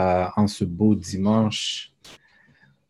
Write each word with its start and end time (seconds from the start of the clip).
euh, 0.00 0.26
en 0.36 0.46
ce 0.48 0.64
beau 0.64 0.94
dimanche, 0.94 1.92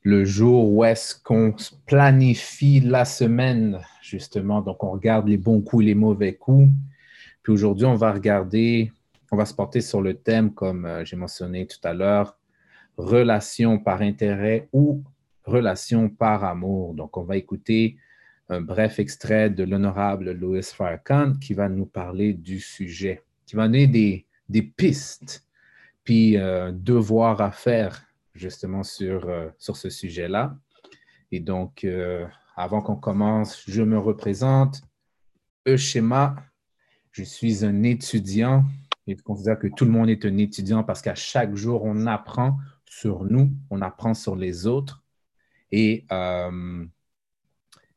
le 0.03 0.25
jour 0.25 0.71
où 0.71 0.85
est-ce 0.85 1.15
qu'on 1.15 1.55
planifie 1.87 2.81
la 2.81 3.05
semaine, 3.05 3.81
justement. 4.03 4.61
Donc, 4.61 4.83
on 4.85 4.91
regarde 4.91 5.29
les 5.29 5.37
bons 5.37 5.61
coups 5.61 5.83
et 5.83 5.87
les 5.87 5.95
mauvais 5.95 6.35
coups. 6.35 6.69
Puis 7.43 7.53
aujourd'hui, 7.53 7.87
on 7.87 7.95
va 7.95 8.13
regarder, 8.13 8.91
on 9.31 9.37
va 9.37 9.45
se 9.45 9.55
porter 9.55 9.81
sur 9.81 10.01
le 10.01 10.15
thème, 10.15 10.53
comme 10.53 10.87
euh, 10.87 11.05
j'ai 11.05 11.17
mentionné 11.17 11.67
tout 11.67 11.79
à 11.85 11.93
l'heure, 11.93 12.39
relation 12.97 13.79
par 13.79 14.01
intérêt 14.01 14.69
ou 14.73 15.03
relation 15.45 16.09
par 16.09 16.45
amour. 16.45 16.95
Donc, 16.95 17.17
on 17.17 17.25
va 17.25 17.37
écouter 17.37 17.97
un 18.49 18.61
bref 18.61 18.99
extrait 18.99 19.51
de 19.51 19.65
l'honorable 19.65 20.33
Louis 20.33 20.63
Farrakhan 20.63 21.35
qui 21.35 21.55
va 21.55 21.69
nous 21.69 21.87
parler 21.87 22.33
du 22.33 22.61
sujet, 22.61 23.23
qui 23.47 23.57
va 23.57 23.67
donner 23.67 23.87
des, 23.87 24.27
des 24.49 24.63
pistes 24.63 25.44
puis 26.05 26.37
euh, 26.37 26.71
devoir 26.73 27.41
à 27.41 27.51
faire 27.51 28.07
justement 28.35 28.83
sur, 28.83 29.29
euh, 29.29 29.49
sur 29.59 29.77
ce 29.77 29.91
sujet-là. 29.91 30.57
Et 31.33 31.41
donc, 31.41 31.85
euh, 31.85 32.27
avant 32.57 32.83
qu'on 32.83 32.97
commence, 32.97 33.65
je 33.67 33.83
me 33.83 33.99
représente. 33.99 34.83
Schéma, 35.77 36.37
je 37.11 37.25
suis 37.25 37.65
un 37.65 37.83
étudiant 37.85 38.65
et 39.07 39.17
je 39.17 39.23
considère 39.23 39.59
que 39.59 39.67
tout 39.67 39.87
le 39.87 39.91
monde 39.91 40.11
est 40.11 40.25
un 40.27 40.37
étudiant 40.37 40.85
parce 40.85 41.01
qu'à 41.01 41.15
chaque 41.15 41.55
jour, 41.55 41.83
on 41.85 42.07
apprend 42.07 42.59
sur 42.85 43.25
nous, 43.25 43.51
on 43.71 43.81
apprend 43.81 44.13
sur 44.13 44.37
les 44.37 44.67
autres. 44.67 45.03
Et 45.73 46.07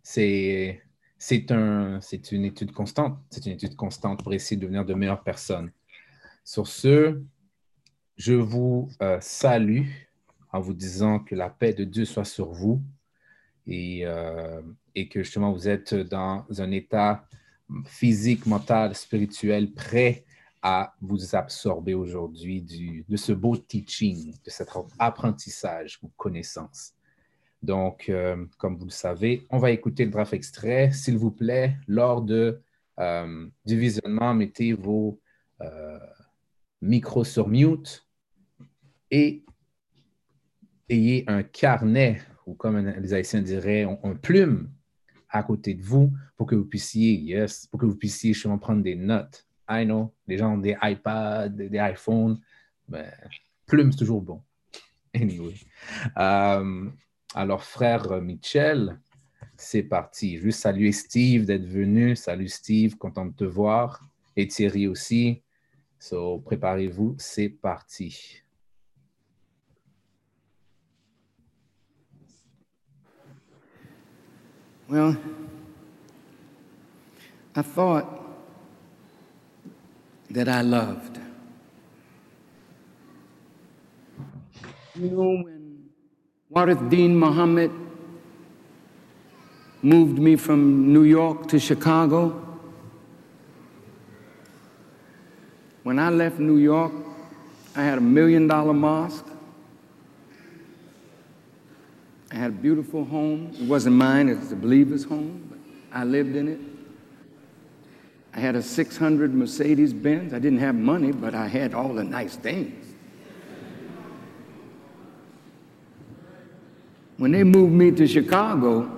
c'est 0.02 0.82
c'est 1.20 1.52
un, 1.52 2.00
une 2.32 2.46
étude 2.46 2.72
constante. 2.72 3.20
C'est 3.30 3.46
une 3.46 3.54
étude 3.54 3.76
constante 3.76 4.24
pour 4.24 4.34
essayer 4.34 4.56
de 4.56 4.62
devenir 4.62 4.86
de 4.86 4.94
meilleures 4.94 5.24
personnes. 5.24 5.72
Sur 6.44 6.68
ce, 6.68 7.22
je 8.18 8.34
vous 8.34 8.90
euh, 9.02 9.20
salue 9.22 9.88
en 10.52 10.60
vous 10.60 10.74
disant 10.74 11.20
que 11.20 11.36
la 11.36 11.50
paix 11.50 11.74
de 11.74 11.84
Dieu 11.84 12.06
soit 12.06 12.26
sur 12.26 12.52
vous 12.52 12.82
et, 13.68 14.02
euh, 14.06 14.62
et, 14.96 15.08
que 15.08 15.24
justement 15.24 15.54
vous 15.54 15.68
êtes 15.68 15.94
dans 15.94 16.46
un 16.58 16.72
état 16.72 17.28
physique, 17.86 18.46
mental, 18.46 18.96
spirituel 18.96 19.72
prêt 19.72 20.26
à 20.64 20.96
vous 21.02 21.36
absorber 21.36 21.94
aujourd'hui 21.94 23.06
de 23.08 23.18
ce 23.18 23.34
beau 23.34 23.56
teaching, 23.56 24.34
de 24.44 24.50
cet 24.50 24.70
apprentissage 24.98 26.00
ou 26.02 26.10
connaissance. 26.18 26.94
Donc, 27.62 28.10
euh, 28.10 28.46
comme 28.58 28.78
vous 28.78 28.86
le 28.86 28.92
savez, 28.92 29.46
on 29.50 29.60
va 29.60 29.72
écouter 29.72 30.06
le 30.06 30.12
bref 30.12 30.34
extrait. 30.34 30.92
S'il 30.92 31.18
vous 31.18 31.32
plaît, 31.32 31.78
lors 31.88 32.22
de, 32.22 32.62
du 33.66 33.80
visionnement, 33.80 34.34
mettez 34.34 34.74
vos 34.74 35.20
micros 36.82 37.24
sur 37.24 37.48
mute 37.48 38.07
et 39.12 39.44
ayez 40.90 41.24
un 41.28 41.44
carnet, 41.44 42.22
ou 42.46 42.54
comme 42.54 42.78
les 42.80 43.14
Haïtiens 43.14 43.42
diraient, 43.42 43.84
un, 43.84 44.16
plume 44.16 44.72
à 45.30 45.44
côté 45.44 45.74
de 45.74 45.84
vous 45.84 46.12
pour 46.38 46.48
que 46.48 46.56
vous 46.56 46.66
puissiez, 46.66 47.14
yes, 47.14 47.68
pour 47.68 47.80
que 47.80 47.86
vous 47.86 47.96
puissiez 47.96 48.34
justement 48.34 48.58
prendre 48.58 48.82
des 48.82 48.96
notes. 48.96 49.46
I 49.70 49.84
know, 49.86 50.14
les 50.28 50.38
gens 50.38 50.54
ont 50.54 50.58
des 50.58 50.78
iPads, 50.82 51.50
des, 51.50 51.78
iPhones, 51.78 52.40
mais 52.88 53.12
plume, 53.66 53.92
c'est 53.92 53.98
toujours 53.98 54.22
bon. 54.22 54.42
Anyway. 55.14 55.56
Euh, 56.18 56.90
alors, 57.36 57.64
frère 57.64 58.22
Michel, 58.22 58.98
c'est 59.58 59.84
parti. 59.84 60.38
Je 60.38 60.44
veux 60.44 60.52
saluer 60.52 60.92
Steve 60.92 61.46
d'être 61.46 61.66
venu. 61.66 62.16
Salut 62.16 62.48
Steve, 62.48 62.98
content 62.98 63.26
de 63.26 63.34
te 63.34 63.44
voir. 63.44 64.02
Et 64.36 64.48
Thierry 64.48 64.88
aussi. 64.88 65.42
So, 66.00 66.40
préparez-vous, 66.40 67.16
c'est 67.18 67.50
parti. 67.50 68.44
Well, 74.90 75.18
I 77.54 77.62
thought 77.62 78.06
that 80.30 80.48
I 80.48 80.62
loved. 80.62 81.20
You 84.96 85.10
know, 85.10 85.44
when 85.44 85.90
Warith 86.54 86.90
Dean 86.90 87.20
Muhammad 87.20 87.72
moved 89.82 90.20
me 90.20 90.38
from 90.38 90.94
New 90.94 91.04
York 91.04 91.50
to 91.50 91.60
Chicago, 91.60 92.30
when 95.84 96.00
I 96.00 96.10
left 96.10 96.40
New 96.40 96.58
York, 96.58 96.94
I 97.76 97.84
had 97.84 97.98
a 97.98 98.02
million 98.02 98.48
dollar 98.48 98.74
mosque. 98.74 99.26
I 102.32 102.36
had 102.36 102.50
a 102.50 102.54
beautiful 102.54 103.06
home. 103.06 103.52
It 103.60 103.68
wasn't 103.68 103.96
mine, 103.96 104.30
it 104.30 104.40
was 104.40 104.50
the 104.50 104.56
believer's 104.56 105.04
home, 105.04 105.48
but 105.50 105.98
I 105.98 106.04
lived 106.04 106.36
in 106.36 106.48
it. 106.48 106.60
I 108.34 108.40
had 108.40 108.56
a 108.56 108.62
600 108.62 109.34
Mercedes 109.34 109.94
Benz. 109.94 110.34
I 110.34 110.40
didn't 110.40 110.60
have 110.60 110.76
money, 110.76 111.12
but 111.12 111.34
I 111.34 111.48
had 111.48 111.74
all 111.74 111.94
the 111.94 112.04
nice 112.04 112.36
things. 112.36 112.86
When 117.18 117.32
they 117.32 117.44
moved 117.44 117.74
me 117.74 117.90
to 117.92 118.08
Chicago, 118.08 118.92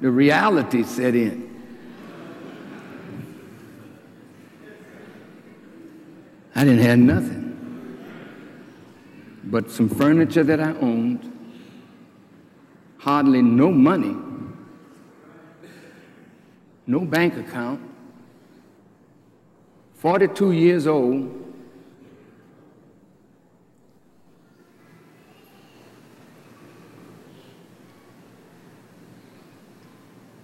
the 0.00 0.10
reality 0.10 0.82
set 0.82 1.14
in. 1.14 1.48
I 6.56 6.64
didn't 6.64 6.84
have 6.84 6.98
nothing 6.98 7.40
but 9.44 9.70
some 9.70 9.88
furniture 9.88 10.44
that 10.44 10.60
I 10.60 10.72
owned 10.74 11.29
hardly 13.00 13.40
no 13.40 13.72
money, 13.72 14.14
no 16.86 17.00
bank 17.00 17.34
account, 17.36 17.80
42 19.94 20.52
years 20.52 20.86
old, 20.86 21.34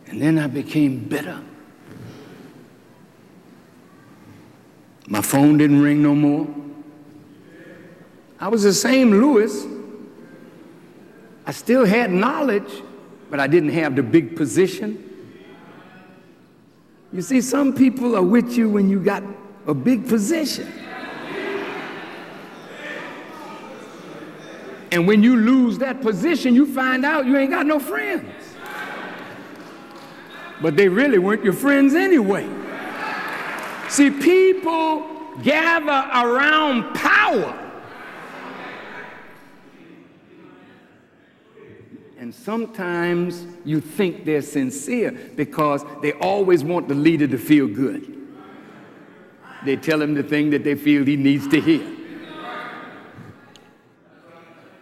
and 0.06 0.22
then 0.22 0.38
I 0.38 0.46
became 0.46 1.00
bitter. 1.00 1.42
My 5.08 5.20
phone 5.20 5.58
didn't 5.58 5.82
ring 5.82 6.02
no 6.02 6.14
more. 6.14 6.48
I 8.40 8.48
was 8.48 8.62
the 8.62 8.72
same 8.72 9.10
Lewis 9.10 9.66
I 11.46 11.52
still 11.52 11.84
had 11.84 12.10
knowledge, 12.10 12.82
but 13.30 13.38
I 13.38 13.46
didn't 13.46 13.70
have 13.70 13.94
the 13.94 14.02
big 14.02 14.36
position. 14.36 15.02
You 17.12 17.22
see, 17.22 17.40
some 17.40 17.72
people 17.72 18.16
are 18.16 18.22
with 18.22 18.56
you 18.56 18.68
when 18.68 18.90
you 18.90 18.98
got 18.98 19.22
a 19.66 19.74
big 19.74 20.08
position. 20.08 20.70
And 24.90 25.06
when 25.06 25.22
you 25.22 25.36
lose 25.36 25.78
that 25.78 26.00
position, 26.00 26.54
you 26.54 26.66
find 26.66 27.04
out 27.04 27.26
you 27.26 27.36
ain't 27.36 27.50
got 27.50 27.66
no 27.66 27.78
friends. 27.78 28.32
But 30.60 30.76
they 30.76 30.88
really 30.88 31.18
weren't 31.18 31.44
your 31.44 31.52
friends 31.52 31.94
anyway. 31.94 32.48
See, 33.88 34.10
people 34.10 35.06
gather 35.42 35.86
around 35.86 36.94
power 36.94 37.65
And 42.26 42.34
sometimes 42.34 43.46
you 43.64 43.80
think 43.80 44.24
they're 44.24 44.42
sincere 44.42 45.12
because 45.36 45.84
they 46.02 46.10
always 46.14 46.64
want 46.64 46.88
the 46.88 46.94
leader 46.96 47.28
to 47.28 47.38
feel 47.38 47.68
good. 47.68 48.18
They 49.64 49.76
tell 49.76 50.02
him 50.02 50.14
the 50.14 50.24
thing 50.24 50.50
that 50.50 50.64
they 50.64 50.74
feel 50.74 51.04
he 51.04 51.14
needs 51.14 51.46
to 51.46 51.60
hear 51.60 51.88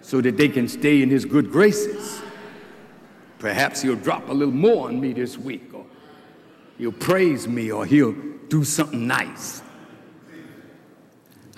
so 0.01 0.23
that 0.23 0.39
they 0.39 0.49
can 0.49 0.67
stay 0.69 1.03
in 1.03 1.11
his 1.11 1.27
good 1.27 1.51
graces. 1.51 2.23
Perhaps 3.39 3.83
he'll 3.83 3.95
drop 3.95 4.27
a 4.31 4.33
little 4.33 4.55
more 4.55 4.89
on 4.89 4.99
me 4.99 5.13
this 5.13 5.37
week, 5.37 5.75
or 5.75 5.85
he'll 6.79 6.93
praise 6.93 7.47
me, 7.47 7.71
or 7.71 7.85
he'll 7.85 8.17
do 8.49 8.65
something 8.65 9.07
nice. 9.07 9.61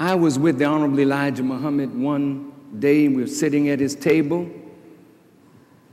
I 0.00 0.16
was 0.16 0.36
with 0.36 0.58
the 0.58 0.64
Honorable 0.64 0.98
Elijah 0.98 1.44
Muhammad 1.44 1.96
one 1.96 2.52
day, 2.76 3.06
and 3.06 3.14
we 3.14 3.22
were 3.22 3.28
sitting 3.28 3.68
at 3.68 3.78
his 3.78 3.94
table 3.94 4.50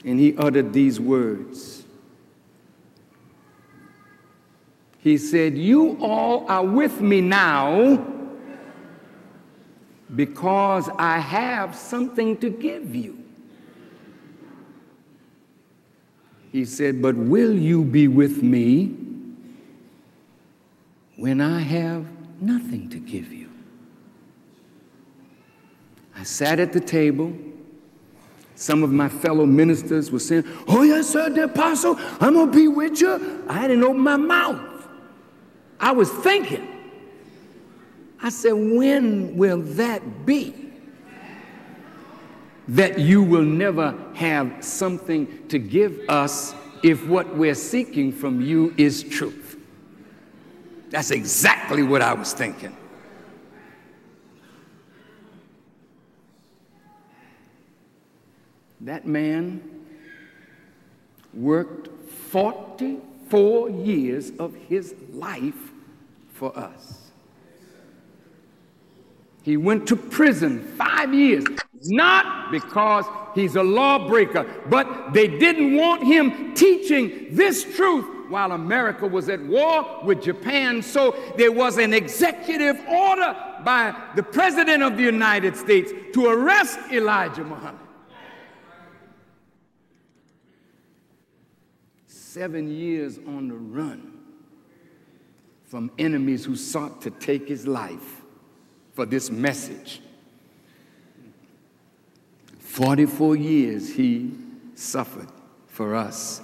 and 0.04 0.20
he 0.20 0.36
uttered 0.38 0.74
these 0.74 1.00
words. 1.00 1.84
He 5.00 5.18
said, 5.18 5.58
You 5.58 5.98
all 6.02 6.46
are 6.50 6.66
with 6.66 7.02
me 7.02 7.22
now 7.22 8.06
because 10.16 10.90
I 10.98 11.20
have 11.20 11.76
something 11.76 12.38
to 12.38 12.50
give 12.50 12.96
you. 12.96 13.24
He 16.52 16.66
said, 16.66 17.02
But 17.02 17.16
will 17.16 17.54
you 17.54 17.84
be 17.84 18.08
with 18.08 18.44
me 18.44 18.96
when 21.18 21.42
I 21.42 21.60
have 21.60 22.06
nothing 22.42 22.90
to 22.90 22.98
give 22.98 23.34
you? 23.34 23.50
I 26.16 26.24
sat 26.24 26.60
at 26.60 26.72
the 26.72 26.80
table. 26.80 27.34
Some 28.56 28.84
of 28.84 28.92
my 28.92 29.10
fellow 29.10 29.46
ministers 29.46 30.12
were 30.12 30.20
saying, 30.20 30.46
Oh, 30.68 30.84
yes, 30.84 31.10
sir, 31.10 31.30
the 31.30 31.46
apostle, 31.46 31.96
I'm 32.20 32.34
going 32.34 32.52
to 32.52 32.58
be 32.58 32.68
with 32.68 33.02
you. 33.02 33.44
I 33.50 33.68
didn't 33.68 33.84
open 33.84 34.00
my 34.00 34.18
mouth. 34.18 34.88
I 35.80 35.92
was 35.92 36.10
thinking. 36.10 36.68
I 38.22 38.30
said, 38.30 38.54
When 38.54 39.36
will 39.36 39.62
that 39.62 40.26
be? 40.26 40.72
That 42.70 43.00
you 43.00 43.22
will 43.24 43.44
never 43.44 43.98
have 44.14 44.64
something 44.64 45.48
to 45.50 45.60
give 45.60 46.00
us 46.08 46.56
if 46.84 47.06
what 47.08 47.36
we're 47.36 47.56
seeking 47.56 48.12
from 48.12 48.42
you 48.42 48.74
is 48.78 49.04
truth. 49.04 49.58
That's 50.90 51.12
exactly 51.12 51.82
what 51.82 52.02
I 52.02 52.14
was 52.14 52.34
thinking. 52.34 52.78
That 58.84 59.08
man 59.08 59.62
worked 61.34 61.88
44 62.10 63.70
years 63.70 64.32
of 64.38 64.54
his 64.54 64.94
life 65.14 65.72
for 66.34 66.58
us. 66.58 67.12
He 69.42 69.56
went 69.56 69.88
to 69.88 69.96
prison 69.96 70.64
five 70.78 71.14
years, 71.14 71.46
not 71.84 72.52
because 72.52 73.06
he's 73.36 73.56
a 73.56 73.64
lawbreaker, 73.64 74.46
but 74.70 75.14
they 75.14 75.28
didn't 75.28 75.76
want 75.76 76.04
him 76.04 76.54
teaching 76.54 77.28
this 77.32 77.64
truth 77.76 78.06
while 78.30 78.52
America 78.52 79.08
was 79.08 79.30
at 79.30 79.42
war 79.44 80.02
with 80.04 80.22
Japan. 80.22 80.82
So 80.82 81.16
there 81.38 81.52
was 81.52 81.78
an 81.78 81.94
executive 81.94 82.80
order 82.88 83.36
by 83.64 83.96
the 84.16 84.24
President 84.24 84.84
of 84.84 84.98
the 84.98 85.04
United 85.04 85.56
States 85.56 85.92
to 86.14 86.28
arrest 86.28 86.80
Elijah 86.92 87.44
Muhammad. 87.44 87.83
Seven 92.34 92.68
years 92.68 93.20
on 93.28 93.48
the 93.48 93.54
run 93.54 94.12
from 95.66 95.92
enemies 96.00 96.44
who 96.44 96.56
sought 96.56 97.00
to 97.04 97.12
take 97.12 97.48
his 97.48 97.68
life 97.68 98.24
for 98.94 99.06
this 99.06 99.30
message. 99.30 100.02
44 102.58 103.36
years 103.36 103.94
he 103.94 104.32
suffered 104.74 105.28
for 105.68 105.94
us. 105.94 106.42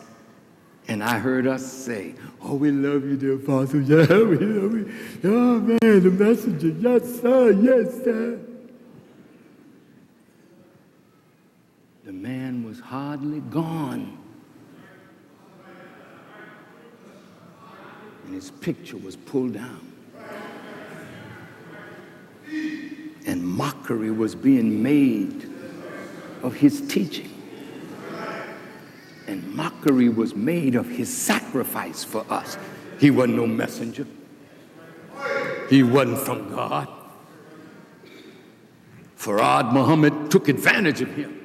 And 0.87 1.03
I 1.03 1.17
heard 1.17 1.47
us 1.47 1.65
say, 1.65 2.13
Oh, 2.39 2.53
we 2.53 2.69
love 2.69 3.03
you, 3.03 3.17
dear 3.17 3.33
Apostle. 3.37 3.81
Yeah, 3.81 4.05
we 4.05 4.37
love 4.37 4.73
you. 4.73 4.93
Oh, 5.23 5.59
man, 5.59 5.79
the 5.79 6.11
messenger. 6.11 6.67
Yes, 6.67 7.19
sir. 7.19 7.49
Yes, 7.49 8.03
sir. 8.03 8.39
The 12.05 12.13
man 12.13 12.63
was 12.63 12.79
hardly 12.79 13.39
gone. 13.39 14.18
And 18.29 18.35
his 18.35 18.51
picture 18.51 18.95
was 18.95 19.15
pulled 19.15 19.55
down. 19.55 19.91
And 23.25 23.43
mockery 23.43 24.11
was 24.11 24.35
being 24.35 24.83
made 24.83 25.49
of 26.43 26.53
his 26.53 26.87
teaching. 26.87 27.31
And 29.25 29.51
mockery 29.55 30.09
was 30.09 30.35
made 30.35 30.75
of 30.75 30.87
his 30.87 31.11
sacrifice 31.11 32.03
for 32.03 32.23
us. 32.29 32.55
He 32.99 33.09
wasn't 33.09 33.37
no 33.37 33.47
messenger, 33.47 34.05
he 35.67 35.81
wasn't 35.81 36.19
from 36.19 36.53
God. 36.53 36.87
Farad 39.17 39.73
Muhammad 39.73 40.29
took 40.29 40.49
advantage 40.49 41.01
of 41.01 41.09
him. 41.15 41.35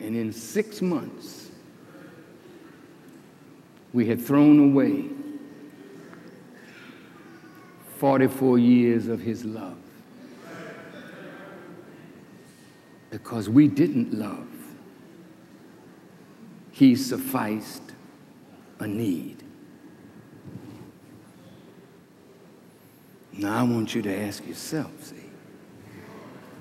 And 0.00 0.16
in 0.16 0.32
six 0.32 0.80
months, 0.80 1.37
we 3.92 4.06
had 4.06 4.20
thrown 4.20 4.70
away 4.70 5.04
44 7.98 8.58
years 8.58 9.08
of 9.08 9.20
his 9.20 9.44
love 9.44 9.76
because 13.10 13.48
we 13.48 13.66
didn't 13.68 14.12
love. 14.12 14.46
He 16.70 16.94
sufficed 16.94 17.82
a 18.78 18.86
need. 18.86 19.42
Now 23.32 23.60
I 23.60 23.62
want 23.62 23.94
you 23.94 24.02
to 24.02 24.14
ask 24.14 24.46
yourself, 24.46 24.90
see, 25.02 25.16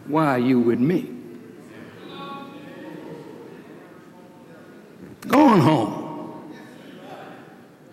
why 0.05 0.27
are 0.27 0.39
you 0.39 0.59
with 0.59 0.79
me? 0.79 1.11
Go 5.27 5.39
on 5.39 5.59
home 5.59 6.53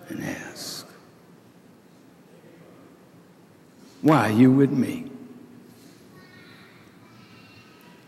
and 0.09 0.23
ask, 0.23 0.87
why 4.05 4.29
are 4.29 4.33
you 4.33 4.53
with 4.53 4.71
me? 4.71 5.11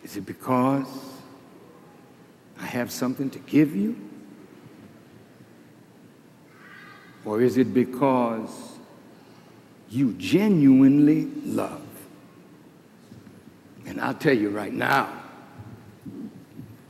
Is 0.05 0.19
it 0.19 0.27
because 0.27 0.87
I 2.61 2.67
have 2.67 2.91
something 2.91 3.31
to 3.31 3.39
give 3.39 3.75
you? 3.75 3.97
Or 7.25 7.41
is 7.41 7.57
it 7.57 7.73
because 7.73 8.77
you 9.89 10.13
genuinely 10.19 11.31
love? 11.47 11.81
And 13.87 13.99
I'll 13.99 14.13
tell 14.13 14.37
you 14.37 14.51
right 14.51 14.75
now, 14.75 15.11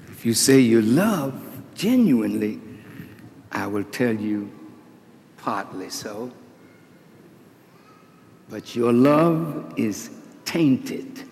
if 0.09 0.27
you 0.27 0.35
say 0.35 0.59
you 0.59 0.83
love 0.83 1.41
genuinely, 1.77 2.61
I 3.53 3.69
will 3.69 3.85
tell 3.85 4.17
you 4.17 4.51
partly 5.37 5.91
so. 5.91 6.33
But 8.49 8.77
your 8.77 8.93
love 8.93 9.75
is 9.77 10.11
tainted. 10.45 11.25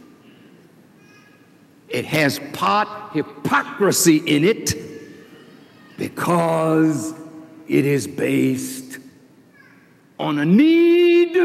It 1.89 2.05
has 2.07 2.41
part 2.53 2.89
hypocrisy 3.13 4.17
in 4.17 4.43
it 4.43 4.75
because 5.97 7.15
it 7.69 7.87
is 7.87 8.07
based 8.07 8.99
on 10.19 10.39
a 10.41 10.45
need. 10.45 11.37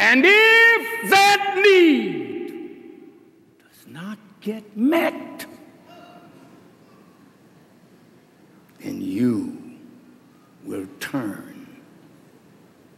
And 0.00 0.24
if 0.24 1.10
that 1.10 1.60
need 1.62 2.48
does 3.58 3.86
not 3.86 4.18
get 4.40 4.76
met, 4.76 5.46
then 8.80 9.00
you 9.00 9.78
will 10.64 10.88
turn 10.98 11.60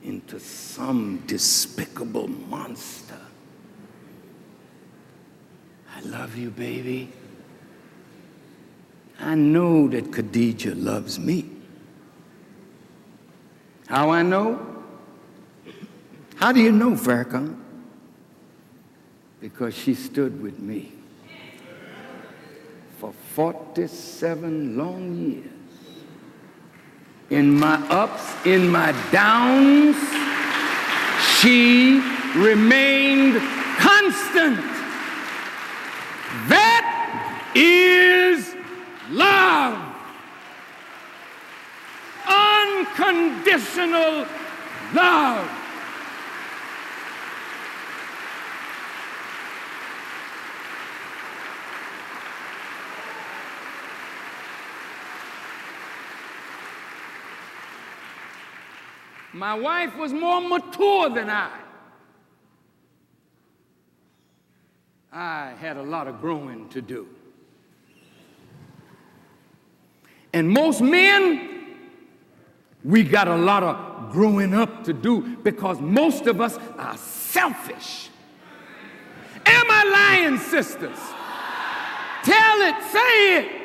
into 0.03 0.41
some 0.41 1.22
despicable 1.33 2.29
monster. 2.29 3.19
I 5.97 6.01
love 6.03 6.37
you, 6.37 6.51
baby. 6.51 7.11
I 9.19 9.35
know 9.35 9.89
that 9.89 10.13
Khadijah 10.13 10.75
loves 10.75 11.19
me. 11.19 11.49
How 13.87 14.11
I 14.11 14.21
know? 14.21 14.61
How 16.37 16.53
do 16.53 16.61
you 16.61 16.71
know, 16.71 16.91
Farrakhan? 16.91 17.57
Because 19.41 19.73
she 19.73 19.95
stood 19.95 20.43
with 20.43 20.59
me 20.59 20.93
for 22.99 23.15
47 23.35 24.77
long 24.77 25.17
years. 25.17 25.47
In 27.31 27.59
my 27.59 27.77
ups, 27.89 28.35
in 28.45 28.69
my 28.69 28.93
downs, 29.11 29.97
she 31.43 32.01
remained 32.37 33.37
constant. 33.79 34.59
That 36.47 37.51
is 37.57 38.55
love. 39.11 39.77
Unconditional 42.29 44.25
love. 44.95 45.62
My 59.33 59.55
wife 59.55 59.97
was 59.97 60.13
more 60.13 60.41
mature 60.41 61.09
than 61.11 61.31
I. 61.31 61.59
I 65.13 65.55
had 65.61 65.77
a 65.77 65.83
lot 65.83 66.09
of 66.09 66.21
growing 66.21 66.69
to 66.71 66.81
do. 66.81 67.09
And 70.33 70.49
most 70.49 70.81
men, 70.81 71.77
we 72.83 73.05
got 73.05 73.29
a 73.29 73.37
lot 73.37 73.63
of 73.63 74.11
growing 74.13 74.55
up 74.55 74.85
to 74.85 74.93
do 74.93 75.37
because 75.39 75.81
most 75.81 76.27
of 76.27 76.41
us 76.41 76.59
are 76.79 76.97
selfish? 76.97 78.11
Am 79.45 79.67
I 79.71 80.19
lying, 80.21 80.39
sisters? 80.39 80.99
Tell 82.23 82.61
it, 82.63 82.83
say 82.91 83.39
it. 83.39 83.63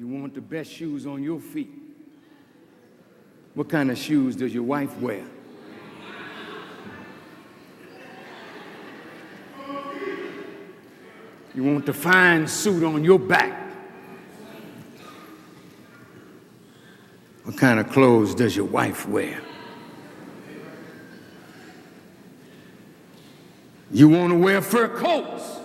You 0.00 0.08
want 0.08 0.29
the 0.40 0.46
best 0.56 0.72
shoes 0.72 1.06
on 1.06 1.22
your 1.22 1.38
feet. 1.38 1.70
What 3.52 3.68
kind 3.68 3.90
of 3.90 3.98
shoes 3.98 4.34
does 4.36 4.54
your 4.54 4.62
wife 4.62 4.96
wear? 4.98 5.22
You 11.54 11.64
want 11.64 11.84
the 11.84 11.92
fine 11.92 12.46
suit 12.46 12.82
on 12.84 13.04
your 13.04 13.18
back. 13.18 13.70
What 17.44 17.58
kind 17.58 17.78
of 17.78 17.90
clothes 17.90 18.34
does 18.34 18.56
your 18.56 18.66
wife 18.66 19.06
wear? 19.06 19.42
You 23.90 24.08
want 24.08 24.32
to 24.32 24.38
wear 24.38 24.62
fur 24.62 24.88
coats 24.88 25.58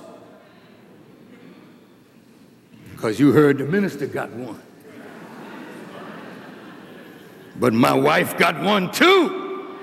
because 3.05 3.19
you 3.19 3.31
heard 3.31 3.59
the 3.59 3.65
minister 3.65 4.07
got 4.07 4.31
one. 4.31 4.59
But 7.59 7.71
my 7.71 7.93
wife 7.93 8.35
got 8.35 8.59
one 8.59 8.91
too. 8.91 9.77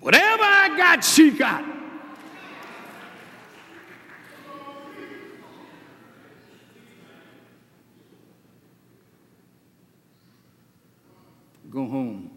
Whatever 0.00 0.42
I 0.42 0.74
got, 0.76 1.04
she 1.04 1.30
got. 1.30 1.64
Go 11.70 11.86
home 11.86 12.28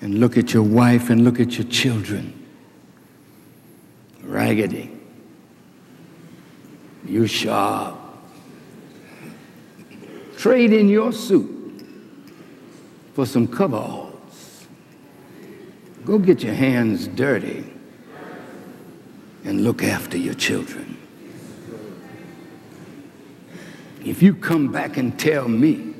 and 0.00 0.18
look 0.18 0.36
at 0.36 0.52
your 0.52 0.64
wife 0.64 1.08
and 1.08 1.22
look 1.22 1.38
at 1.38 1.56
your 1.56 1.68
children. 1.68 2.37
Raggedy. 4.48 4.90
You 7.04 7.26
sharp. 7.26 7.98
Trade 10.38 10.72
in 10.72 10.88
your 10.88 11.12
suit 11.12 11.84
for 13.12 13.26
some 13.26 13.46
coveralls. 13.46 14.66
Go 16.06 16.18
get 16.18 16.42
your 16.42 16.54
hands 16.54 17.08
dirty 17.08 17.70
and 19.44 19.64
look 19.64 19.82
after 19.82 20.16
your 20.16 20.34
children. 20.34 20.96
If 24.02 24.22
you 24.22 24.34
come 24.34 24.72
back 24.72 24.96
and 24.96 25.18
tell 25.18 25.46
me 25.46 25.94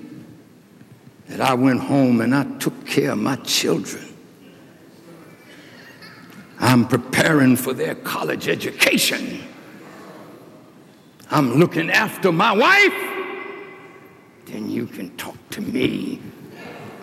that 1.27 1.43
I 1.43 1.53
went 1.53 1.81
home 1.81 2.23
and 2.23 2.35
I 2.35 2.45
took 2.59 2.87
care 2.87 3.11
of 3.11 3.19
my 3.19 3.37
children, 3.37 4.08
I'm 6.61 6.87
preparing 6.87 7.57
for 7.57 7.73
their 7.73 7.95
college 7.95 8.49
education. 8.49 9.43
I'm 11.31 11.55
looking 11.55 11.91
after 11.91 12.33
my 12.33 12.53
wife 12.53 13.09
then 14.51 14.71
you 14.71 14.87
can 14.87 15.15
talk 15.17 15.37
to 15.51 15.61
me 15.61 16.21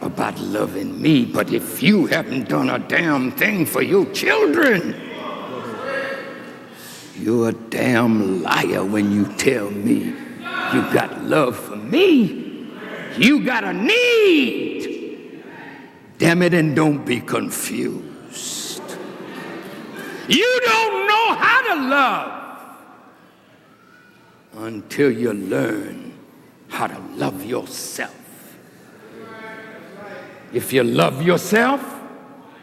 about 0.02 0.40
loving 0.40 1.00
me. 1.00 1.26
But 1.26 1.54
if 1.54 1.84
you 1.84 2.08
haven't 2.08 2.50
done 2.50 2.70
a 2.70 2.80
damn 2.80 3.32
thing 3.32 3.66
for 3.68 3.84
your 3.84 4.06
children, 4.14 4.96
you're 7.16 7.50
a 7.50 7.54
damn 7.54 8.42
liar 8.42 8.84
when 8.84 9.12
you 9.12 9.26
tell 9.36 9.70
me 9.70 10.14
you 10.74 10.82
got 10.92 11.24
love 11.24 11.56
for 11.56 11.76
me. 11.76 12.68
You 13.16 13.46
got 13.46 13.64
a 13.64 13.74
need. 13.74 15.44
Damn 16.18 16.42
it, 16.42 16.54
and 16.54 16.76
don't 16.76 17.06
be 17.06 17.22
confused. 17.22 18.05
You 20.28 20.62
don't 20.66 21.08
know 21.08 21.36
how 21.36 21.76
to 21.76 21.82
love 21.90 22.68
until 24.58 25.12
you 25.12 25.34
learn 25.34 26.14
how 26.70 26.88
to 26.88 27.00
love 27.16 27.46
yourself. 27.46 28.14
If 30.54 30.72
you 30.74 30.84
love 30.84 31.22
yourself, 31.22 31.82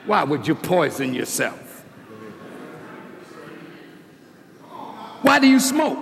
why 0.07 0.25
would 0.25 0.49
you 0.49 0.55
poison 0.55 1.15
yourself? 1.15 1.85
Why 5.23 5.39
do 5.39 5.47
you 5.47 5.61
smoke? 5.61 5.99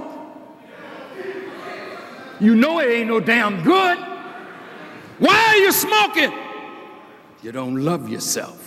You 2.41 2.55
know 2.55 2.79
it 2.79 2.91
ain't 2.91 3.09
no 3.09 3.21
damn 3.21 3.63
good. 3.63 3.99
Why 5.19 5.47
are 5.49 5.57
you 5.57 5.73
smoking? 5.73 6.33
You 7.43 7.53
don't 7.53 7.85
love 7.85 8.09
yourself. 8.09 8.60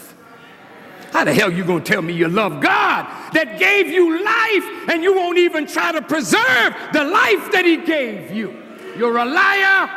How 1.14 1.24
the 1.24 1.32
hell 1.32 1.54
you 1.54 1.64
gonna 1.64 1.84
tell 1.84 2.02
me 2.02 2.12
you 2.12 2.28
love 2.28 2.60
God 2.60 3.06
that 3.34 3.60
gave 3.60 3.88
you 3.88 4.26
life 4.26 4.90
and 4.90 5.04
you 5.04 5.14
won't 5.16 5.38
even 5.38 5.68
try 5.68 5.92
to 5.92 6.02
preserve 6.02 6.74
the 6.92 7.04
life 7.04 7.52
that 7.52 7.66
He 7.66 7.78
gave 7.78 8.32
you? 8.32 8.52
You're 8.98 9.18
a 9.18 9.26
liar. 9.26 9.90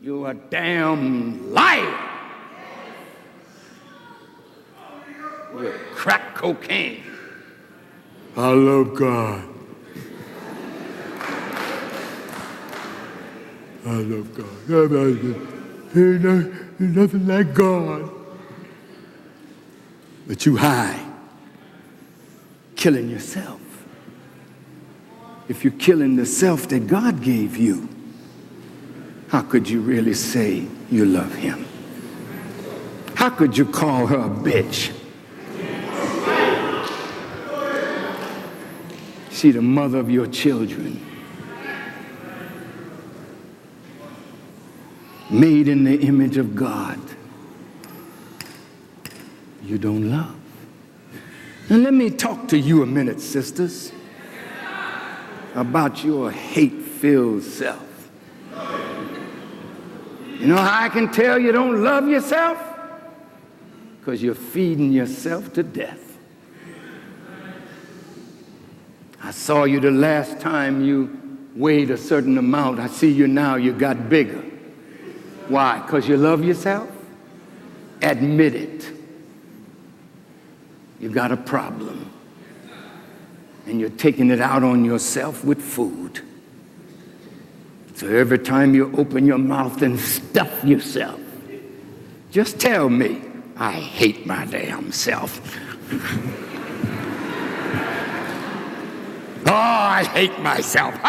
You're 0.00 0.32
a 0.32 0.34
damn 0.34 1.54
liar. 1.54 1.96
You're 5.56 5.78
crack 5.94 6.34
cocaine. 6.34 7.04
I 8.36 8.48
love 8.48 8.96
God. 8.96 9.48
I 13.86 13.94
love 13.94 14.34
God. 14.34 14.48
Ain't 15.94 16.96
nothing 16.96 17.26
like 17.28 17.54
God. 17.54 18.21
But 20.26 20.46
you 20.46 20.56
high, 20.56 21.04
killing 22.76 23.10
yourself 23.10 23.62
if 25.48 25.64
you're 25.64 25.72
killing 25.74 26.16
the 26.16 26.26
self 26.26 26.68
that 26.68 26.86
God 26.86 27.22
gave 27.22 27.58
you, 27.58 27.88
how 29.28 29.42
could 29.42 29.68
you 29.68 29.80
really 29.80 30.14
say 30.14 30.66
you 30.90 31.04
love 31.04 31.34
him? 31.34 31.66
How 33.14 33.30
could 33.30 33.56
you 33.56 33.66
call 33.66 34.06
her 34.06 34.16
a 34.16 34.30
bitch? 34.30 34.92
She 39.30 39.50
the 39.50 39.60
mother 39.60 39.98
of 39.98 40.10
your 40.10 40.26
children. 40.26 41.04
Made 45.28 45.68
in 45.68 45.84
the 45.84 46.00
image 46.00 46.36
of 46.36 46.54
God. 46.54 46.98
You 49.72 49.78
don't 49.78 50.10
love. 50.10 50.36
And 51.70 51.82
let 51.82 51.94
me 51.94 52.10
talk 52.10 52.46
to 52.48 52.58
you 52.58 52.82
a 52.82 52.86
minute, 52.86 53.22
sisters 53.22 53.90
about 55.54 56.04
your 56.04 56.30
hate 56.30 56.82
filled 56.82 57.42
self. 57.42 58.10
You 60.38 60.46
know 60.46 60.58
how 60.58 60.84
I 60.84 60.90
can 60.90 61.10
tell 61.10 61.38
you 61.38 61.52
don't 61.52 61.82
love 61.82 62.06
yourself? 62.06 62.58
Because 63.98 64.22
you're 64.22 64.34
feeding 64.34 64.92
yourself 64.92 65.54
to 65.54 65.62
death. 65.62 66.18
I 69.22 69.30
saw 69.30 69.64
you 69.64 69.80
the 69.80 69.90
last 69.90 70.38
time 70.38 70.84
you 70.84 71.48
weighed 71.56 71.90
a 71.90 71.96
certain 71.96 72.36
amount. 72.36 72.78
I 72.78 72.88
see 72.88 73.10
you 73.10 73.26
now, 73.26 73.54
you 73.54 73.72
got 73.72 74.10
bigger. 74.10 74.44
Why? 75.48 75.78
Because 75.78 76.06
you 76.06 76.18
love 76.18 76.44
yourself? 76.44 76.90
Admit 78.02 78.54
it. 78.54 79.01
You 81.02 81.10
got 81.10 81.32
a 81.32 81.36
problem 81.36 82.10
and 83.66 83.80
you're 83.80 83.90
taking 83.90 84.30
it 84.30 84.40
out 84.40 84.62
on 84.62 84.84
yourself 84.84 85.44
with 85.44 85.60
food. 85.60 86.20
So 87.96 88.06
every 88.06 88.38
time 88.38 88.72
you 88.72 88.94
open 88.96 89.26
your 89.26 89.38
mouth 89.38 89.82
and 89.82 89.98
stuff 89.98 90.64
yourself, 90.64 91.18
just 92.30 92.60
tell 92.60 92.88
me, 92.88 93.20
I 93.56 93.72
hate 93.72 94.26
my 94.26 94.46
damn 94.46 94.92
self. 94.92 95.40
oh, 99.46 99.52
I 99.52 100.04
hate 100.04 100.38
myself. 100.38 100.94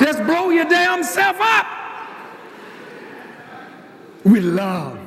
Just 0.00 0.24
blow 0.24 0.50
your 0.50 0.64
damn 0.64 1.04
self 1.04 1.36
up 1.40 1.81
with 4.24 4.44
love. 4.44 4.98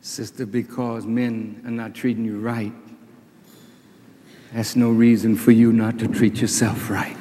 Sister, 0.00 0.46
because 0.46 1.06
men 1.06 1.62
are 1.64 1.70
not 1.70 1.94
treating 1.94 2.24
you 2.24 2.38
right, 2.38 2.72
That's 4.52 4.76
no 4.76 4.90
reason 4.90 5.36
for 5.36 5.50
you 5.50 5.72
not 5.72 5.98
to 5.98 6.08
treat 6.08 6.40
yourself 6.40 6.88
right. 6.88 7.16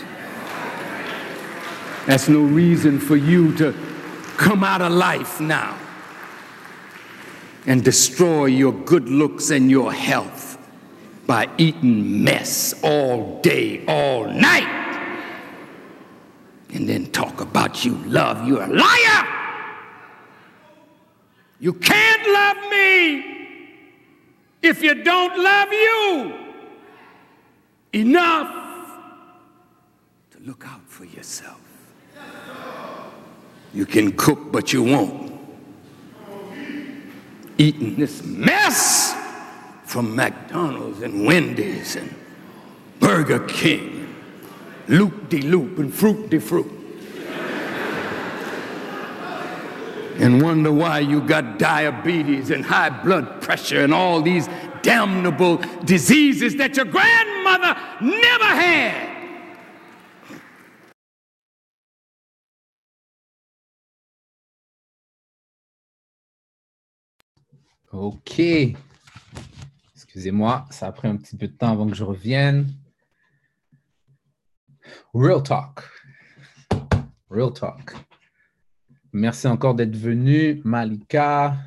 That's 2.05 2.29
no 2.29 2.39
reason 2.39 2.99
for 2.99 3.17
you 3.17 3.53
to 3.57 3.73
come 4.37 4.63
out 4.63 4.81
of 4.81 4.93
life 4.93 5.41
now 5.41 5.77
and 7.65 7.83
destroy 7.83 8.45
your 8.45 8.71
good 8.71 9.09
looks 9.09 9.49
and 9.49 9.69
your 9.69 9.91
health 9.91 10.57
by 11.25 11.49
eating 11.57 12.23
mess 12.23 12.73
all 12.81 13.41
day, 13.41 13.83
all 13.87 14.25
night, 14.27 14.87
and 16.74 16.88
then 16.88 17.12
talk 17.12 17.41
about 17.41 17.86
you 17.86 17.95
love. 18.05 18.47
You're 18.47 18.63
a 18.63 18.67
liar. 18.67 19.27
You 21.59 21.74
can't 21.74 22.27
love 22.27 22.69
me 22.69 23.38
if 24.62 24.83
you 24.83 25.03
don't 25.03 25.39
love 25.41 25.71
you 25.71 26.33
enough 27.93 28.53
to 30.31 30.39
look 30.41 30.65
out 30.67 30.81
for 30.88 31.05
yourself. 31.05 31.62
You 33.74 33.86
can 33.86 34.12
cook, 34.13 34.51
but 34.51 34.74
you 34.74 34.83
won't. 34.83 35.33
Eating 37.57 37.95
this 37.95 38.24
mess 38.24 39.15
from 39.83 40.15
McDonald's 40.15 41.01
and 41.01 41.25
Wendy's 41.25 41.95
and 41.95 42.13
Burger 43.00 43.39
King, 43.47 43.97
Loop 44.89 45.29
de 45.29 45.41
Loop 45.41 45.79
and 45.79 45.91
Fruit 45.91 46.29
de 46.29 46.39
Fruit. 46.39 46.77
and 50.20 50.41
wonder 50.41 50.72
why 50.72 51.00
you 51.00 51.22
got 51.22 51.60
diabetes 51.60 52.50
and 52.50 52.65
high 52.65 52.89
blood 52.89 53.41
pressure 53.41 53.84
and 53.84 53.94
all 53.94 54.22
these 54.22 54.50
damnable 54.82 55.58
diseases 55.86 56.56
that 56.56 56.75
your 56.75 56.86
grandmother 56.86 57.75
never 58.01 58.46
had. 58.46 59.08
OK. 67.91 68.75
Excusez-moi, 69.96 70.65
ça 70.70 70.88
a 70.88 70.91
pris 70.91 71.08
un 71.08 71.15
petit 71.15 71.36
peu 71.36 71.48
de 71.48 71.53
temps 71.53 71.72
avant 71.72 71.88
que 71.88 71.96
je 71.96 72.03
revienne. 72.03 72.74
Real 75.13 75.41
talk. 75.44 75.84
Real 77.29 77.51
talk. 77.53 77.94
Merci 79.13 79.48
encore 79.48 79.75
d'être 79.75 79.96
venu, 79.96 80.62
Malika. 80.63 81.58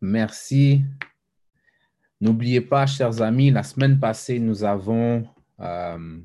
Merci. 0.00 0.84
N'oubliez 2.20 2.60
pas, 2.60 2.86
chers 2.86 3.22
amis, 3.22 3.50
la 3.50 3.62
semaine 3.62 4.00
passée, 4.00 4.38
nous 4.38 4.64
avons 4.64 5.26
euh, 5.60 6.18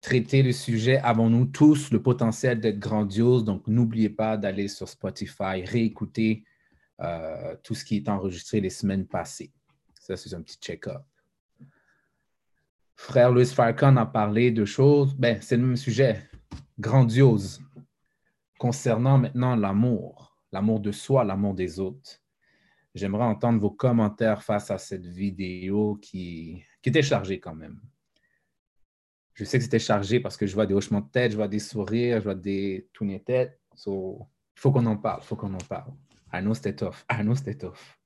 traité 0.00 0.42
le 0.42 0.52
sujet 0.52 0.98
Avons-nous 0.98 1.46
tous 1.46 1.90
le 1.90 2.02
potentiel 2.02 2.60
d'être 2.60 2.78
grandiose? 2.78 3.44
Donc, 3.44 3.66
n'oubliez 3.66 4.10
pas 4.10 4.36
d'aller 4.36 4.68
sur 4.68 4.88
Spotify, 4.88 5.64
réécouter 5.64 6.44
euh, 7.00 7.56
tout 7.62 7.74
ce 7.74 7.84
qui 7.84 7.96
est 7.96 8.08
enregistré 8.08 8.60
les 8.60 8.70
semaines 8.70 9.06
passées. 9.06 9.52
Ça, 9.98 10.16
c'est 10.16 10.34
un 10.34 10.42
petit 10.42 10.58
check-up. 10.60 11.02
Frère 12.96 13.32
Louis 13.32 13.46
Farcon 13.46 13.96
a 13.96 14.06
parlé 14.06 14.50
de 14.50 14.64
choses, 14.64 15.14
ben, 15.14 15.40
c'est 15.40 15.56
le 15.56 15.66
même 15.66 15.76
sujet 15.76 16.28
grandiose 16.78 17.60
concernant 18.58 19.18
maintenant 19.18 19.56
l'amour, 19.56 20.36
l'amour 20.52 20.80
de 20.80 20.92
soi, 20.92 21.24
l'amour 21.24 21.54
des 21.54 21.80
autres. 21.80 22.20
J'aimerais 22.94 23.24
entendre 23.24 23.58
vos 23.58 23.70
commentaires 23.70 24.42
face 24.42 24.70
à 24.70 24.78
cette 24.78 25.06
vidéo 25.06 25.98
qui, 26.00 26.62
était 26.84 27.02
chargée 27.02 27.40
quand 27.40 27.54
même. 27.54 27.80
Je 29.34 29.44
sais 29.44 29.58
que 29.58 29.64
c'était 29.64 29.78
chargé 29.78 30.20
parce 30.20 30.36
que 30.36 30.46
je 30.46 30.54
vois 30.54 30.66
des 30.66 30.74
hochements 30.74 31.00
de 31.00 31.10
tête, 31.10 31.32
je 31.32 31.36
vois 31.36 31.48
des 31.48 31.58
sourires, 31.58 32.18
je 32.18 32.24
vois 32.24 32.34
des 32.34 32.88
tournées 32.92 33.18
de 33.18 33.24
tête. 33.24 33.60
il 33.86 33.90
faut 34.54 34.72
qu'on 34.72 34.86
en 34.86 34.96
parle, 34.96 35.20
il 35.22 35.26
faut 35.26 35.36
qu'on 35.36 35.54
en 35.54 35.64
parle. 35.68 35.92
Know 36.32 36.54
c'était 36.54 36.76
tough. 36.76 37.04
Know 37.10 37.34
c'était 37.34 37.56
tough. 37.56 37.98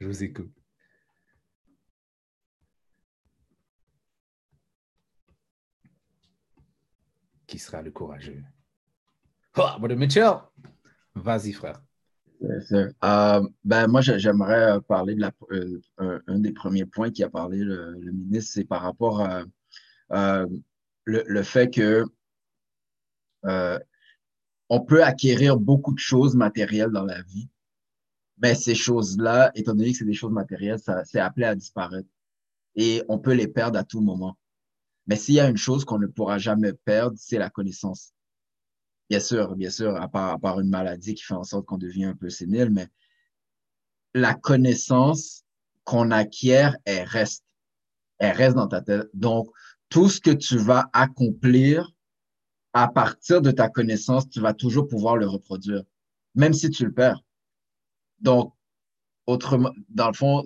Je 0.00 0.06
vous 0.06 0.24
écoute. 0.24 0.59
Qui 7.50 7.58
sera 7.58 7.82
le 7.82 7.90
courageux. 7.90 8.42
Mitchell, 9.96 10.34
vas-y, 11.16 11.52
frère. 11.52 11.82
Euh, 12.42 13.48
ben, 13.64 13.86
moi, 13.88 14.00
j'aimerais 14.00 14.76
euh, 14.76 14.80
parler 14.80 15.14
de 15.14 15.20
la, 15.20 15.32
euh, 15.50 16.20
un, 16.26 16.38
des 16.38 16.52
premiers 16.52 16.86
points 16.86 17.10
qui 17.10 17.22
a 17.22 17.28
parlé 17.28 17.58
le, 17.58 17.96
ministre, 17.96 18.52
c'est 18.54 18.64
par 18.64 18.82
rapport 18.82 19.20
à 19.20 19.44
le, 21.04 21.24
le, 21.26 21.42
fait 21.42 21.68
que 21.70 22.04
on 24.68 24.80
peut 24.80 25.02
acquérir 25.02 25.58
beaucoup 25.58 25.92
de 25.92 25.98
choses 25.98 26.36
matérielles 26.36 26.90
dans 26.90 27.04
la 27.04 27.20
vie, 27.22 27.48
mais 28.38 28.54
ces 28.54 28.76
choses-là, 28.76 29.50
étant 29.56 29.74
donné 29.74 29.90
que 29.90 29.98
c'est 29.98 30.04
des 30.04 30.14
choses 30.14 30.32
matérielles, 30.32 30.78
c'est 31.04 31.20
appelé 31.20 31.46
à 31.46 31.54
disparaître. 31.56 32.08
Et 32.76 33.02
on 33.08 33.18
peut 33.18 33.32
les 33.32 33.48
perdre 33.48 33.78
à 33.78 33.84
tout 33.84 34.00
moment. 34.00 34.38
Mais 35.06 35.16
s'il 35.16 35.34
y 35.34 35.40
a 35.40 35.48
une 35.48 35.56
chose 35.56 35.84
qu'on 35.84 35.98
ne 35.98 36.06
pourra 36.06 36.38
jamais 36.38 36.72
perdre, 36.72 37.16
c'est 37.18 37.38
la 37.38 37.50
connaissance. 37.50 38.12
Bien 39.08 39.20
sûr, 39.20 39.56
bien 39.56 39.70
sûr, 39.70 39.96
à 39.96 40.08
part, 40.08 40.60
une 40.60 40.68
maladie 40.68 41.14
qui 41.14 41.24
fait 41.24 41.34
en 41.34 41.42
sorte 41.42 41.66
qu'on 41.66 41.78
devient 41.78 42.04
un 42.04 42.14
peu 42.14 42.30
sénile, 42.30 42.70
mais 42.70 42.86
la 44.14 44.34
connaissance 44.34 45.44
qu'on 45.84 46.10
acquiert, 46.10 46.76
elle 46.84 47.06
reste. 47.08 47.44
Elle 48.18 48.36
reste 48.36 48.54
dans 48.54 48.68
ta 48.68 48.82
tête. 48.82 49.08
Donc, 49.14 49.48
tout 49.88 50.08
ce 50.08 50.20
que 50.20 50.30
tu 50.30 50.58
vas 50.58 50.88
accomplir 50.92 51.90
à 52.72 52.86
partir 52.86 53.42
de 53.42 53.50
ta 53.50 53.68
connaissance, 53.68 54.28
tu 54.28 54.40
vas 54.40 54.54
toujours 54.54 54.86
pouvoir 54.86 55.16
le 55.16 55.26
reproduire, 55.26 55.82
même 56.34 56.52
si 56.52 56.70
tu 56.70 56.84
le 56.84 56.92
perds. 56.92 57.20
Donc, 58.20 58.54
autrement, 59.26 59.72
dans 59.88 60.08
le 60.08 60.14
fond, 60.14 60.44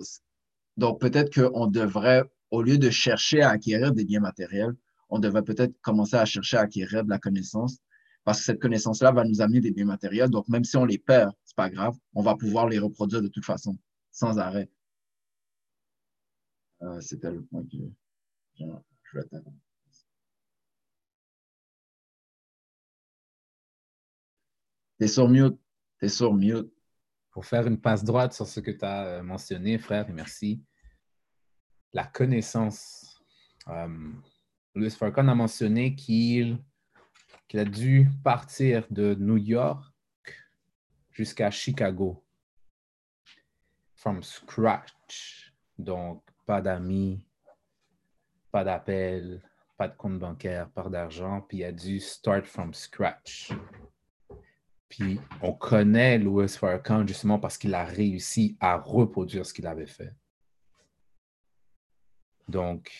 donc 0.77 0.99
peut-être 0.99 1.33
qu'on 1.33 1.67
devrait 1.67 2.23
au 2.55 2.61
lieu 2.61 2.77
de 2.77 2.89
chercher 2.89 3.41
à 3.41 3.49
acquérir 3.49 3.91
des 3.93 4.05
biens 4.05 4.21
matériels, 4.21 4.73
on 5.09 5.19
devrait 5.19 5.43
peut-être 5.43 5.73
commencer 5.81 6.15
à 6.15 6.25
chercher 6.25 6.57
à 6.57 6.61
acquérir 6.61 7.03
de 7.03 7.09
la 7.09 7.19
connaissance 7.19 7.79
parce 8.23 8.39
que 8.39 8.45
cette 8.45 8.61
connaissance-là 8.61 9.11
va 9.11 9.23
nous 9.23 9.41
amener 9.41 9.61
des 9.61 9.71
biens 9.71 9.85
matériels. 9.85 10.29
Donc, 10.29 10.47
même 10.47 10.63
si 10.63 10.77
on 10.77 10.85
les 10.85 10.97
perd, 10.97 11.31
c'est 11.43 11.55
pas 11.55 11.69
grave, 11.69 11.95
on 12.13 12.23
va 12.23 12.35
pouvoir 12.35 12.67
les 12.67 12.79
reproduire 12.79 13.21
de 13.21 13.27
toute 13.27 13.45
façon, 13.45 13.77
sans 14.11 14.39
arrêt. 14.39 14.69
Euh, 16.81 16.99
c'était 17.01 17.31
le 17.31 17.43
point 17.43 17.63
que 17.63 17.77
je 18.53 19.11
voulais 19.11 19.25
T'es 24.97 25.07
sur 25.07 25.27
mute. 25.27 25.59
T'es 25.99 26.09
sur 26.09 26.33
mute. 26.33 26.71
Pour 27.31 27.45
faire 27.45 27.67
une 27.67 27.79
passe 27.79 28.03
droite 28.03 28.33
sur 28.33 28.47
ce 28.47 28.61
que 28.61 28.71
tu 28.71 28.85
as 28.85 29.05
euh, 29.05 29.23
mentionné, 29.23 29.77
frère, 29.77 30.07
merci 30.09 30.63
la 31.95 32.03
connaissance. 32.03 33.23
Euh, 33.69 34.11
Louis 34.75 34.91
Farrakhan 34.91 35.29
a 35.29 35.33
mentionné 35.33 35.95
qu'il 35.95 36.59
a 37.53 37.63
dû 37.63 38.09
partir 38.21 38.85
de 38.91 39.15
New 39.15 39.37
York 39.37 39.81
jusqu'à 41.09 41.49
Chicago. 41.49 42.21
From 43.95 44.21
scratch. 44.21 45.53
Donc, 45.79 46.21
pas 46.45 46.61
d'amis, 46.61 47.25
pas 48.51 48.65
d'appel, 48.65 49.41
pas 49.77 49.87
de 49.87 49.95
compte 49.95 50.19
bancaire, 50.19 50.69
pas 50.69 50.89
d'argent, 50.89 51.41
puis 51.47 51.59
il 51.59 51.63
a 51.63 51.71
dû 51.71 52.01
start 52.01 52.45
from 52.45 52.73
scratch. 52.73 53.53
Puis 54.89 55.19
on 55.41 55.53
connaît 55.53 56.17
Louis 56.17 56.49
Farrakhan 56.49 57.07
justement 57.07 57.39
parce 57.39 57.57
qu'il 57.57 57.73
a 57.73 57.85
réussi 57.85 58.57
à 58.59 58.75
reproduire 58.75 59.45
ce 59.45 59.53
qu'il 59.53 59.65
avait 59.65 59.87
fait. 59.87 60.13
Donc, 62.47 62.91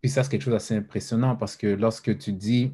puis 0.00 0.10
ça, 0.10 0.22
c'est 0.22 0.30
quelque 0.30 0.42
chose 0.42 0.54
d'assez 0.54 0.76
impressionnant 0.76 1.36
parce 1.36 1.56
que 1.56 1.66
lorsque 1.66 2.16
tu 2.18 2.32
dis, 2.32 2.72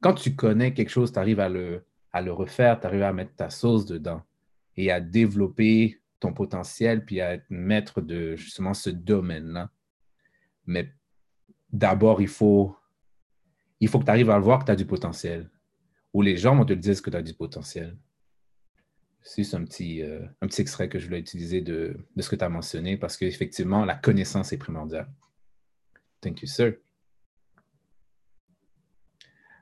quand 0.00 0.14
tu 0.14 0.34
connais 0.34 0.72
quelque 0.72 0.88
chose, 0.88 1.12
tu 1.12 1.18
arrives 1.18 1.40
à 1.40 1.48
le, 1.48 1.84
le 2.14 2.32
refaire, 2.32 2.80
tu 2.80 2.86
arrives 2.86 3.02
à 3.02 3.12
mettre 3.12 3.34
ta 3.34 3.50
sauce 3.50 3.86
dedans 3.86 4.22
et 4.76 4.90
à 4.90 5.00
développer 5.00 6.00
ton 6.20 6.32
potentiel, 6.32 7.04
puis 7.04 7.20
à 7.20 7.34
être 7.34 7.44
maître 7.50 8.00
de 8.00 8.34
justement 8.36 8.72
ce 8.74 8.90
domaine-là. 8.90 9.70
Mais 10.66 10.90
d'abord, 11.70 12.22
il 12.22 12.28
faut, 12.28 12.76
il 13.80 13.90
que 13.90 13.98
tu 13.98 14.10
arrives 14.10 14.30
à 14.30 14.38
voir 14.38 14.60
que 14.60 14.64
tu 14.64 14.72
as 14.72 14.76
du 14.76 14.86
potentiel. 14.86 15.50
Ou 16.14 16.22
les 16.22 16.36
gens 16.36 16.56
vont 16.56 16.64
te 16.64 16.72
dire 16.72 17.00
que 17.02 17.10
tu 17.10 17.16
as 17.16 17.22
du 17.22 17.34
potentiel. 17.34 17.96
C'est 19.26 19.54
un 19.54 19.64
petit, 19.64 20.02
euh, 20.02 20.20
un 20.42 20.46
petit 20.46 20.60
extrait 20.60 20.90
que 20.90 20.98
je 20.98 21.06
voulais 21.06 21.18
utiliser 21.18 21.62
de, 21.62 21.96
de 22.14 22.22
ce 22.22 22.28
que 22.28 22.36
tu 22.36 22.44
as 22.44 22.48
mentionné 22.50 22.98
parce 22.98 23.16
qu'effectivement, 23.16 23.86
la 23.86 23.94
connaissance 23.94 24.52
est 24.52 24.58
primordiale. 24.58 25.10
Thank 26.20 26.42
you, 26.42 26.46
sir. 26.46 26.74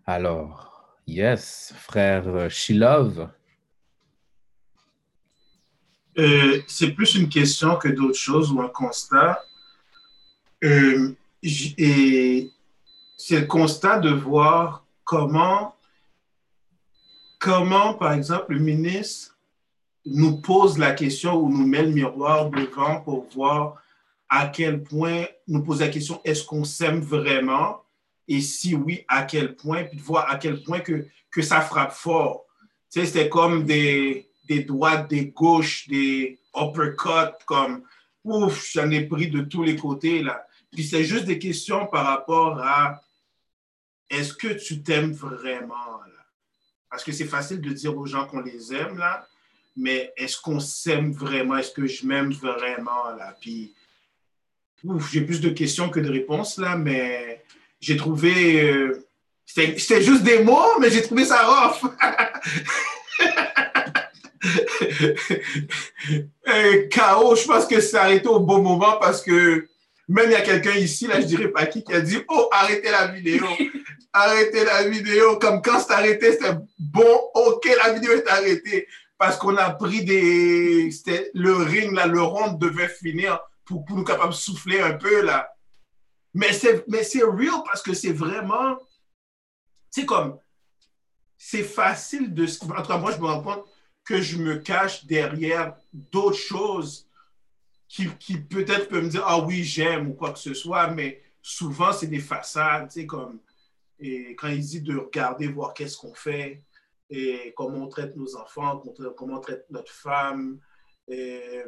Alors, 0.04 0.98
yes, 1.06 1.72
frère 1.76 2.50
Shilov. 2.50 3.30
Euh, 6.18 6.60
c'est 6.66 6.90
plus 6.90 7.14
une 7.14 7.28
question 7.28 7.76
que 7.76 7.88
d'autres 7.88 8.18
choses 8.18 8.50
ou 8.50 8.60
un 8.60 8.68
constat. 8.68 9.44
Euh, 10.64 11.14
et 11.42 12.50
c'est 13.16 13.40
le 13.40 13.46
constat 13.46 14.00
de 14.00 14.10
voir 14.10 14.84
comment, 15.04 15.76
comment, 17.38 17.94
par 17.94 18.12
exemple, 18.12 18.54
le 18.54 18.58
ministre 18.58 19.31
nous 20.04 20.40
pose 20.40 20.78
la 20.78 20.92
question 20.92 21.36
ou 21.36 21.48
nous 21.48 21.66
met 21.66 21.82
le 21.82 21.90
miroir 21.90 22.50
devant 22.50 23.00
pour 23.00 23.28
voir 23.34 23.82
à 24.28 24.46
quel 24.46 24.82
point, 24.82 25.26
nous 25.46 25.62
pose 25.62 25.80
la 25.80 25.88
question, 25.88 26.20
est-ce 26.24 26.44
qu'on 26.44 26.64
s'aime 26.64 27.00
vraiment? 27.00 27.82
Et 28.26 28.40
si 28.40 28.74
oui, 28.74 29.04
à 29.06 29.24
quel 29.24 29.56
point? 29.56 29.84
Puis 29.84 29.98
de 29.98 30.02
voir 30.02 30.30
à 30.30 30.36
quel 30.36 30.62
point 30.62 30.80
que, 30.80 31.06
que 31.30 31.42
ça 31.42 31.60
frappe 31.60 31.92
fort. 31.92 32.46
Tu 32.90 33.00
sais, 33.00 33.06
c'était 33.06 33.28
comme 33.28 33.64
des, 33.64 34.30
des 34.48 34.64
droites, 34.64 35.08
des 35.10 35.26
gauches, 35.26 35.86
des 35.88 36.38
uppercuts, 36.56 37.44
comme, 37.46 37.82
ouf, 38.24 38.70
j'en 38.72 38.90
ai 38.90 39.06
pris 39.06 39.28
de 39.28 39.42
tous 39.42 39.62
les 39.62 39.76
côtés, 39.76 40.22
là. 40.22 40.46
Puis 40.72 40.84
c'est 40.84 41.04
juste 41.04 41.26
des 41.26 41.38
questions 41.38 41.86
par 41.86 42.06
rapport 42.06 42.58
à 42.58 43.02
est-ce 44.08 44.32
que 44.32 44.48
tu 44.48 44.82
t'aimes 44.82 45.12
vraiment? 45.12 46.00
Parce 46.90 47.04
que 47.04 47.12
c'est 47.12 47.26
facile 47.26 47.60
de 47.60 47.70
dire 47.70 47.96
aux 47.96 48.06
gens 48.06 48.26
qu'on 48.26 48.40
les 48.40 48.72
aime, 48.74 48.96
là, 48.96 49.26
mais 49.76 50.12
est-ce 50.16 50.38
qu'on 50.38 50.60
s'aime 50.60 51.12
vraiment? 51.12 51.56
Est-ce 51.56 51.72
que 51.72 51.86
je 51.86 52.06
m'aime 52.06 52.32
vraiment, 52.32 53.10
là? 53.16 53.36
Puis, 53.40 53.74
ouf, 54.84 55.10
j'ai 55.12 55.22
plus 55.22 55.40
de 55.40 55.50
questions 55.50 55.88
que 55.88 56.00
de 56.00 56.10
réponses, 56.10 56.58
là, 56.58 56.76
mais 56.76 57.44
j'ai 57.80 57.96
trouvé. 57.96 58.62
Euh, 58.62 59.06
c'était 59.44 60.02
juste 60.02 60.22
des 60.22 60.42
mots, 60.42 60.78
mais 60.80 60.90
j'ai 60.90 61.02
trouvé 61.02 61.24
ça 61.24 61.66
off. 61.66 61.82
Chaos, 66.90 67.36
je 67.36 67.46
pense 67.46 67.66
que 67.66 67.80
c'est 67.80 67.96
arrêté 67.96 68.28
au 68.28 68.40
bon 68.40 68.62
moment 68.62 68.98
parce 69.00 69.22
que 69.22 69.66
même 70.08 70.30
il 70.30 70.32
y 70.32 70.36
a 70.36 70.40
quelqu'un 70.40 70.72
ici, 70.72 71.06
là, 71.06 71.20
je 71.20 71.26
dirais 71.26 71.48
pas 71.48 71.66
qui, 71.66 71.84
qui 71.84 71.92
a 71.92 72.00
dit 72.00 72.18
Oh, 72.28 72.48
arrêtez 72.52 72.90
la 72.90 73.08
vidéo. 73.08 73.46
arrêtez 74.12 74.64
la 74.64 74.88
vidéo. 74.88 75.38
Comme 75.38 75.62
quand 75.62 75.80
c'est 75.80 75.92
arrêté, 75.92 76.36
c'est 76.38 76.54
bon, 76.78 77.20
ok, 77.34 77.68
la 77.84 77.92
vidéo 77.92 78.12
est 78.12 78.28
arrêtée. 78.28 78.88
Parce 79.22 79.38
qu'on 79.38 79.56
a 79.56 79.70
pris 79.70 80.04
des. 80.04 80.90
Le 81.32 81.54
ring, 81.54 81.92
là, 81.92 82.08
le 82.08 82.20
rond 82.20 82.54
devait 82.54 82.88
finir 82.88 83.38
pour, 83.64 83.84
pour 83.84 83.96
nous 83.96 84.02
capables 84.02 84.32
de 84.32 84.36
souffler 84.36 84.80
un 84.80 84.94
peu, 84.94 85.22
là. 85.22 85.48
Mais 86.34 86.52
c'est, 86.52 86.84
mais 86.88 87.04
c'est 87.04 87.22
real 87.22 87.62
parce 87.64 87.82
que 87.82 87.94
c'est 87.94 88.10
vraiment. 88.12 88.76
C'est 89.92 90.06
comme. 90.06 90.40
C'est 91.38 91.62
facile 91.62 92.34
de. 92.34 92.46
En 92.64 92.82
tout 92.82 92.88
cas, 92.88 92.98
moi, 92.98 93.12
je 93.12 93.18
me 93.18 93.26
rends 93.26 93.42
compte 93.42 93.64
que 94.04 94.20
je 94.20 94.38
me 94.38 94.56
cache 94.56 95.04
derrière 95.04 95.76
d'autres 95.92 96.36
choses 96.36 97.06
qui, 97.86 98.08
qui 98.18 98.38
peut-être 98.38 98.88
peuvent 98.88 99.04
me 99.04 99.08
dire 99.08 99.22
ah 99.24 99.38
oui 99.38 99.62
j'aime 99.62 100.10
ou 100.10 100.14
quoi 100.14 100.32
que 100.32 100.40
ce 100.40 100.52
soit 100.52 100.88
mais 100.88 101.22
souvent 101.40 101.92
c'est 101.92 102.08
des 102.08 102.18
façades 102.18 102.88
tu 102.88 103.02
sais 103.02 103.06
comme 103.06 103.38
et 104.00 104.34
quand 104.34 104.48
ils 104.48 104.58
disent 104.58 104.82
de 104.82 104.96
regarder 104.96 105.46
voir 105.46 105.72
qu'est-ce 105.74 105.96
qu'on 105.96 106.12
fait 106.12 106.64
et 107.12 107.52
comment 107.56 107.84
on 107.84 107.88
traite 107.88 108.16
nos 108.16 108.36
enfants 108.36 108.82
comment 109.16 109.36
on 109.36 109.40
traite 109.40 109.66
notre 109.70 109.92
femme 109.92 110.58
et 111.08 111.62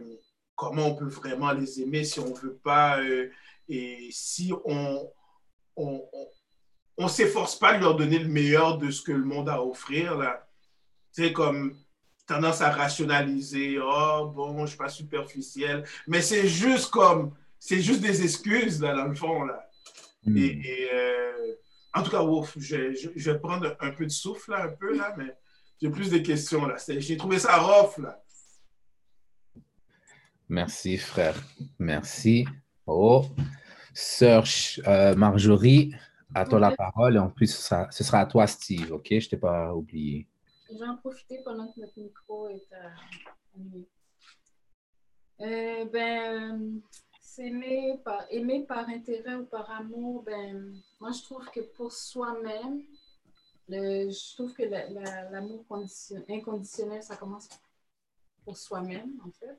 comment 0.57 0.89
on 0.89 0.95
peut 0.97 1.09
vraiment 1.09 1.53
les 1.53 1.81
aimer 1.81 2.05
si 2.05 2.19
on 2.21 2.33
veut 2.33 2.57
pas 2.63 3.01
euh, 3.01 3.31
et 3.69 4.09
si 4.11 4.53
on 4.65 5.11
on, 5.77 6.05
on, 6.97 7.09
s'efforce 7.09 7.59
pas 7.59 7.77
de 7.77 7.83
leur 7.83 7.97
donner 7.97 8.19
le 8.19 8.29
meilleur 8.29 8.79
de 8.79 8.91
ce 8.91 9.03
que 9.03 9.13
le 9.13 9.25
monde 9.25 9.49
a 9.49 9.55
à 9.55 9.61
offrir 9.61 10.17
là 10.17 10.47
tu 11.13 11.25
sais 11.25 11.33
comme 11.33 11.77
tendance 12.27 12.61
à 12.61 12.71
rationaliser. 12.71 13.79
Oh, 13.81 14.33
bon, 14.35 14.57
je 14.57 14.63
ne 14.63 14.67
suis 14.67 14.77
pas 14.77 14.89
superficiel. 14.89 15.85
Mais 16.07 16.23
c'est 16.23 16.49
juste 16.49 16.91
comme, 16.91 17.35
c'est 17.59 17.81
juste 17.81 18.01
des 18.01 18.23
excuses, 18.23 18.81
là, 18.81 18.95
dans 18.95 19.07
le 19.07 19.15
fond, 19.15 19.45
là. 19.45 19.69
Hmm. 20.25 20.37
Et, 20.37 20.89
euh, 20.93 21.55
en 21.95 22.03
tout 22.03 22.11
cas, 22.11 22.23
ouf, 22.23 22.57
je, 22.59 22.93
je, 22.93 23.31
vais 23.31 23.39
prendre 23.39 23.77
un 23.81 23.91
peu 23.91 24.05
de 24.05 24.11
souffle, 24.11 24.51
là, 24.51 24.65
un 24.65 24.69
peu, 24.69 24.97
là, 24.97 25.15
mais 25.17 25.37
j'ai 25.81 25.91
plus 25.91 26.11
de 26.11 26.19
questions, 26.19 26.67
là. 26.67 26.77
J'ai 26.89 27.17
trouvé 27.17 27.39
ça 27.39 27.57
rough, 27.57 27.99
là. 27.99 28.23
Merci, 30.49 30.99
frère. 30.99 31.37
Merci. 31.79 32.47
Oh, 32.87 33.25
sœur 33.95 34.45
euh, 34.87 35.15
Marjorie, 35.15 35.95
à 36.35 36.45
toi 36.45 36.59
la 36.59 36.73
parole. 36.73 37.17
Et 37.17 37.19
en 37.19 37.31
plus, 37.31 37.47
ce 37.47 37.63
sera, 37.63 37.91
ce 37.91 38.05
sera 38.05 38.21
à 38.21 38.27
toi, 38.27 38.47
Steve, 38.47 38.93
OK? 38.93 39.07
Je 39.09 39.15
ne 39.15 39.21
t'ai 39.21 39.37
pas 39.37 39.73
oublié. 39.73 40.27
Je 40.71 40.79
vais 40.79 40.87
en 40.87 40.97
profiter 40.97 41.39
pendant 41.45 41.73
que 41.73 41.81
notre 41.81 41.99
micro 41.99 42.49
est 42.49 42.69
allumé. 43.55 43.87
Euh, 45.41 45.85
ben, 45.93 46.81
s'aimer 47.35 47.99
par, 48.05 48.25
aimer 48.31 48.65
par 48.65 48.89
intérêt 48.89 49.35
ou 49.35 49.45
par 49.45 49.71
amour, 49.71 50.23
ben, 50.23 50.75
moi, 51.01 51.11
je 51.11 51.23
trouve 51.23 51.49
que 51.51 51.61
pour 51.61 51.93
soi-même, 51.93 52.83
je 53.69 54.35
trouve 54.35 54.53
que 54.53 54.63
l'amour 54.63 55.65
inconditionnel, 56.29 57.03
ça 57.03 57.17
commence 57.17 57.49
pour 58.45 58.57
soi-même, 58.57 59.13
en 59.25 59.31
fait. 59.31 59.59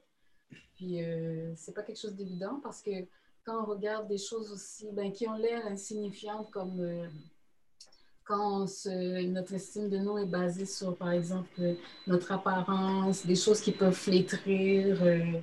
Puis, 0.76 1.04
euh, 1.04 1.54
c'est 1.56 1.74
pas 1.74 1.84
quelque 1.84 2.00
chose 2.00 2.16
d'évident 2.16 2.60
parce 2.62 2.82
que 2.82 2.92
quand 3.44 3.62
on 3.64 3.66
regarde 3.66 4.08
des 4.08 4.18
choses 4.18 4.52
aussi, 4.52 4.88
ben, 4.92 5.12
qui 5.12 5.28
ont 5.28 5.38
l'air 5.38 5.66
insignifiantes 5.66 6.50
comme 6.52 6.80
euh, 6.80 7.08
quand 8.24 8.66
notre 8.86 9.54
estime 9.54 9.90
de 9.90 9.98
nous 9.98 10.18
est 10.18 10.26
basée 10.26 10.66
sur, 10.66 10.96
par 10.96 11.12
exemple, 11.12 11.76
notre 12.08 12.32
apparence, 12.32 13.26
des 13.26 13.36
choses 13.36 13.62
qui 13.62 13.72
peuvent 13.72 13.94
flétrir, 13.94 15.04
euh, 15.04 15.40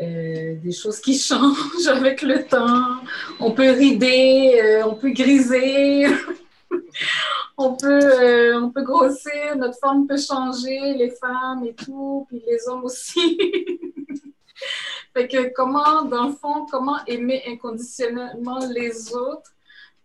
euh, 0.00 0.54
des 0.56 0.72
choses 0.72 1.00
qui 1.00 1.18
changent 1.18 1.88
avec 1.88 2.22
le 2.22 2.44
temps. 2.44 3.00
On 3.40 3.52
peut 3.52 3.70
rider, 3.70 4.60
euh, 4.62 4.84
on 4.86 4.94
peut 4.94 5.10
griser, 5.10 6.06
on, 7.56 7.74
peut, 7.74 8.54
on 8.54 8.70
peut 8.70 8.82
grossir, 8.82 9.56
notre 9.56 9.78
forme 9.78 10.06
peut 10.06 10.18
changer, 10.18 10.94
les 10.94 11.10
femmes 11.10 11.64
et 11.64 11.74
tout, 11.74 12.26
puis 12.28 12.42
les 12.46 12.68
hommes 12.68 12.84
aussi. 12.84 13.38
fait 15.14 15.28
que 15.28 15.52
comment, 15.54 16.02
dans 16.02 16.28
le 16.28 16.32
fond, 16.32 16.66
comment 16.70 16.98
aimer 17.06 17.42
inconditionnellement 17.46 18.58
les 18.70 19.14
autres 19.14 19.52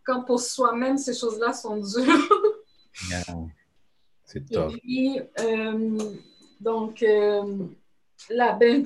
quand 0.04 0.24
pour 0.24 0.40
soi-même, 0.40 0.98
ces 0.98 1.14
choses-là 1.14 1.54
sont 1.54 1.78
dures? 1.78 2.30
C'est 4.26 4.50
top. 4.50 4.74
Et 4.88 5.22
euh, 5.40 5.98
donc, 6.60 7.04
euh, 7.04 7.58
là, 8.30 8.54
ben, 8.54 8.84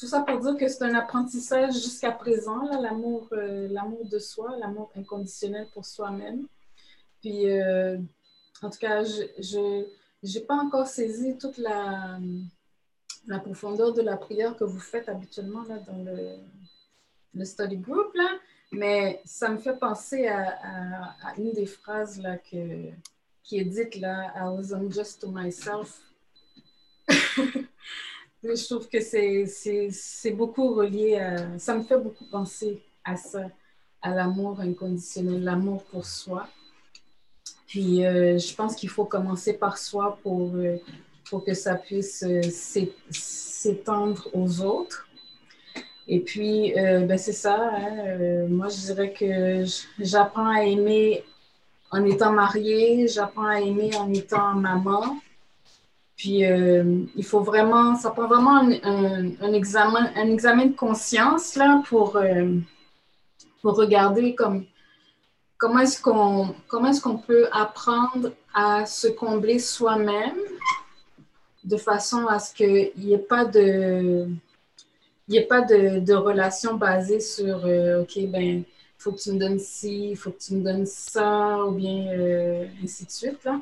tout 0.00 0.06
ça 0.06 0.22
pour 0.22 0.40
dire 0.40 0.56
que 0.56 0.66
c'est 0.66 0.82
un 0.82 0.94
apprentissage 0.94 1.74
jusqu'à 1.74 2.10
présent, 2.10 2.64
l'amour 2.80 3.28
euh, 3.32 3.68
l'amour 3.70 4.06
de 4.06 4.18
soi, 4.18 4.56
l'amour 4.58 4.90
inconditionnel 4.96 5.68
pour 5.74 5.84
soi-même. 5.84 6.46
Puis, 7.20 7.44
en 8.62 8.70
tout 8.70 8.78
cas, 8.78 9.04
je 9.04 9.84
n'ai 10.22 10.40
pas 10.40 10.54
encore 10.54 10.86
saisi 10.86 11.36
toute 11.36 11.58
la, 11.58 12.18
la 13.26 13.38
profondeur 13.38 13.92
de 13.92 14.02
la 14.02 14.16
prière 14.16 14.56
que 14.56 14.64
vous 14.64 14.80
faites 14.80 15.08
habituellement 15.08 15.62
là, 15.64 15.78
dans 15.78 16.02
le, 16.02 16.36
le 17.34 17.44
study 17.44 17.76
group. 17.76 18.14
Là. 18.14 18.38
Mais 18.72 19.20
ça 19.24 19.48
me 19.48 19.58
fait 19.58 19.76
penser 19.78 20.26
à, 20.28 21.34
une 21.36 21.52
des 21.52 21.66
phrases 21.66 22.20
là, 22.20 22.38
que, 22.38 22.90
qui 23.42 23.58
est 23.58 23.64
dite 23.64 23.96
là, 23.96 24.32
I 24.36 24.48
was 24.48 24.72
unjust 24.72 25.20
to 25.20 25.30
myself. 25.30 26.00
je 28.42 28.64
trouve 28.66 28.88
que 28.88 29.00
c'est 29.00 30.30
beaucoup 30.30 30.74
relié 30.74 31.16
à. 31.16 31.58
Ça 31.58 31.74
me 31.74 31.82
fait 31.82 31.98
beaucoup 31.98 32.24
penser 32.30 32.82
à 33.04 33.16
ça, 33.16 33.50
à 34.02 34.14
l'amour 34.14 34.60
inconditionnel, 34.60 35.42
l'amour 35.42 35.84
pour 35.84 36.06
soi. 36.06 36.48
Puis 37.66 38.04
euh, 38.04 38.38
je 38.38 38.54
pense 38.54 38.74
qu'il 38.74 38.88
faut 38.88 39.04
commencer 39.04 39.52
par 39.52 39.78
soi 39.78 40.18
pour, 40.22 40.54
euh, 40.56 40.76
pour 41.28 41.44
que 41.44 41.54
ça 41.54 41.76
puisse 41.76 42.24
euh, 42.26 42.40
s'étendre 43.10 44.28
aux 44.32 44.60
autres. 44.60 45.06
Et 46.08 46.18
puis, 46.18 46.76
euh, 46.76 47.06
ben 47.06 47.16
c'est 47.16 47.32
ça. 47.32 47.70
Hein, 47.72 47.98
euh, 47.98 48.48
moi, 48.48 48.68
je 48.68 48.76
dirais 48.86 49.12
que 49.12 49.64
j'apprends 50.00 50.48
à 50.48 50.64
aimer 50.64 51.22
en 51.92 52.04
étant 52.04 52.32
mariée, 52.32 53.06
j'apprends 53.06 53.46
à 53.46 53.60
aimer 53.60 53.94
en 53.96 54.12
étant 54.12 54.54
maman. 54.54 55.20
Puis, 56.20 56.44
euh, 56.44 57.06
il 57.16 57.24
faut 57.24 57.40
vraiment, 57.40 57.96
ça 57.96 58.10
prend 58.10 58.26
vraiment 58.26 58.58
un, 58.58 59.52
examen, 59.54 60.12
un 60.14 60.30
examen 60.30 60.66
de 60.66 60.76
conscience 60.76 61.56
là, 61.56 61.82
pour, 61.88 62.18
pour 63.62 63.76
regarder 63.76 64.34
comme, 64.34 64.66
comment 65.56 65.78
est-ce 65.78 65.98
qu'on 66.02 66.54
est 66.84 67.00
qu'on 67.00 67.16
peut 67.16 67.48
apprendre 67.52 68.32
à 68.52 68.84
se 68.84 69.08
combler 69.08 69.58
soi-même 69.58 70.36
de 71.64 71.78
façon 71.78 72.26
à 72.26 72.38
ce 72.38 72.52
qu'il 72.52 72.92
n'y 72.98 73.14
ait 73.14 73.18
pas 73.18 73.46
de 73.46 74.28
il 75.28 75.40
n'y 75.40 75.46
pas 75.46 75.62
de, 75.62 76.00
de, 76.00 76.12
relation 76.12 76.74
basée 76.74 77.20
sur 77.20 77.64
euh, 77.64 78.02
OK, 78.02 78.18
ben, 78.26 78.62
faut 78.98 79.12
que 79.12 79.20
tu 79.20 79.32
me 79.32 79.38
donnes 79.38 79.58
ci, 79.58 80.14
faut 80.16 80.32
que 80.32 80.38
tu 80.38 80.54
me 80.54 80.62
donnes 80.62 80.84
ça, 80.84 81.64
ou 81.64 81.70
bien 81.70 82.08
euh, 82.08 82.66
ainsi 82.84 83.06
de 83.06 83.10
suite. 83.10 83.42
Là. 83.44 83.58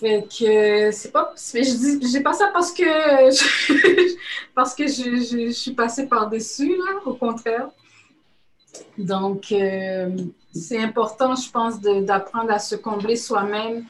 Fait 0.00 0.26
que 0.26 0.90
c'est 0.92 1.12
pas. 1.12 1.34
Je 1.36 1.98
dis, 1.98 2.10
j'ai 2.10 2.22
pas 2.22 2.32
ça 2.32 2.48
parce 2.54 2.72
que 2.72 2.82
parce 4.54 4.74
que 4.74 4.86
je, 4.86 5.16
je, 5.16 5.50
suis 5.50 5.72
passée 5.72 6.06
par-dessus, 6.08 6.74
là, 6.78 7.00
au 7.04 7.12
contraire. 7.12 7.68
Donc, 8.96 9.52
euh, 9.52 10.16
c'est 10.54 10.82
important, 10.82 11.34
je 11.34 11.50
pense, 11.50 11.80
d'apprendre 11.82 12.50
à 12.50 12.58
se 12.58 12.76
combler 12.76 13.14
soi-même 13.14 13.84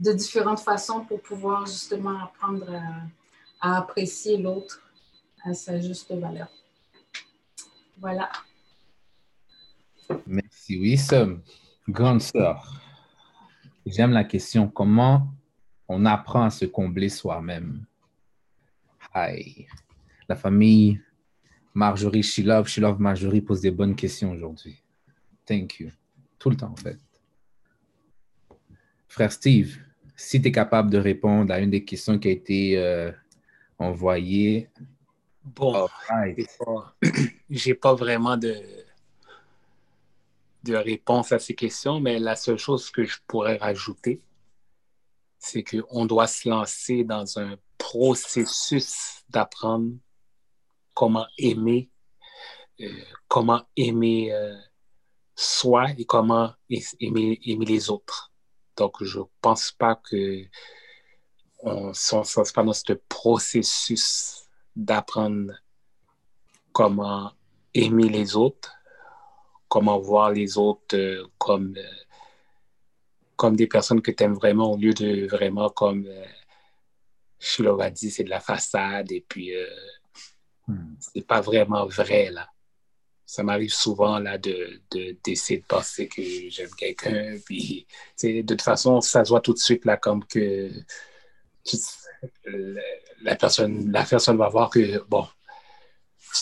de 0.00 0.12
différentes 0.12 0.60
façons 0.60 1.04
pour 1.04 1.20
pouvoir 1.20 1.66
justement 1.66 2.18
apprendre 2.18 2.66
à, 3.60 3.76
apprécier 3.76 4.38
l'autre 4.38 4.80
à 5.44 5.52
sa 5.52 5.78
juste 5.78 6.10
valeur. 6.10 6.48
Voilà. 7.98 8.30
Merci, 10.26 10.78
oui, 10.78 10.98
grande 11.86 12.22
sœur. 12.22 12.85
J'aime 13.86 14.10
la 14.10 14.24
question 14.24 14.66
comment 14.66 15.28
on 15.88 16.04
apprend 16.06 16.42
à 16.42 16.50
se 16.50 16.64
combler 16.64 17.08
soi-même? 17.08 17.86
Hi. 19.14 19.66
La 20.28 20.34
famille 20.34 21.00
Marjorie 21.72 22.24
Shilov, 22.24 22.66
Shilov 22.66 23.00
Marjorie 23.00 23.40
pose 23.40 23.60
des 23.60 23.70
bonnes 23.70 23.94
questions 23.94 24.32
aujourd'hui. 24.32 24.82
Thank 25.46 25.78
you. 25.78 25.90
Tout 26.36 26.50
le 26.50 26.56
temps, 26.56 26.72
en 26.72 26.76
fait. 26.76 26.98
Frère 29.06 29.30
Steve, 29.30 29.78
si 30.16 30.42
tu 30.42 30.48
es 30.48 30.52
capable 30.52 30.90
de 30.90 30.98
répondre 30.98 31.52
à 31.52 31.60
une 31.60 31.70
des 31.70 31.84
questions 31.84 32.18
qui 32.18 32.28
a 32.28 32.32
été 32.32 32.78
euh, 32.78 33.12
envoyée. 33.78 34.68
Bon, 35.44 35.86
j'ai 37.50 37.74
pas, 37.74 37.94
vraiment 37.94 38.36
de, 38.36 38.52
de 40.66 40.76
réponse 40.76 41.32
à 41.32 41.38
ces 41.38 41.54
questions, 41.54 42.00
mais 42.00 42.18
la 42.18 42.36
seule 42.36 42.58
chose 42.58 42.90
que 42.90 43.04
je 43.04 43.18
pourrais 43.26 43.56
rajouter, 43.56 44.22
c'est 45.38 45.62
qu'on 45.62 46.06
doit 46.06 46.26
se 46.26 46.48
lancer 46.48 47.04
dans 47.04 47.38
un 47.38 47.56
processus 47.78 49.24
d'apprendre 49.28 49.92
comment 50.94 51.26
aimer, 51.38 51.90
euh, 52.80 52.88
comment 53.28 53.62
aimer 53.76 54.32
euh, 54.32 54.56
soi 55.34 55.90
et 55.96 56.04
comment 56.04 56.52
aimer, 56.68 57.38
les 57.44 57.90
autres. 57.90 58.32
Donc, 58.76 59.02
je 59.02 59.20
ne 59.20 59.24
pense 59.40 59.72
pas 59.72 59.96
que 59.96 60.44
on 61.60 61.88
ne 61.88 61.92
se 61.92 62.52
pas 62.52 62.62
dans 62.62 62.72
ce 62.72 62.92
processus 63.08 64.44
d'apprendre 64.74 65.52
comment 66.72 67.32
aimer 67.72 68.08
les 68.08 68.36
autres, 68.36 68.75
comment 69.68 69.98
voir 69.98 70.32
les 70.32 70.58
autres 70.58 70.96
euh, 70.96 71.24
comme, 71.38 71.74
comme 73.36 73.56
des 73.56 73.66
personnes 73.66 74.02
que 74.02 74.10
tu 74.10 74.24
aimes 74.24 74.34
vraiment 74.34 74.72
au 74.72 74.76
lieu 74.76 74.92
de 74.92 75.26
vraiment 75.26 75.68
comme 75.68 76.08
je 77.38 77.64
a 77.80 77.90
dit, 77.90 78.10
c'est 78.10 78.24
de 78.24 78.30
la 78.30 78.40
façade 78.40 79.12
et 79.12 79.24
puis 79.28 79.52
Hmm. 80.66 80.96
C'est 80.98 81.26
pas 81.26 81.40
vraiment 81.40 81.86
vrai, 81.86 82.30
là. 82.30 82.48
Ça 83.24 83.42
m'arrive 83.42 83.72
souvent, 83.72 84.18
là, 84.18 84.38
de, 84.38 84.80
d'essayer 85.24 85.60
de, 85.60 85.66
penser 85.66 86.06
que 86.06 86.22
j'aime 86.48 86.70
quelqu'un, 86.76 87.36
puis, 87.44 87.86
de 88.22 88.42
toute 88.42 88.62
façon, 88.62 89.00
ça 89.00 89.24
se 89.24 89.30
voit 89.30 89.40
tout 89.40 89.52
de 89.52 89.58
suite, 89.58 89.84
là, 89.84 89.96
comme 89.96 90.24
que 90.24 90.70
la 93.22 93.34
personne, 93.34 93.90
la 93.90 94.04
personne 94.04 94.36
va 94.36 94.48
voir 94.48 94.70
que, 94.70 95.02
bon, 95.08 95.26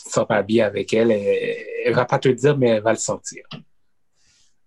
tu 0.03 0.09
te 0.09 0.11
sens 0.11 0.27
pas 0.27 0.43
bien 0.43 0.67
avec 0.67 0.93
elle, 0.93 1.11
elle, 1.11 1.67
elle 1.85 1.95
va 1.95 2.05
pas 2.05 2.19
te 2.19 2.29
dire, 2.29 2.57
mais 2.57 2.69
elle 2.69 2.83
va 2.83 2.93
le 2.93 2.99
sentir. 2.99 3.45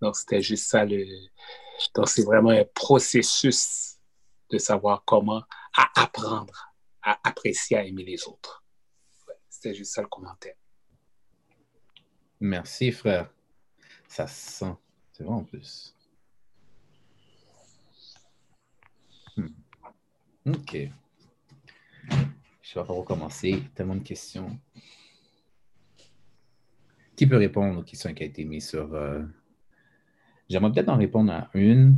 Donc, 0.02 0.16
c'était 0.16 0.42
juste 0.42 0.70
ça, 0.70 0.86
le... 0.86 1.06
Donc, 1.96 2.10
c'est 2.10 2.24
vraiment 2.24 2.50
un 2.50 2.66
processus 2.74 3.98
de 4.50 4.58
savoir 4.58 5.04
comment 5.06 5.44
apprendre 5.96 6.74
à 7.02 7.20
apprécier, 7.24 7.78
à 7.78 7.84
aimer 7.84 8.04
les 8.04 8.28
autres. 8.28 8.64
C'était 9.50 9.74
juste 9.74 9.94
ça 9.94 10.02
le 10.02 10.08
commentaire. 10.08 10.56
Merci, 12.40 12.92
frère. 12.92 13.30
Ça 14.08 14.28
sent. 14.28 14.76
C'est 15.12 15.24
vrai 15.24 15.34
en 15.34 15.44
plus. 15.44 15.96
Hmm. 19.36 19.48
OK. 20.46 20.78
Je 22.62 22.74
vais 22.76 22.82
recommencer. 22.82 23.64
Tellement 23.74 23.96
de 23.96 24.04
questions. 24.04 24.60
Qui 27.18 27.28
peut 27.28 27.36
répondre 27.36 27.80
aux 27.80 27.84
questions 27.84 28.14
qui 28.14 28.24
ont 28.24 28.28
été 28.28 28.46
mises 28.46 28.70
sur. 28.70 28.94
Euh, 28.94 29.24
j'aimerais 30.50 30.72
peut-être 30.72 30.90
en 30.90 30.98
répondre 30.98 31.34
à 31.34 31.50
une. 31.54 31.98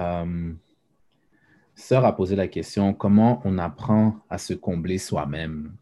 Euh... 0.00 0.52
Sœur 1.76 2.06
a 2.06 2.16
posé 2.16 2.36
la 2.36 2.48
question 2.48 2.94
comment 2.94 3.42
on 3.44 3.58
apprend 3.58 4.18
à 4.30 4.38
se 4.38 4.54
combler 4.54 4.96
soi-même? 4.96 5.76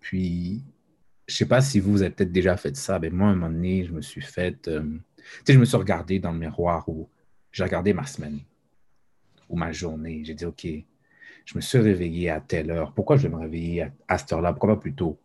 Puis, 0.00 0.62
je 1.26 1.34
ne 1.34 1.36
sais 1.38 1.46
pas 1.46 1.62
si 1.62 1.80
vous, 1.80 1.92
vous 1.92 2.02
avez 2.02 2.10
peut-être 2.10 2.30
déjà 2.30 2.58
fait 2.58 2.76
ça, 2.76 2.98
mais 2.98 3.08
moi, 3.08 3.28
à 3.28 3.30
un 3.30 3.36
moment 3.36 3.50
donné, 3.50 3.86
je 3.86 3.92
me 3.92 4.02
suis 4.02 4.20
fait. 4.20 4.68
Euh, 4.68 4.82
tu 4.82 5.24
sais, 5.46 5.52
je 5.54 5.58
me 5.58 5.64
suis 5.64 5.78
regardé 5.78 6.18
dans 6.18 6.32
le 6.32 6.38
miroir 6.38 6.86
où 6.90 7.08
j'ai 7.52 7.64
regardé 7.64 7.94
ma 7.94 8.04
semaine 8.04 8.40
ou 9.48 9.56
ma 9.56 9.72
journée. 9.72 10.22
J'ai 10.26 10.34
dit, 10.34 10.44
OK, 10.44 10.66
je 11.46 11.56
me 11.56 11.60
suis 11.62 11.78
réveillé 11.78 12.28
à 12.28 12.40
telle 12.40 12.70
heure. 12.70 12.92
Pourquoi 12.92 13.16
je 13.16 13.22
vais 13.22 13.34
me 13.34 13.40
réveiller 13.40 13.86
à, 14.08 14.18
cette 14.18 14.32
heure-là? 14.34 14.52
Pourquoi 14.52 14.74
pas 14.74 14.80
plus 14.80 14.94
tôt? 14.94 15.18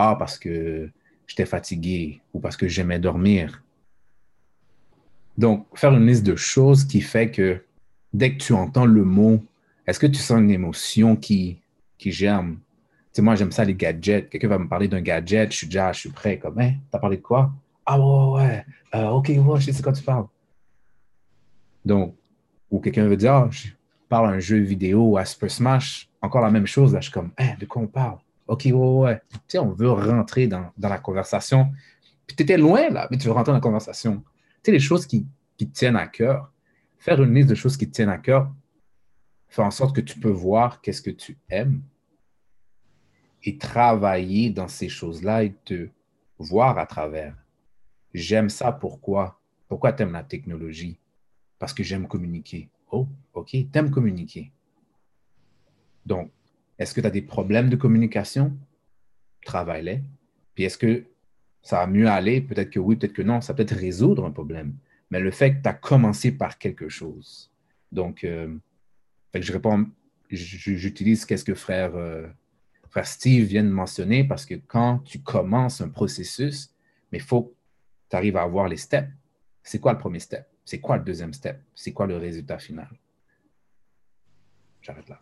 Ah, 0.00 0.14
parce 0.16 0.38
que 0.38 0.88
j'étais 1.26 1.44
fatigué 1.44 2.20
ou 2.32 2.38
parce 2.38 2.56
que 2.56 2.68
j'aimais 2.68 3.00
dormir. 3.00 3.64
Donc, 5.36 5.66
faire 5.76 5.92
une 5.92 6.06
liste 6.06 6.24
de 6.24 6.36
choses 6.36 6.84
qui 6.84 7.00
fait 7.00 7.32
que 7.32 7.64
dès 8.12 8.32
que 8.32 8.38
tu 8.38 8.52
entends 8.52 8.86
le 8.86 9.02
mot, 9.02 9.42
est-ce 9.88 9.98
que 9.98 10.06
tu 10.06 10.20
sens 10.20 10.38
une 10.38 10.52
émotion 10.52 11.16
qui, 11.16 11.60
qui 11.98 12.12
germe? 12.12 12.58
moi, 13.18 13.34
j'aime 13.34 13.50
ça, 13.50 13.64
les 13.64 13.74
gadgets. 13.74 14.30
Quelqu'un 14.30 14.46
va 14.46 14.58
me 14.60 14.68
parler 14.68 14.86
d'un 14.86 15.00
gadget, 15.00 15.50
je 15.50 15.56
suis 15.56 15.66
déjà, 15.66 15.92
je 15.92 15.98
suis 15.98 16.10
prêt. 16.10 16.38
Comme, 16.38 16.60
hein, 16.60 16.74
t'as 16.92 17.00
parlé 17.00 17.16
de 17.16 17.22
quoi? 17.22 17.50
Ah 17.84 17.98
ouais, 17.98 18.34
ouais, 18.36 18.64
euh, 18.94 19.08
ok, 19.08 19.32
ouais, 19.36 19.60
je 19.60 19.72
sais 19.72 19.78
de 19.78 19.82
quoi 19.82 19.92
tu 19.92 20.04
parles. 20.04 20.26
Donc, 21.84 22.14
ou 22.70 22.78
quelqu'un 22.78 23.08
veut 23.08 23.16
dire, 23.16 23.32
ah, 23.32 23.48
je 23.50 23.70
parle 24.08 24.32
un 24.32 24.38
jeu 24.38 24.58
vidéo 24.58 25.16
à 25.16 25.24
Super 25.24 25.50
Smash, 25.50 26.08
encore 26.22 26.42
la 26.42 26.52
même 26.52 26.68
chose. 26.68 26.94
Là, 26.94 27.00
je 27.00 27.06
suis 27.06 27.12
comme, 27.12 27.32
hein, 27.36 27.54
de 27.58 27.66
quoi 27.66 27.82
on 27.82 27.88
parle? 27.88 28.18
Ok, 28.48 28.62
ouais, 28.64 28.72
ouais. 28.72 29.20
Tu 29.30 29.38
sais, 29.48 29.58
on 29.58 29.72
veut 29.72 29.90
rentrer 29.90 30.46
dans, 30.46 30.72
dans 30.76 30.88
la 30.88 30.98
conversation. 30.98 31.70
Puis 32.26 32.34
tu 32.34 32.42
étais 32.42 32.56
loin, 32.56 32.88
là, 32.90 33.06
mais 33.10 33.18
tu 33.18 33.26
veux 33.26 33.32
rentrer 33.32 33.52
dans 33.52 33.58
la 33.58 33.62
conversation. 33.62 34.16
Tu 34.16 34.60
sais, 34.64 34.72
les 34.72 34.80
choses 34.80 35.06
qui, 35.06 35.26
qui 35.56 35.68
tiennent 35.68 35.96
à 35.96 36.06
cœur, 36.06 36.50
faire 36.98 37.22
une 37.22 37.34
liste 37.34 37.50
de 37.50 37.54
choses 37.54 37.76
qui 37.76 37.88
tiennent 37.90 38.08
à 38.08 38.18
cœur, 38.18 38.52
faire 39.48 39.66
en 39.66 39.70
sorte 39.70 39.94
que 39.94 40.00
tu 40.00 40.18
peux 40.18 40.30
voir 40.30 40.80
qu'est-ce 40.80 41.02
que 41.02 41.10
tu 41.10 41.38
aimes, 41.48 41.82
et 43.44 43.56
travailler 43.56 44.50
dans 44.50 44.68
ces 44.68 44.88
choses-là 44.88 45.44
et 45.44 45.54
te 45.64 45.88
voir 46.38 46.78
à 46.78 46.86
travers. 46.86 47.36
J'aime 48.12 48.48
ça 48.48 48.72
pourquoi? 48.72 49.40
Pourquoi 49.68 49.92
tu 49.92 50.02
aimes 50.02 50.12
la 50.12 50.24
technologie? 50.24 50.98
Parce 51.58 51.72
que 51.72 51.82
j'aime 51.82 52.08
communiquer. 52.08 52.68
Oh, 52.90 53.06
OK, 53.34 53.50
tu 53.50 53.68
aimes 53.74 53.90
communiquer. 53.90 54.52
Donc, 56.04 56.30
est-ce 56.78 56.94
que 56.94 57.00
tu 57.00 57.06
as 57.06 57.10
des 57.10 57.22
problèmes 57.22 57.70
de 57.70 57.76
communication? 57.76 58.56
Travaille-les. 59.44 60.02
Puis 60.54 60.64
est-ce 60.64 60.78
que 60.78 61.04
ça 61.62 61.78
va 61.78 61.86
mieux 61.86 62.08
aller? 62.08 62.40
Peut-être 62.40 62.70
que 62.70 62.78
oui, 62.78 62.96
peut-être 62.96 63.12
que 63.12 63.22
non. 63.22 63.40
Ça 63.40 63.54
peut 63.54 63.62
être 63.62 63.74
résoudre 63.74 64.24
un 64.24 64.30
problème. 64.30 64.74
Mais 65.10 65.20
le 65.20 65.30
fait 65.30 65.54
que 65.54 65.62
tu 65.62 65.68
as 65.68 65.74
commencé 65.74 66.32
par 66.32 66.58
quelque 66.58 66.88
chose. 66.88 67.50
Donc, 67.90 68.24
euh, 68.24 68.54
je 69.34 69.52
réponds, 69.52 69.86
j'utilise 70.30 71.24
qu'est-ce 71.24 71.44
que 71.44 71.54
frère 71.54 71.96
euh, 71.96 72.26
frère 72.90 73.06
Steve 73.06 73.44
vient 73.44 73.64
de 73.64 73.68
mentionner 73.68 74.24
parce 74.24 74.46
que 74.46 74.54
quand 74.54 74.98
tu 75.00 75.20
commences 75.20 75.80
un 75.80 75.88
processus, 75.88 76.74
mais 77.10 77.18
il 77.18 77.24
faut 77.24 77.42
que 77.42 77.54
tu 78.10 78.16
arrives 78.16 78.36
à 78.36 78.42
avoir 78.42 78.68
les 78.68 78.76
steps. 78.76 79.08
C'est 79.62 79.78
quoi 79.78 79.92
le 79.92 79.98
premier 79.98 80.20
step? 80.20 80.46
C'est 80.64 80.80
quoi 80.80 80.96
le 80.96 81.04
deuxième 81.04 81.32
step? 81.32 81.60
C'est 81.74 81.92
quoi 81.92 82.06
le 82.06 82.16
résultat 82.16 82.58
final? 82.58 82.88
J'arrête 84.82 85.08
là. 85.08 85.20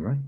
Right. 0.00 0.18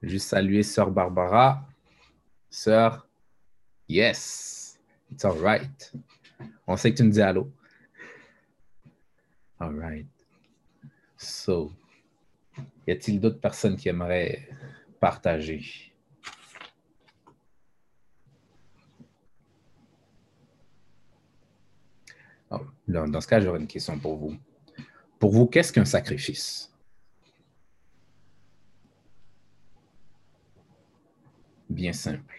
Juste 0.00 0.28
saluer 0.28 0.62
Sœur 0.62 0.92
Barbara. 0.92 1.66
Sœur, 2.48 3.08
yes, 3.88 4.78
it's 5.10 5.24
all 5.24 5.38
right. 5.38 5.92
On 6.68 6.76
sait 6.76 6.92
que 6.92 6.98
tu 6.98 7.02
nous 7.02 7.10
dis 7.10 7.20
allô. 7.20 7.50
All 9.58 9.74
right. 9.74 10.06
So, 11.16 11.72
y 12.86 12.92
a-t-il 12.92 13.20
d'autres 13.20 13.40
personnes 13.40 13.76
qui 13.76 13.88
aimeraient 13.88 14.48
partager? 15.00 15.92
Oh, 22.50 22.60
dans 22.86 23.20
ce 23.20 23.26
cas, 23.26 23.40
j'aurais 23.40 23.60
une 23.60 23.66
question 23.66 23.98
pour 23.98 24.16
vous. 24.16 24.36
Pour 25.22 25.30
vous, 25.30 25.46
qu'est-ce 25.46 25.72
qu'un 25.72 25.84
sacrifice? 25.84 26.68
Bien 31.70 31.92
simple. 31.92 32.34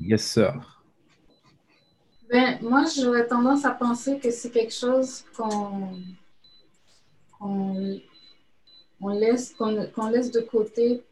Yes, 0.00 0.26
sir. 0.26 0.82
Ben, 2.28 2.58
moi, 2.62 2.82
j'aurais 2.92 3.28
tendance 3.28 3.64
à 3.64 3.70
penser 3.70 4.18
que 4.18 4.32
c'est 4.32 4.50
quelque 4.50 4.74
chose 4.74 5.24
qu'on 5.36 6.02
laisse, 9.12 9.54
qu'on 9.54 10.08
laisse 10.08 10.32
de 10.32 10.40
côté, 10.40 11.04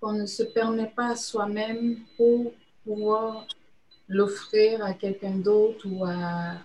qu'on 0.00 0.14
ne 0.14 0.26
se 0.26 0.42
permet 0.42 0.88
pas 0.88 1.10
à 1.10 1.14
soi-même 1.14 2.00
pour 2.16 2.52
pouvoir 2.82 3.46
l'offrir 4.10 4.84
à 4.84 4.92
quelqu'un 4.94 5.36
d'autre 5.38 5.86
ou, 5.88 6.04
à, 6.04 6.56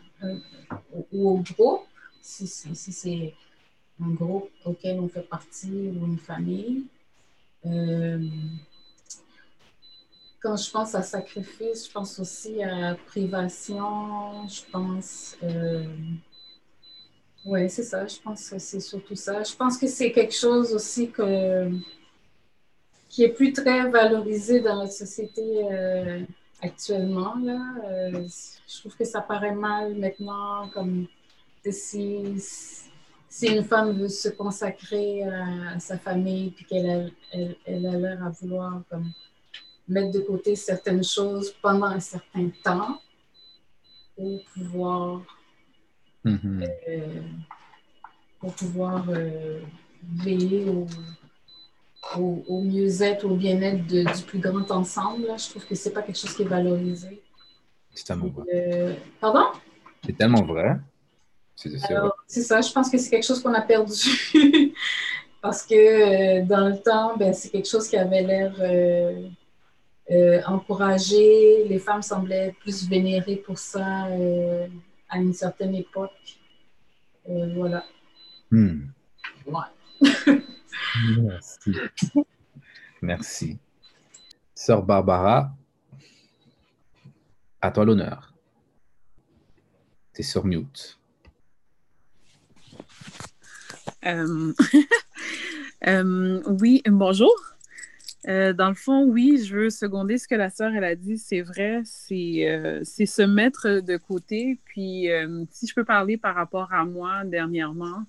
ou 1.12 1.30
au 1.30 1.38
groupe, 1.38 1.86
si, 2.22 2.48
si- 2.48 2.76
si 2.76 2.92
c'est 2.92 3.34
un 4.02 4.10
groupe 4.12 4.50
auquel 4.66 5.00
on 5.00 5.08
fait 5.10 5.22
partie 5.30 5.72
ou 5.72 6.06
une 6.08 6.20
famille. 6.20 6.86
Euh, 7.66 8.20
quand 10.42 10.56
je 10.58 10.70
pense 10.72 10.96
à 10.96 11.02
sacrifice, 11.02 11.88
je 11.88 11.92
pense 11.92 12.20
aussi 12.20 12.64
à 12.64 12.96
privation, 13.08 14.48
je 14.48 14.62
pense... 14.72 15.36
euh, 15.44 15.84
oui, 17.46 17.70
c'est 17.70 17.84
ça. 17.84 18.06
Je 18.08 18.18
pense 18.24 18.50
que 18.50 18.58
c'est 18.60 18.80
surtout 18.80 19.16
ça. 19.16 19.44
Je 19.44 19.56
pense 19.56 19.78
que 19.78 19.88
c'est 19.88 20.12
quelque 20.12 20.34
chose 20.34 20.74
aussi 20.74 21.12
que, 21.12 21.70
qui 23.10 23.24
est 23.24 23.30
plus 23.34 23.54
très 23.54 23.90
valorisé 23.90 24.60
dans 24.62 24.76
notre 24.76 24.92
société 24.94 25.42
euh, 25.72 26.22
actuellement. 26.62 27.36
Là. 27.36 27.60
Euh, 27.86 28.28
je 28.68 28.80
trouve 28.80 28.96
que 28.96 29.06
ça 29.06 29.22
paraît 29.22 29.56
mal 29.56 29.96
maintenant, 29.96 30.70
comme 30.70 31.08
si, 31.70 32.36
si 33.30 33.48
une 33.48 33.63
femme 33.63 33.91
veut 33.98 34.10
se 34.10 34.30
consacrer 34.30 35.24
à, 35.24 35.72
à 35.76 35.80
sa 35.80 35.98
famille 35.98 36.52
puis 36.52 36.65
qu'elle 36.65 36.89
a, 36.89 37.10
elle, 37.32 37.56
elle 37.65 37.86
a 37.88 37.98
l'air 37.98 38.24
à 38.24 38.30
vouloir 38.30 38.82
comme, 38.89 39.12
mettre 39.88 40.12
de 40.12 40.20
côté 40.20 40.56
certaines 40.56 41.04
choses 41.04 41.52
pendant 41.62 41.88
un 41.88 42.00
certain 42.00 42.50
temps 42.63 43.00
pour 44.15 44.41
pouvoir 44.54 45.22
Mhm. 46.26 46.63
euh, 46.88 47.22
pour 48.39 48.54
pouvoir 48.56 49.06
euh, 49.10 49.62
veiller 50.02 50.68
au, 50.68 50.88
au, 52.18 52.44
au 52.48 52.62
mieux-être, 52.62 53.26
au 53.26 53.36
bien-être 53.36 53.86
du 53.86 54.24
plus 54.26 54.39
grand 54.39 54.70
ensemble. 54.72 55.28
là. 55.28 55.38
Je 55.38 55.50
trouve 55.50 55.65
que 55.65 55.76
c'est 55.76 55.91
pas 55.91 56.02
quelque 56.02 56.18
chose 56.18 56.34
qui 56.34 56.44
est 56.44 56.48
valorisé. 56.48 57.22
C'est 57.94 58.06
tellement 58.06 58.28
vrai. 58.28 58.46
Euh, 58.54 58.94
pardon? 59.20 59.46
C'est 60.06 60.18
tellement 60.18 60.44
vrai. 60.44 60.78
C'est 61.56 62.41
ça, 62.41 62.62
je 62.62 62.72
pense 62.74 62.89
que 62.89 62.98
c'est 62.98 63.10
quelque 63.10 63.26
chose 63.26 63.41
qu'on 63.41 63.54
a 63.54 63.62
perdu. 63.62 63.94
Parce 65.41 65.65
que 65.65 65.76
euh, 66.41 66.46
dans 66.46 66.68
le 66.68 66.78
temps, 66.78 67.15
ben, 67.18 67.34
c'est 67.34 67.50
quelque 67.50 67.70
chose 67.70 67.88
qui 67.88 67.96
avait 67.96 68.24
l'air 68.24 68.54
euh, 68.60 70.41
encouragé. 70.48 71.65
Les 71.68 71.80
femmes 71.80 72.02
semblaient 72.02 72.54
plus 72.60 72.88
vénérées 72.89 73.38
pour 73.38 73.58
ça 73.58 74.08
à 75.10 75.18
une 75.18 75.34
certaine 75.34 75.76
époque. 75.76 76.12
Voilà. 77.28 77.86
Hmm. 78.52 78.82
Ouais. 79.48 80.02
Merci. 81.18 81.72
Merci. 83.02 83.60
Sœur 84.54 84.84
Barbara, 84.84 85.54
à 87.62 87.72
toi 87.72 87.86
l'honneur. 87.86 88.34
Tu 90.14 90.22
es 90.22 90.24
sur 90.24 90.46
mute. 90.46 90.98
Euh, 94.06 94.54
euh, 95.88 96.42
oui, 96.48 96.82
bonjour. 96.86 97.34
Euh, 98.28 98.54
dans 98.54 98.70
le 98.70 98.76
fond, 98.76 99.06
oui, 99.06 99.44
je 99.44 99.56
veux 99.56 99.70
seconder 99.70 100.18
ce 100.18 100.28
que 100.28 100.36
la 100.36 100.50
sœur 100.50 100.74
elle 100.74 100.84
a 100.84 100.96
dit. 100.96 101.18
C'est 101.18 101.42
vrai, 101.42 101.82
c'est 101.84 103.06
se 103.06 103.22
mettre 103.22 103.82
de 103.82 103.98
côté. 103.98 104.60
Puis, 104.66 105.10
si 105.52 105.68
je 105.68 105.74
peux 105.76 105.86
parler 105.86 106.18
par 106.18 106.36
rapport 106.36 106.72
à 106.74 106.86
moi 106.86 107.24
dernièrement, 107.26 108.06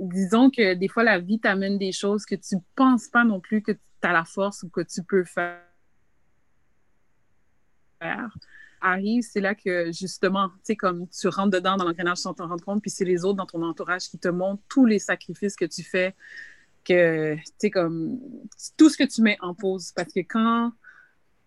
disons 0.00 0.50
que 0.50 0.74
des 0.74 0.88
fois, 0.88 1.02
la 1.02 1.18
vie 1.18 1.38
t'amène 1.40 1.78
des 1.78 1.92
choses 1.92 2.24
que 2.24 2.34
tu 2.34 2.56
penses 2.74 3.08
pas 3.08 3.24
non 3.24 3.40
plus 3.40 3.62
que 3.62 3.72
tu 3.72 3.78
as 4.02 4.12
la 4.12 4.24
force 4.24 4.62
ou 4.62 4.68
que 4.68 4.80
tu 4.80 5.02
peux 5.02 5.24
faire. 5.24 5.62
Arrive, 8.80 9.22
c'est 9.22 9.40
là 9.40 9.54
que 9.56 9.90
justement, 9.90 10.48
tu 10.48 10.54
sais, 10.62 10.76
comme 10.76 11.08
tu 11.08 11.26
rentres 11.28 11.50
dedans 11.50 11.76
dans 11.76 11.84
l'engrenage 11.84 12.18
sans 12.18 12.32
t'en 12.32 12.46
rendre 12.46 12.64
compte, 12.64 12.80
puis 12.80 12.92
c'est 12.92 13.04
les 13.04 13.24
autres 13.24 13.36
dans 13.36 13.46
ton 13.46 13.62
entourage 13.62 14.08
qui 14.08 14.18
te 14.18 14.28
montrent 14.28 14.62
tous 14.68 14.86
les 14.86 15.00
sacrifices 15.00 15.56
que 15.56 15.64
tu 15.64 15.82
fais, 15.82 16.14
que, 16.84 17.34
tu 17.34 17.42
sais, 17.58 17.70
comme 17.70 18.20
tout 18.76 18.88
ce 18.88 18.96
que 18.96 19.04
tu 19.04 19.20
mets 19.20 19.36
en 19.40 19.54
pause. 19.54 19.90
Parce 19.92 20.12
que 20.12 20.20
quand 20.20 20.72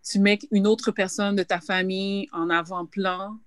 tu 0.03 0.19
mets 0.19 0.39
une 0.51 0.67
autre 0.67 0.91
personne 0.91 1.35
de 1.35 1.43
ta 1.43 1.61
famille 1.61 2.27
en 2.33 2.49
avant-plan, 2.49 3.39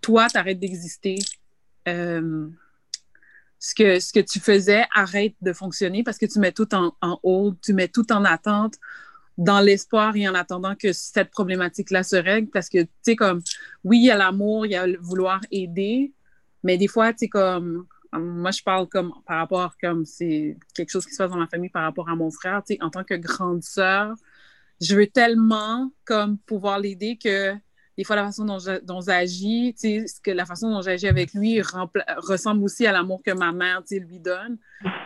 toi, 0.00 0.28
tu 0.28 0.38
arrêtes 0.38 0.58
d'exister. 0.58 1.18
Euh, 1.88 2.48
ce, 3.58 3.74
que, 3.74 4.00
ce 4.00 4.12
que 4.12 4.20
tu 4.20 4.40
faisais 4.40 4.84
arrête 4.94 5.34
de 5.40 5.52
fonctionner 5.52 6.02
parce 6.02 6.18
que 6.18 6.26
tu 6.26 6.38
mets 6.38 6.52
tout 6.52 6.74
en, 6.74 6.94
en 7.00 7.18
hold, 7.22 7.56
tu 7.62 7.72
mets 7.72 7.88
tout 7.88 8.10
en 8.12 8.24
attente 8.24 8.74
dans 9.38 9.60
l'espoir 9.60 10.16
et 10.16 10.28
en 10.28 10.34
attendant 10.34 10.74
que 10.74 10.92
cette 10.92 11.30
problématique-là 11.30 12.02
se 12.02 12.16
règle 12.16 12.48
parce 12.50 12.68
que, 12.68 12.82
tu 12.82 12.88
sais, 13.02 13.16
comme, 13.16 13.42
oui, 13.84 13.98
il 13.98 14.04
y 14.04 14.10
a 14.10 14.16
l'amour, 14.16 14.66
il 14.66 14.72
y 14.72 14.76
a 14.76 14.86
le 14.86 14.98
vouloir 14.98 15.40
aider, 15.50 16.12
mais 16.62 16.78
des 16.78 16.88
fois, 16.88 17.12
tu 17.12 17.20
sais, 17.20 17.28
comme, 17.28 17.86
moi, 18.12 18.50
je 18.50 18.62
parle 18.62 18.88
comme 18.88 19.12
par 19.26 19.38
rapport, 19.38 19.74
comme 19.80 20.04
c'est 20.06 20.56
quelque 20.74 20.90
chose 20.90 21.04
qui 21.04 21.12
se 21.12 21.18
passe 21.18 21.30
dans 21.30 21.36
ma 21.36 21.46
famille 21.48 21.68
par 21.70 21.82
rapport 21.82 22.08
à 22.08 22.14
mon 22.16 22.30
frère, 22.30 22.62
tu 22.66 22.74
sais, 22.74 22.82
en 22.82 22.90
tant 22.90 23.04
que 23.04 23.14
grande 23.14 23.62
sœur, 23.62 24.14
je 24.80 24.94
veux 24.96 25.06
tellement, 25.06 25.92
comme, 26.04 26.38
pouvoir 26.38 26.78
l'aider 26.78 27.18
que 27.22 27.54
des 27.96 28.04
fois, 28.04 28.16
la 28.16 28.24
façon 28.24 28.44
dont 28.44 29.00
j'agis, 29.00 29.72
tu 29.74 29.80
sais, 29.80 30.06
ce 30.06 30.20
que 30.20 30.30
la 30.30 30.44
façon 30.44 30.70
dont 30.70 30.82
j'agis 30.82 31.08
avec 31.08 31.32
lui 31.32 31.60
ressemble 31.62 32.62
aussi 32.64 32.86
à 32.86 32.92
l'amour 32.92 33.22
que 33.24 33.30
ma 33.32 33.52
mère, 33.52 33.80
tu 33.82 33.96
sais, 33.96 34.00
lui 34.00 34.20
donne. 34.20 34.58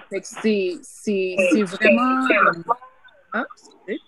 Fait 0.09 0.21
que 0.21 0.27
c'est 0.27 0.79
c'est- 0.83 1.37
c'est 1.53 1.63
vraiment... 1.63 2.27
Ah, 3.33 3.47
excusez. 3.87 4.01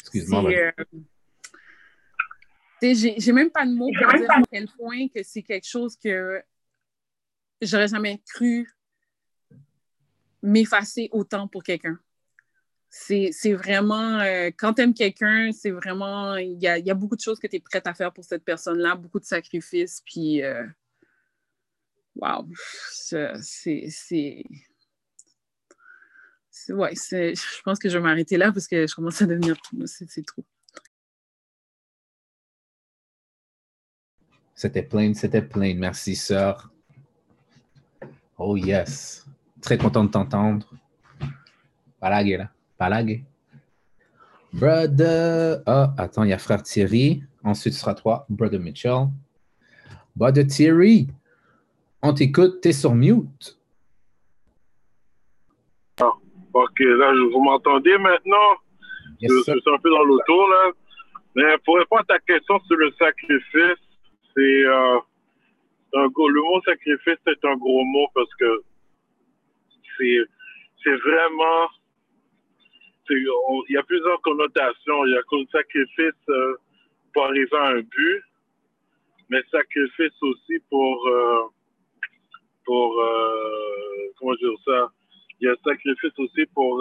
Excuse-moi. 0.00 0.50
Euh, 0.50 0.72
j'ai 2.82 3.32
même 3.32 3.50
pas 3.50 3.64
de 3.64 3.72
mots 3.72 3.90
pour 4.02 4.12
dire 4.18 4.30
à 4.30 4.42
quel 4.50 4.68
point 4.76 5.08
que 5.08 5.22
c'est 5.22 5.42
quelque 5.42 5.66
chose 5.66 5.96
que 5.96 6.42
j'aurais 7.62 7.88
jamais 7.88 8.20
cru 8.34 8.68
m'effacer 10.42 11.08
autant 11.12 11.48
pour 11.48 11.62
quelqu'un. 11.62 11.98
C'est 12.88 13.52
vraiment, 13.52 14.20
euh, 14.20 14.50
quand 14.56 14.74
tu 14.74 14.82
aimes 14.82 14.94
quelqu'un, 14.94 15.50
c'est 15.52 15.70
vraiment, 15.70 16.36
il 16.36 16.58
y 16.60 16.66
a, 16.68 16.94
beaucoup 16.94 17.16
de 17.16 17.20
choses 17.20 17.38
que 17.38 17.46
tu 17.46 17.56
es 17.56 17.60
prête 17.60 17.86
à 17.86 17.94
faire 17.94 18.12
pour 18.12 18.24
cette 18.24 18.44
personne-là, 18.44 18.96
beaucoup 18.96 19.20
de 19.20 19.24
sacrifices, 19.24 20.02
puis, 20.04 20.42
euh, 20.42 20.64
wow, 22.14 22.46
c'est, 22.90 23.34
ouais, 26.70 26.94
je 26.94 27.62
pense 27.62 27.78
que 27.78 27.88
je 27.88 27.98
vais 27.98 28.02
m'arrêter 28.02 28.36
là 28.36 28.50
parce 28.50 28.66
que 28.66 28.86
je 28.86 28.94
commence 28.94 29.20
à 29.20 29.26
devenir, 29.26 29.56
c'est 29.84 30.24
trop. 30.24 30.44
C'était 34.56 34.82
plein, 34.82 35.12
c'était 35.12 35.42
plein. 35.42 35.74
Merci, 35.74 36.16
sœur. 36.16 36.72
Oh 38.38 38.56
yes. 38.56 39.26
Très 39.60 39.76
content 39.76 40.04
de 40.04 40.10
t'entendre. 40.10 40.66
Palague, 42.00 42.38
là. 42.38 42.50
Palague. 42.78 43.24
Brother. 44.52 45.62
Ah, 45.66 45.92
attends, 45.98 46.24
il 46.24 46.30
y 46.30 46.32
a 46.32 46.38
frère 46.38 46.62
Thierry. 46.62 47.22
Ensuite, 47.44 47.74
ce 47.74 47.80
sera 47.80 47.94
toi, 47.94 48.26
Brother 48.28 48.60
Mitchell. 48.60 49.08
Brother 50.16 50.46
Thierry, 50.46 51.08
on 52.02 52.14
t'écoute, 52.14 52.60
t'es 52.60 52.72
sur 52.72 52.94
mute. 52.94 53.58
Ok, 55.98 56.80
là, 56.80 57.12
vous 57.12 57.42
m'entendez 57.42 57.98
maintenant? 57.98 58.56
Yes, 59.20 59.30
je, 59.30 59.42
suis 59.42 59.52
un 59.52 59.78
peu 59.78 59.90
dans 59.90 60.04
l'auto, 60.04 60.48
là. 60.48 60.72
Mais 61.34 61.58
pour 61.66 61.76
répondre 61.76 62.00
à 62.08 62.14
ta 62.14 62.18
question 62.20 62.58
sur 62.60 62.76
le 62.78 62.90
sacrifice, 62.98 63.82
c'est 64.34 64.64
euh, 64.64 64.98
c'est 65.92 65.98
un 65.98 66.08
gros, 66.08 66.30
le 66.30 66.40
mot 66.40 66.60
sacrifice, 66.64 67.18
c'est 67.26 67.44
un 67.44 67.56
gros 67.56 67.84
mot 67.84 68.06
parce 68.14 68.34
que 68.36 68.62
c'est 69.98 70.96
vraiment, 70.96 71.68
il 73.14 73.74
y 73.74 73.76
a 73.76 73.82
plusieurs 73.82 74.20
connotations. 74.22 75.04
Il 75.06 75.12
y 75.12 75.16
a 75.16 75.22
le 75.38 75.46
sacrifice 75.52 76.28
euh, 76.28 76.56
pour 77.12 77.24
arriver 77.26 77.56
à 77.56 77.68
un 77.68 77.80
but, 77.80 78.22
mais 79.28 79.42
sacrifice 79.50 80.22
aussi 80.22 80.58
pour, 80.70 81.08
euh, 81.08 81.42
pour 82.64 83.00
euh, 83.00 84.12
comment 84.18 84.34
dire 84.34 84.52
ça, 84.64 84.90
il 85.40 85.48
y 85.48 85.50
a 85.50 85.56
sacrifice 85.64 86.18
aussi 86.18 86.46
pour 86.54 86.80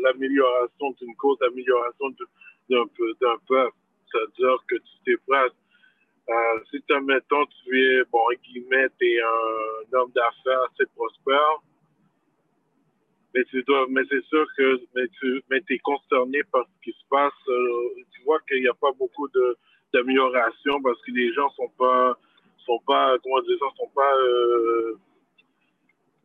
l'amélioration 0.00 0.90
d'une 1.00 1.14
cause, 1.16 1.38
l'amélioration 1.40 2.10
d'un 2.70 2.86
peu- 2.96 3.14
d'un 3.20 3.36
peuple. 3.48 3.76
C'est-à-dire 4.10 4.58
que 4.68 4.76
tu. 5.04 5.18
Euh, 6.30 6.60
si, 6.70 6.82
mettons, 7.02 7.44
tu 7.46 7.80
es, 7.80 8.04
bon, 8.10 8.20
guillemets, 8.44 8.88
tu 8.98 9.06
es 9.06 9.20
un 9.20 9.98
homme 9.98 10.10
d'affaires 10.14 10.60
assez 10.72 10.86
prospère, 10.96 11.58
mais 13.34 13.44
tu 13.46 13.62
dois, 13.64 13.86
mais 13.90 14.02
c'est 14.08 14.24
sûr 14.26 14.46
que 14.56 14.80
mais 14.94 15.08
tu 15.18 15.42
mais 15.50 15.60
es 15.68 15.78
concerné 15.78 16.42
par 16.52 16.64
ce 16.66 16.84
qui 16.84 16.96
se 16.96 17.04
passe. 17.10 17.32
Euh, 17.48 18.02
tu 18.12 18.22
vois 18.22 18.38
qu'il 18.48 18.60
n'y 18.60 18.68
a 18.68 18.74
pas 18.74 18.92
beaucoup 18.92 19.28
de 19.28 19.56
d'amélioration 19.92 20.80
parce 20.82 21.00
que 21.02 21.10
les 21.12 21.32
gens 21.32 21.48
sont 21.50 21.70
pas 21.76 22.16
sont 22.64 22.80
pas 22.86 23.16
comment 23.22 23.40
dire 23.42 23.58
sont 23.58 23.90
pas 23.94 24.16
euh, 24.16 24.94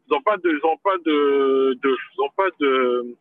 ils 0.08 0.14
ont 0.14 0.22
pas 0.22 0.38
de 0.38 0.50
ils 0.50 0.66
ont 0.66 0.78
pas 0.78 0.98
de, 1.06 1.74
de 1.82 1.98
ils 2.16 2.22
ont 2.22 2.30
pas 2.36 2.50
de 2.60 3.16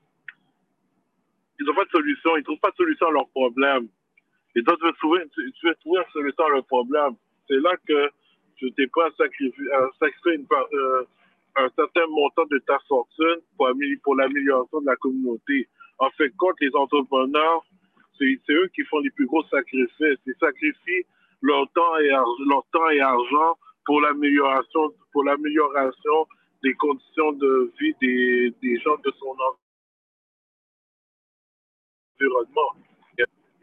ils 1.61 1.71
ont 1.71 1.75
pas 1.75 1.85
de 1.85 1.91
solution 1.91 2.37
ils 2.37 2.45
trouvent 2.45 2.61
pas 2.61 2.71
de 2.71 2.77
solution 2.77 3.07
à 3.07 3.11
leurs 3.11 3.29
problèmes 3.29 3.89
et 4.55 4.63
toi 4.63 4.77
tu 4.79 4.87
veux 4.87 4.93
trouver 4.93 5.25
tu, 5.35 5.67
veux 5.67 5.75
trouver 5.77 6.01
une 6.07 6.13
solution 6.13 6.45
à 6.45 6.49
leurs 6.51 6.67
problèmes 6.67 7.17
c'est 7.49 7.61
là 7.61 7.75
que 7.87 8.11
tu 8.57 8.73
t'es 8.73 8.87
pas 8.87 9.07
à 9.07 9.11
sacrifier 9.11 10.35
une 10.35 10.47
euh, 10.73 11.05
un 11.59 11.69
certain 11.77 12.07
montant 12.09 12.47
de 12.51 12.59
ta 12.67 12.79
fortune 12.89 13.41
pour, 13.57 13.69
pour 14.03 14.17
l'amélioration 14.17 14.81
de 14.81 14.87
la 14.87 14.97
communauté. 14.97 15.69
En 15.99 16.11
fait, 16.11 16.33
quand 16.37 16.53
les 16.61 16.75
entrepreneurs, 16.75 17.65
c'est 18.19 18.39
eux 18.51 18.69
qui 18.75 18.83
font 18.85 18.99
les 19.01 19.11
plus 19.11 19.27
gros 19.27 19.45
sacrifices. 19.45 20.19
Ils 20.27 20.35
sacrifient 20.41 21.07
leur 21.43 21.71
temps 21.73 21.97
et, 21.99 22.09
leur 22.09 22.65
argent 23.09 23.57
pour 23.85 24.01
l'amélioration 24.01 24.95
des 26.63 26.75
conditions 26.75 27.33
de 27.33 27.73
vie 27.81 27.95
des, 28.01 28.81
gens 28.81 28.97
de 29.05 29.13
son 29.19 29.35
environnement. 32.21 32.75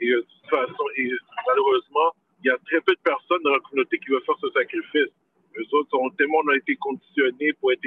Et, 0.02 0.08
et 0.10 1.12
malheureusement, 1.48 2.12
il 2.44 2.48
y 2.48 2.50
a 2.50 2.58
très 2.66 2.82
peu 2.82 2.94
de 2.94 3.02
personnes 3.04 3.42
dans 3.44 3.52
la 3.52 3.60
communauté 3.60 3.98
qui 4.00 4.10
veulent 4.10 4.24
faire 4.26 4.38
ce 4.42 4.50
sacrifice. 4.52 5.12
Eux 5.58 5.66
autres 5.74 5.98
ont 5.98 6.10
tellement 6.12 6.42
été 6.54 6.76
conditionnés 6.76 7.54
pour 7.54 7.72
être 7.72 7.86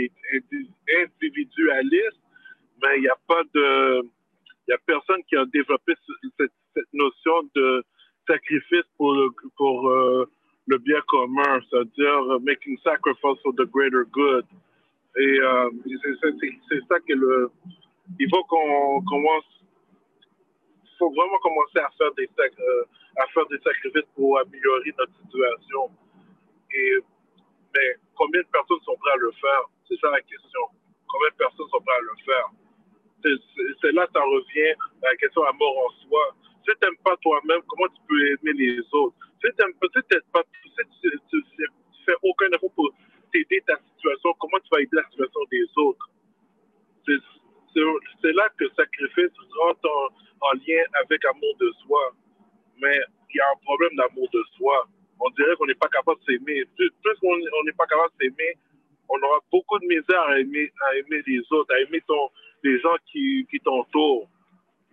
individualistes, 1.02 2.20
mais 2.82 2.96
il 2.96 3.02
n'y 3.02 3.08
a 3.08 3.18
pas 3.26 3.42
de. 3.54 4.02
Il 4.02 4.72
y 4.72 4.74
a 4.74 4.78
personne 4.86 5.22
qui 5.28 5.36
a 5.36 5.44
développé 5.46 5.94
cette, 6.38 6.52
notion 6.92 7.42
de 7.54 7.82
sacrifice 8.26 8.84
pour 8.96 9.88
euh, 9.88 10.30
le 10.66 10.78
bien 10.78 11.00
commun, 11.08 11.60
c'est-à-dire 11.68 12.40
making 12.40 12.78
sacrifice 12.84 13.40
for 13.42 13.54
the 13.54 13.64
greater 13.64 14.04
good. 14.12 14.44
Et 15.16 15.40
euh, 15.40 15.70
c'est 16.68 16.80
ça 16.88 17.00
que 17.00 17.14
le. 17.14 17.50
Il 18.20 18.28
faut 18.30 18.44
qu'on 18.44 19.02
commence. 19.02 19.44
Il 20.84 20.96
faut 20.98 21.10
vraiment 21.10 21.38
commencer 21.42 21.78
à 21.78 21.90
faire 21.96 22.12
des, 22.14 22.28
euh, 22.38 22.84
à 23.16 23.26
faire 23.32 23.46
des 23.46 23.58
sacrifices 23.58 24.08
pour 24.14 24.38
améliorer 24.38 24.92
notre 24.98 25.12
situation. 25.22 25.90
Et 26.74 26.98
combien 28.14 28.40
de 28.42 28.48
personnes 28.48 28.80
sont 28.84 28.96
prêtes 28.96 29.14
à 29.14 29.18
le 29.18 29.32
faire? 29.40 29.62
C'est 29.88 29.98
ça 30.00 30.10
la 30.10 30.20
question. 30.20 30.60
Combien 31.08 31.30
de 31.30 31.36
personnes 31.36 31.68
sont 31.70 31.80
prêtes 31.80 31.98
à 31.98 32.02
le 32.02 32.16
faire? 32.24 32.48
C'est 33.80 33.92
là 33.92 34.06
ça 34.12 34.20
revient 34.20 34.74
à 35.02 35.10
la 35.10 35.16
question 35.16 35.42
à 35.44 35.52
mort 35.52 35.76
en 35.86 35.90
soi. 36.06 36.36
Si 36.64 36.70
tu 36.70 36.72
n'aimes 36.82 36.96
pas 37.04 37.16
toi-même, 37.18 37.62
comment 37.66 37.88
tu 37.88 38.00
peux 38.08 38.20
aimer 38.28 38.52
les 38.52 38.80
autres? 38.92 39.16
Si 39.42 39.48
tu 39.48 39.62
ne 39.64 39.72
fais 42.06 42.18
aucun 42.22 42.50
effort 42.52 42.72
pour 42.74 42.90
t'aider 43.32 43.60
ta 43.66 43.76
situation, 43.76 44.34
comment 44.38 44.58
tu 44.62 44.68
vas 44.70 44.80
aider 44.80 44.96
la 44.96 45.04
situation 45.10 45.40
des 45.50 45.66
autres? 45.76 46.08
C'est 47.04 48.32
là 48.32 48.48
que 48.56 48.64
le 48.64 48.70
sacrifice 48.76 49.32
rentre 49.60 49.88
en 50.40 50.52
lien 50.52 50.82
avec 51.04 51.22
l'amour 51.24 51.56
de 51.58 51.72
soi. 51.82 52.12
Mais 52.80 53.00
il 53.30 53.36
y 53.36 53.40
a 53.40 53.50
un 53.50 53.58
problème 53.64 53.96
d'amour 53.96 54.28
de 54.32 54.42
soi 54.56 54.86
on 55.20 55.30
dirait 55.30 55.54
qu'on 55.56 55.66
n'est 55.66 55.74
pas 55.74 55.88
capable 55.88 56.18
de 56.20 56.24
s'aimer. 56.32 56.64
Plus, 56.76 56.90
qu'on 57.20 57.36
n'est 57.64 57.72
pas 57.72 57.86
capable 57.86 58.12
de 58.18 58.24
s'aimer, 58.24 58.54
on 59.08 59.16
aura 59.22 59.38
beaucoup 59.50 59.78
de 59.78 59.86
misère 59.86 60.20
à 60.20 60.38
aimer, 60.38 60.70
les 61.26 61.40
autres, 61.50 61.74
à 61.74 61.80
aimer 61.80 62.02
les 62.62 62.78
gens 62.80 62.96
qui, 63.10 63.46
qui 63.50 63.58
t'entourent. 63.60 64.28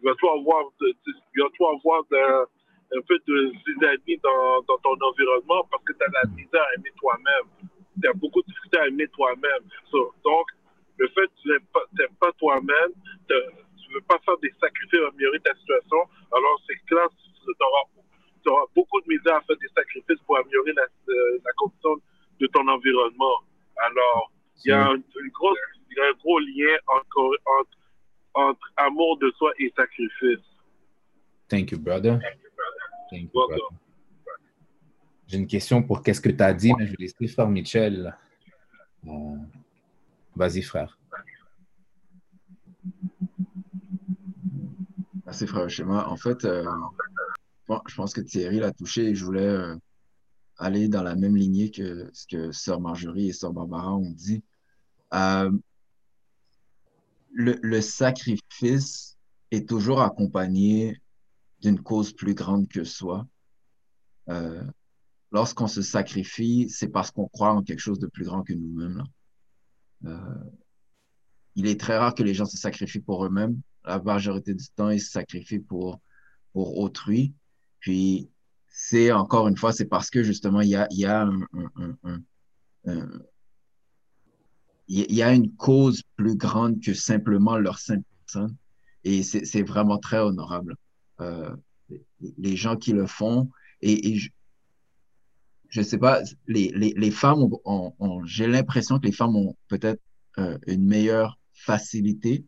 Il 0.02 0.06
va 0.06 0.16
tout 0.16 0.30
avoir, 0.30 0.64
il 0.82 1.44
tout 1.58 1.68
avoir 1.68 2.04
un 2.12 3.02
peu 3.02 3.18
de 3.28 3.52
zizanie 3.66 4.20
dans, 4.24 4.62
ton 4.64 4.96
environnement 5.02 5.68
parce 5.72 5.84
que 5.84 5.94
tu 5.94 6.04
as 6.04 6.24
la 6.24 6.30
misère 6.30 6.62
à 6.62 6.74
aimer 6.76 6.92
toi-même. 6.98 7.70
Tu 8.02 8.08
as 8.08 8.14
beaucoup 8.14 8.42
de 8.42 8.48
difficulté 8.48 8.78
à 8.80 8.88
aimer 8.88 9.08
toi-même. 9.10 9.64
Donc, 9.92 10.48
le 10.98 11.08
fait 11.10 11.28
que 11.28 11.42
tu 11.42 11.50
n'aimes 11.50 12.16
pas, 12.20 12.32
toi-même, 12.34 12.92
tu 13.28 13.34
ne 13.34 13.94
veux 13.96 14.02
pas 14.08 14.20
faire 14.26 14.38
des 14.38 14.52
sacrifices 14.62 15.00
à 15.00 15.08
améliorer 15.10 15.40
ta 15.40 15.54
situation, 15.56 15.98
alors 16.32 16.62
c'est 16.68 16.78
clair, 16.86 17.08
tu 17.10 17.52
auras 17.60 17.84
auras 18.48 18.66
beaucoup 18.76 19.02
de 19.02 19.08
misère 19.08 19.36
à 19.36 19.42
faire 19.42 19.58
des 19.58 19.68
sacrifices 19.76 20.22
pour 20.26 20.38
améliorer 20.38 20.74
la, 20.74 20.84
euh, 20.84 21.40
la 21.44 21.52
condition 21.58 21.96
de 22.40 22.48
ton 22.48 22.68
environnement. 22.68 23.40
Alors, 23.78 24.32
il 24.64 24.70
y, 24.70 24.72
a 24.72 24.88
un, 24.88 24.96
une 24.96 25.32
grosse, 25.34 25.58
il 25.90 25.98
y 25.98 26.00
a 26.00 26.06
un 26.06 26.14
gros 26.14 26.40
lien 26.40 26.78
entre, 26.88 27.40
entre, 28.34 28.72
amour 28.78 29.18
de 29.20 29.32
soi 29.32 29.52
et 29.60 29.72
sacrifice. 29.76 30.46
Thank 31.48 31.72
you, 31.72 31.80
brother. 31.80 32.20
Thank 33.10 33.24
you, 33.24 33.30
brother. 33.34 33.62
J'ai 35.28 35.38
une 35.38 35.48
question 35.48 35.82
pour 35.82 36.04
qu'est-ce 36.04 36.22
que 36.22 36.30
tu 36.30 36.44
as 36.44 36.54
dit, 36.54 36.74
mais 36.78 36.86
je 36.86 36.92
vais 36.92 36.98
laisser 37.00 37.28
faire 37.28 37.48
Michel. 37.48 38.16
Euh, 39.08 39.12
Vas-y, 40.36 40.62
frère. 40.62 40.98
Merci, 45.26 45.48
frère 45.48 45.70
Schéma. 45.70 46.08
En 46.08 46.18
fait, 46.18 46.46
euh, 46.46 46.66
je 47.88 47.96
pense 47.96 48.14
que 48.14 48.22
Thierry 48.22 48.60
l'a 48.60 48.72
touché 48.72 49.10
et 49.10 49.16
je 49.16 49.26
voulais 49.26 49.48
euh, 49.48 49.76
aller 50.58 50.88
dans 50.88 51.04
la 51.04 51.16
même 51.16 51.36
lignée 51.36 51.72
que 51.72 52.10
ce 52.14 52.26
que 52.28 52.52
Sœur 52.52 52.80
Marjorie 52.80 53.30
et 53.30 53.34
Sœur 53.34 53.54
Barbara 53.54 53.96
ont 53.96 54.12
dit. 54.12 54.44
Euh, 55.14 55.52
le, 57.32 57.82
sacrifice 57.82 59.18
est 59.52 59.68
toujours 59.68 60.02
accompagné 60.02 61.02
d'une 61.62 61.82
cause 61.82 62.14
plus 62.14 62.34
grande 62.34 62.68
que 62.70 62.84
soi. 62.84 63.28
Euh, 64.30 64.64
lorsqu'on 65.32 65.68
se 65.68 65.82
sacrifie, 65.82 66.70
c'est 66.70 66.88
parce 66.88 67.12
qu'on 67.12 67.28
croit 67.28 67.52
en 67.52 67.62
quelque 67.62 67.80
chose 67.80 68.00
de 68.00 68.08
plus 68.08 68.24
grand 68.26 68.44
que 68.44 68.54
nous-mêmes. 68.54 69.04
il 71.56 71.68
est 71.68 71.80
très 71.80 71.98
rare 71.98 72.16
que 72.16 72.24
les 72.24 72.34
gens 72.34 72.46
se 72.46 72.58
sacrifient 72.58 73.00
pour 73.00 73.26
eux-mêmes. 73.26 73.60
La 73.84 74.02
majorité 74.02 74.54
du 74.54 74.66
temps, 74.70 74.90
ils 74.90 75.02
se 75.02 75.12
sacrifient 75.12 75.60
pour, 75.60 76.00
pour 76.54 76.78
autrui. 76.78 77.34
Puis, 77.86 78.32
c'est 78.68 79.12
encore 79.12 79.48
une 79.48 79.58
fois, 79.58 79.72
c'est 79.72 79.86
parce 79.86 80.10
que 80.10 80.24
justement, 80.24 80.62
il 80.62 80.70
y 80.70 81.06
a, 81.06 81.28
une 85.36 85.56
cause 85.56 86.02
plus 86.16 86.36
grande 86.36 86.82
que 86.82 86.96
simplement 86.96 87.58
leur 87.58 87.78
simple 87.78 88.02
personne. 88.26 88.56
Et 89.04 89.22
c'est 89.22 89.62
vraiment 89.62 90.00
très 90.00 90.18
honorable. 90.18 90.76
Euh, 91.22 91.56
les 92.40 92.56
gens 92.56 92.76
qui 92.76 92.92
le 92.92 93.06
font, 93.06 93.52
et, 93.82 94.18
je 94.18 95.80
ne 95.80 95.86
sais 95.86 96.00
pas, 96.00 96.24
les, 96.48 97.12
femmes 97.12 97.48
ont, 97.66 98.24
j'ai 98.26 98.48
l'impression 98.48 98.98
que 98.98 99.06
les 99.06 99.12
femmes 99.12 99.36
ont 99.36 99.56
peut-être 99.68 100.02
euh, 100.40 100.58
une 100.66 100.88
meilleure 100.88 101.38
facilité 101.54 102.46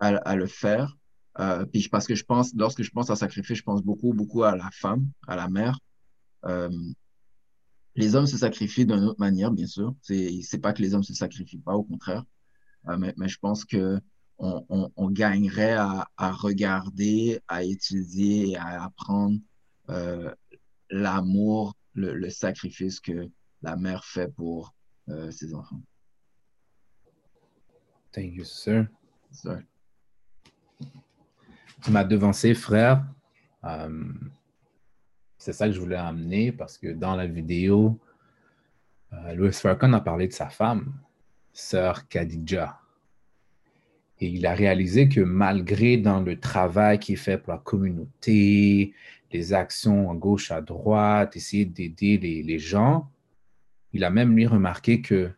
à, 0.00 0.34
le 0.34 0.48
faire 0.48 0.96
euh, 1.40 1.64
puis 1.66 1.88
parce 1.88 2.06
que 2.06 2.14
je 2.14 2.24
pense, 2.24 2.52
lorsque 2.54 2.82
je 2.82 2.90
pense 2.90 3.10
à 3.10 3.16
sacrifice, 3.16 3.58
je 3.58 3.62
pense 3.62 3.82
beaucoup, 3.82 4.12
beaucoup 4.12 4.44
à 4.44 4.56
la 4.56 4.70
femme, 4.72 5.08
à 5.26 5.36
la 5.36 5.48
mère. 5.48 5.78
Euh, 6.44 6.70
les 7.96 8.14
hommes 8.14 8.26
se 8.26 8.38
sacrifient 8.38 8.86
d'une 8.86 9.04
autre 9.04 9.20
manière, 9.20 9.50
bien 9.50 9.66
sûr. 9.66 9.94
C'est, 10.02 10.60
pas 10.60 10.72
que 10.72 10.82
les 10.82 10.94
hommes 10.94 11.02
se 11.02 11.14
sacrifient 11.14 11.58
pas, 11.58 11.74
au 11.74 11.84
contraire. 11.84 12.24
Euh, 12.88 12.96
mais, 12.98 13.14
mais, 13.16 13.28
je 13.28 13.38
pense 13.38 13.64
que 13.64 14.00
on, 14.38 14.64
on, 14.68 14.92
on 14.96 15.10
gagnerait 15.10 15.74
à, 15.74 16.08
à, 16.16 16.32
regarder, 16.32 17.40
à 17.48 17.62
étudier, 17.62 18.56
à 18.56 18.84
apprendre 18.84 19.38
l'amour, 20.90 21.74
le, 21.94 22.14
le, 22.14 22.30
sacrifice 22.30 23.00
que 23.00 23.30
la 23.62 23.76
mère 23.76 24.04
fait 24.04 24.28
pour 24.34 24.74
ses 25.30 25.54
enfants. 25.54 25.82
Thank 28.12 28.34
you, 28.34 28.44
sir. 28.44 28.88
Sir. 29.30 29.62
Tu 31.84 31.90
m'as 31.90 32.04
devancé, 32.04 32.54
frère. 32.54 33.04
Euh, 33.64 34.04
c'est 35.36 35.52
ça 35.52 35.66
que 35.66 35.74
je 35.74 35.80
voulais 35.80 35.96
amener 35.96 36.50
parce 36.50 36.78
que 36.78 36.86
dans 36.86 37.14
la 37.14 37.26
vidéo, 37.26 38.00
euh, 39.12 39.34
Louis 39.34 39.52
Farrakhan 39.52 39.92
a 39.92 40.00
parlé 40.00 40.26
de 40.26 40.32
sa 40.32 40.48
femme, 40.48 40.94
sœur 41.52 42.08
Khadija. 42.08 42.80
Et 44.18 44.28
il 44.28 44.46
a 44.46 44.54
réalisé 44.54 45.10
que 45.10 45.20
malgré 45.20 45.98
dans 45.98 46.20
le 46.20 46.40
travail 46.40 46.98
qu'il 46.98 47.18
fait 47.18 47.36
pour 47.36 47.52
la 47.52 47.58
communauté, 47.58 48.94
les 49.30 49.52
actions 49.52 50.10
à 50.10 50.14
gauche, 50.14 50.50
à 50.52 50.62
droite, 50.62 51.36
essayer 51.36 51.66
d'aider 51.66 52.16
les 52.16 52.58
gens, 52.58 53.10
il 53.92 54.04
a 54.04 54.10
même 54.10 54.34
lui 54.34 54.46
remarqué 54.46 55.02
que 55.02 55.30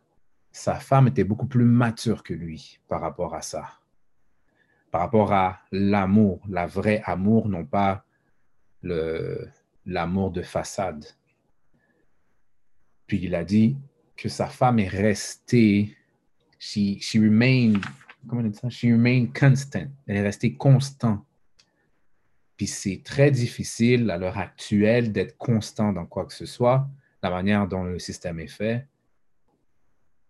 sa 0.53 0.77
femme 0.77 1.09
était 1.09 1.25
beaucoup 1.25 1.47
plus 1.47 1.65
mature 1.65 2.23
que 2.23 2.35
lui 2.35 2.79
par 2.87 3.01
rapport 3.01 3.35
à 3.35 3.43
ça 3.43 3.81
par 4.97 5.03
rapport 5.03 5.33
à 5.35 5.61
l'amour, 5.73 6.41
la 6.49 6.67
vraie 6.67 7.03
amour, 7.05 7.51
non 7.51 7.67
pas 7.67 8.07
l'amour 9.85 10.31
de 10.31 10.41
façade. 10.41 11.05
Puis 13.07 13.21
il 13.23 13.35
a 13.35 13.45
dit 13.45 13.77
que 14.17 14.31
sa 14.31 14.47
femme 14.47 14.79
est 14.79 14.89
restée, 14.89 15.95
she, 16.59 16.99
she 16.99 17.17
remained? 17.17 17.85
She 18.71 18.85
remained 18.85 19.39
constant. 19.39 19.89
Elle 20.07 20.17
est 20.17 20.23
restée 20.23 20.55
constante. 20.55 21.27
Puis 22.57 22.67
c'est 22.67 23.03
très 23.05 23.31
difficile 23.31 24.11
à 24.11 24.17
l'heure 24.17 24.39
actuelle 24.39 25.13
d'être 25.13 25.37
constant 25.37 25.93
dans 25.93 26.07
quoi 26.07 26.25
que 26.25 26.33
ce 26.33 26.47
soit, 26.47 26.89
la 27.23 27.29
manière 27.29 27.69
dont 27.69 27.85
le 27.85 27.99
système 27.99 28.41
est 28.41 28.47
fait. 28.47 28.89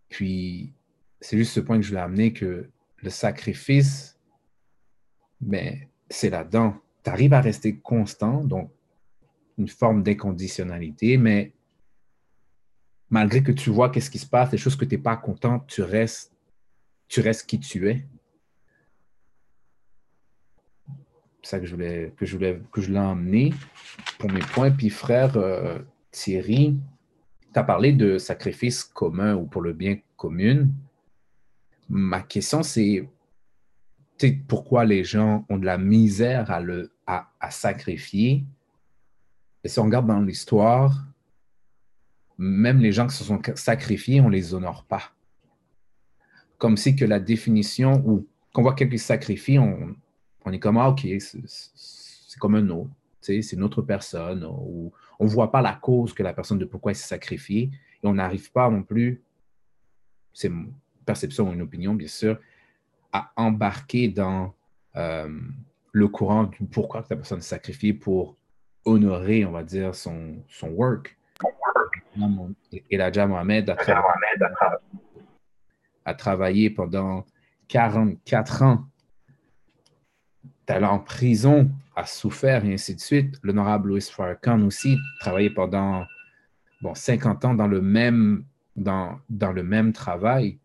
Puis 0.08 0.72
c'est 1.20 1.38
juste 1.38 1.52
ce 1.52 1.60
point 1.60 1.76
que 1.76 1.82
je 1.82 1.90
voulais 1.90 2.00
amener 2.00 2.32
que 2.32 2.68
le 2.96 3.10
sacrifice, 3.10 4.15
mais 5.40 5.88
c'est 6.08 6.30
là-dedans. 6.30 6.74
Tu 7.04 7.10
arrives 7.10 7.32
à 7.32 7.40
rester 7.40 7.76
constant, 7.76 8.44
donc 8.44 8.70
une 9.58 9.68
forme 9.68 10.02
d'inconditionnalité, 10.02 11.16
mais 11.16 11.52
malgré 13.10 13.42
que 13.42 13.52
tu 13.52 13.70
vois 13.70 13.90
qu'est-ce 13.90 14.10
qui 14.10 14.18
se 14.18 14.26
passe, 14.26 14.52
les 14.52 14.58
choses 14.58 14.76
que 14.76 14.84
tu 14.84 14.96
n'es 14.96 15.02
pas 15.02 15.16
content, 15.16 15.60
tu 15.60 15.82
restes, 15.82 16.32
tu 17.08 17.20
restes 17.20 17.46
qui 17.46 17.58
tu 17.58 17.88
es. 17.88 18.06
C'est 21.42 21.50
ça 21.50 21.60
que 21.60 21.66
je 21.66 21.74
voulais, 21.74 22.12
que 22.16 22.26
je 22.26 22.34
voulais, 22.34 22.60
que 22.72 22.80
je 22.80 22.90
l'ai 22.90 22.98
emmené 22.98 23.54
pour 24.18 24.30
mes 24.30 24.40
points. 24.40 24.72
Puis 24.72 24.90
frère 24.90 25.36
euh, 25.36 25.78
Thierry, 26.10 26.76
tu 27.52 27.58
as 27.58 27.62
parlé 27.62 27.92
de 27.92 28.18
sacrifice 28.18 28.82
commun 28.82 29.36
ou 29.36 29.46
pour 29.46 29.62
le 29.62 29.72
bien 29.72 29.98
commun. 30.16 30.66
Ma 31.88 32.20
question, 32.22 32.64
c'est 32.64 33.08
pourquoi 34.46 34.84
les 34.84 35.04
gens 35.04 35.44
ont 35.48 35.58
de 35.58 35.66
la 35.66 35.78
misère 35.78 36.50
à, 36.50 36.60
le, 36.60 36.92
à, 37.06 37.30
à 37.40 37.50
sacrifier? 37.50 38.44
Et 39.62 39.68
si 39.68 39.78
on 39.78 39.84
regarde 39.84 40.06
dans 40.06 40.20
l'histoire, 40.20 41.04
même 42.38 42.78
les 42.80 42.92
gens 42.92 43.06
qui 43.06 43.16
se 43.16 43.24
sont 43.24 43.40
sacrifiés, 43.54 44.20
on 44.20 44.28
ne 44.28 44.34
les 44.34 44.54
honore 44.54 44.84
pas. 44.84 45.12
Comme 46.58 46.76
si 46.76 46.96
que 46.96 47.04
la 47.04 47.20
définition, 47.20 48.02
ou 48.06 48.26
qu'on 48.52 48.62
voit 48.62 48.74
quelqu'un 48.74 48.96
qui 48.96 48.98
sacrifie, 48.98 49.58
on, 49.58 49.96
on 50.44 50.52
est 50.52 50.58
comme, 50.58 50.78
ah, 50.78 50.88
OK, 50.88 51.06
c'est 51.18 52.38
comme 52.38 52.54
un 52.54 52.68
autre, 52.70 52.90
c'est 53.20 53.56
notre 53.56 53.82
personne, 53.82 54.44
ou 54.44 54.92
on 55.18 55.24
ne 55.24 55.30
voit 55.30 55.50
pas 55.50 55.62
la 55.62 55.74
cause 55.74 56.14
que 56.14 56.22
la 56.22 56.32
personne 56.32 56.58
de 56.58 56.64
pourquoi 56.64 56.92
elle 56.92 56.96
s'est 56.96 57.08
sacrifiée, 57.08 57.70
et 58.02 58.06
on 58.06 58.14
n'arrive 58.14 58.52
pas 58.52 58.70
non 58.70 58.82
plus, 58.82 59.22
c'est 60.32 60.48
une 60.48 60.72
perception 61.04 61.48
ou 61.48 61.52
une 61.52 61.62
opinion, 61.62 61.94
bien 61.94 62.08
sûr, 62.08 62.38
à 63.16 63.32
embarquer 63.36 64.08
dans 64.08 64.54
euh, 64.96 65.40
le 65.92 66.08
courant 66.08 66.44
du 66.44 66.64
pourquoi 66.64 67.00
la 67.08 67.16
personne 67.16 67.40
s'est 67.40 67.56
sacrifiée 67.56 67.94
pour 67.94 68.36
honorer, 68.84 69.44
on 69.46 69.52
va 69.52 69.62
dire, 69.62 69.94
son, 69.94 70.36
son 70.48 70.68
work. 70.68 71.16
Et 72.90 72.96
la 72.96 73.26
Mohamed 73.26 73.70
a, 73.70 73.76
a 76.04 76.14
travaillé 76.14 76.68
pendant 76.70 77.24
44 77.68 78.62
ans. 78.62 78.84
Elle 80.66 80.84
en 80.84 80.98
prison, 80.98 81.70
a 81.94 82.04
souffert 82.04 82.64
et 82.64 82.74
ainsi 82.74 82.94
de 82.94 83.00
suite. 83.00 83.38
L'honorable 83.42 83.88
Louis 83.88 84.02
Farrakhan 84.02 84.60
aussi 84.62 84.98
travaillé 85.20 85.48
pendant 85.48 86.04
bon, 86.82 86.94
50 86.94 87.44
ans 87.46 87.54
dans 87.54 87.68
le 87.68 87.80
même, 87.80 88.44
dans, 88.74 89.18
dans 89.30 89.52
le 89.52 89.62
même 89.62 89.92
travail. 89.92 90.58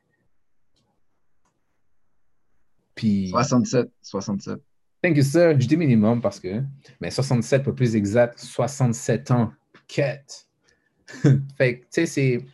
Puis... 3.01 3.29
67, 3.29 3.91
67. 4.03 4.59
Thank 5.01 5.17
you, 5.17 5.23
sir. 5.23 5.59
Je 5.59 5.65
dis 5.65 5.75
minimum 5.75 6.21
parce 6.21 6.39
que, 6.39 6.61
mais 6.99 7.09
67 7.09 7.63
pour 7.63 7.73
plus 7.73 7.95
exact, 7.95 8.37
67 8.37 9.31
ans. 9.31 9.51
Quête. 9.87 10.47
fait 11.57 11.79
que, 11.79 11.85
tu 11.91 12.05
sais, 12.05 12.45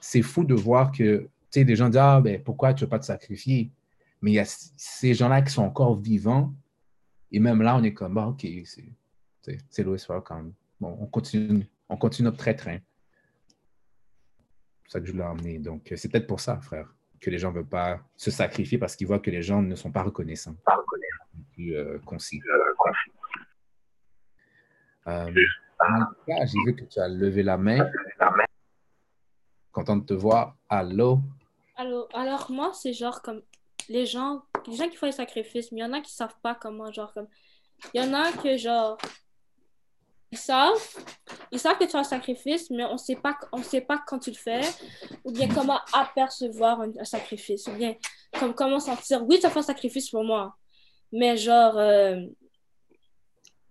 c'est 0.00 0.22
fou 0.22 0.44
de 0.44 0.54
voir 0.54 0.92
que, 0.92 1.22
tu 1.22 1.28
sais, 1.50 1.64
des 1.64 1.74
gens 1.74 1.88
disent, 1.88 1.98
ah, 2.00 2.20
ben, 2.20 2.40
pourquoi 2.40 2.72
tu 2.72 2.84
veux 2.84 2.88
pas 2.88 3.00
te 3.00 3.04
sacrifier? 3.04 3.72
Mais 4.22 4.30
il 4.30 4.34
y 4.34 4.38
a 4.38 4.44
ces 4.76 5.12
gens-là 5.12 5.42
qui 5.42 5.52
sont 5.52 5.64
encore 5.64 6.00
vivants. 6.00 6.54
Et 7.32 7.40
même 7.40 7.60
là, 7.60 7.76
on 7.76 7.82
est 7.82 7.92
comme, 7.92 8.14
bah, 8.14 8.28
OK, 8.28 8.46
c'est 9.68 9.82
Louis 9.82 9.98
Farrakhan. 9.98 10.52
Bon, 10.80 10.96
on 11.00 11.06
continue, 11.06 11.66
on 11.88 11.96
continue 11.96 12.26
notre 12.26 12.38
train-train. 12.38 12.78
C'est 14.84 14.92
ça 14.92 15.00
que 15.00 15.06
je 15.06 15.10
voulais 15.10 15.24
emmener. 15.24 15.58
Donc, 15.58 15.92
c'est 15.96 16.08
peut-être 16.08 16.28
pour 16.28 16.38
ça, 16.38 16.60
frère, 16.60 16.94
que 17.20 17.30
les 17.30 17.38
gens 17.38 17.50
ne 17.50 17.56
veulent 17.56 17.66
pas 17.66 18.00
se 18.16 18.30
sacrifier 18.30 18.78
parce 18.78 18.96
qu'ils 18.96 19.06
voient 19.06 19.18
que 19.18 19.30
les 19.30 19.42
gens 19.42 19.62
ne 19.62 19.74
sont 19.74 19.90
pas 19.90 20.02
reconnaissants. 20.02 20.54
Pas 20.64 20.74
reconnaissants. 20.74 21.24
Plus 21.52 21.76
euh, 21.76 21.98
concis. 22.04 22.40
Euh, 25.06 25.30
j'ai 26.44 26.58
vu 26.66 26.74
que 26.74 26.84
tu 26.84 26.98
as 26.98 27.08
levé 27.08 27.42
la 27.42 27.56
main. 27.56 27.88
Content 29.72 29.96
de 29.96 30.04
te 30.04 30.14
voir. 30.14 30.56
Allô? 30.68 31.20
Allô? 31.76 32.08
Alors, 32.14 32.50
moi, 32.50 32.72
c'est 32.72 32.92
genre 32.92 33.22
comme 33.22 33.42
les 33.88 34.06
gens, 34.06 34.42
les 34.66 34.76
gens 34.76 34.88
qui 34.88 34.96
font 34.96 35.06
les 35.06 35.12
sacrifices, 35.12 35.70
mais 35.72 35.80
il 35.80 35.82
y 35.82 35.86
en 35.86 35.92
a 35.92 36.00
qui 36.00 36.12
savent 36.12 36.36
pas 36.42 36.54
comment, 36.54 36.90
genre, 36.90 37.12
comme. 37.12 37.28
Il 37.92 38.02
y 38.02 38.04
en 38.04 38.14
a 38.14 38.32
que, 38.32 38.56
genre, 38.56 38.96
ils 40.32 40.38
savent, 40.38 41.04
ils 41.52 41.58
savent 41.58 41.78
que 41.78 41.84
tu 41.84 41.96
as 41.96 42.00
un 42.00 42.04
sacrifice, 42.04 42.70
mais 42.70 42.84
on 42.84 42.96
sait 42.96 43.16
pas, 43.16 43.36
on 43.52 43.62
sait 43.62 43.80
pas 43.80 44.02
quand 44.06 44.18
tu 44.18 44.30
le 44.30 44.36
fais, 44.36 44.62
ou 45.24 45.32
bien 45.32 45.48
comment 45.48 45.80
apercevoir 45.92 46.80
un, 46.80 47.04
sacrifice, 47.04 47.66
ou 47.68 47.72
bien 47.72 47.94
comme, 48.38 48.54
comment 48.54 48.80
sentir, 48.80 49.24
oui, 49.26 49.38
tu 49.38 49.46
as 49.46 49.50
fait 49.50 49.60
un 49.60 49.62
sacrifice 49.62 50.10
pour 50.10 50.24
moi, 50.24 50.56
mais 51.12 51.36
genre, 51.36 51.78
euh, 51.78 52.20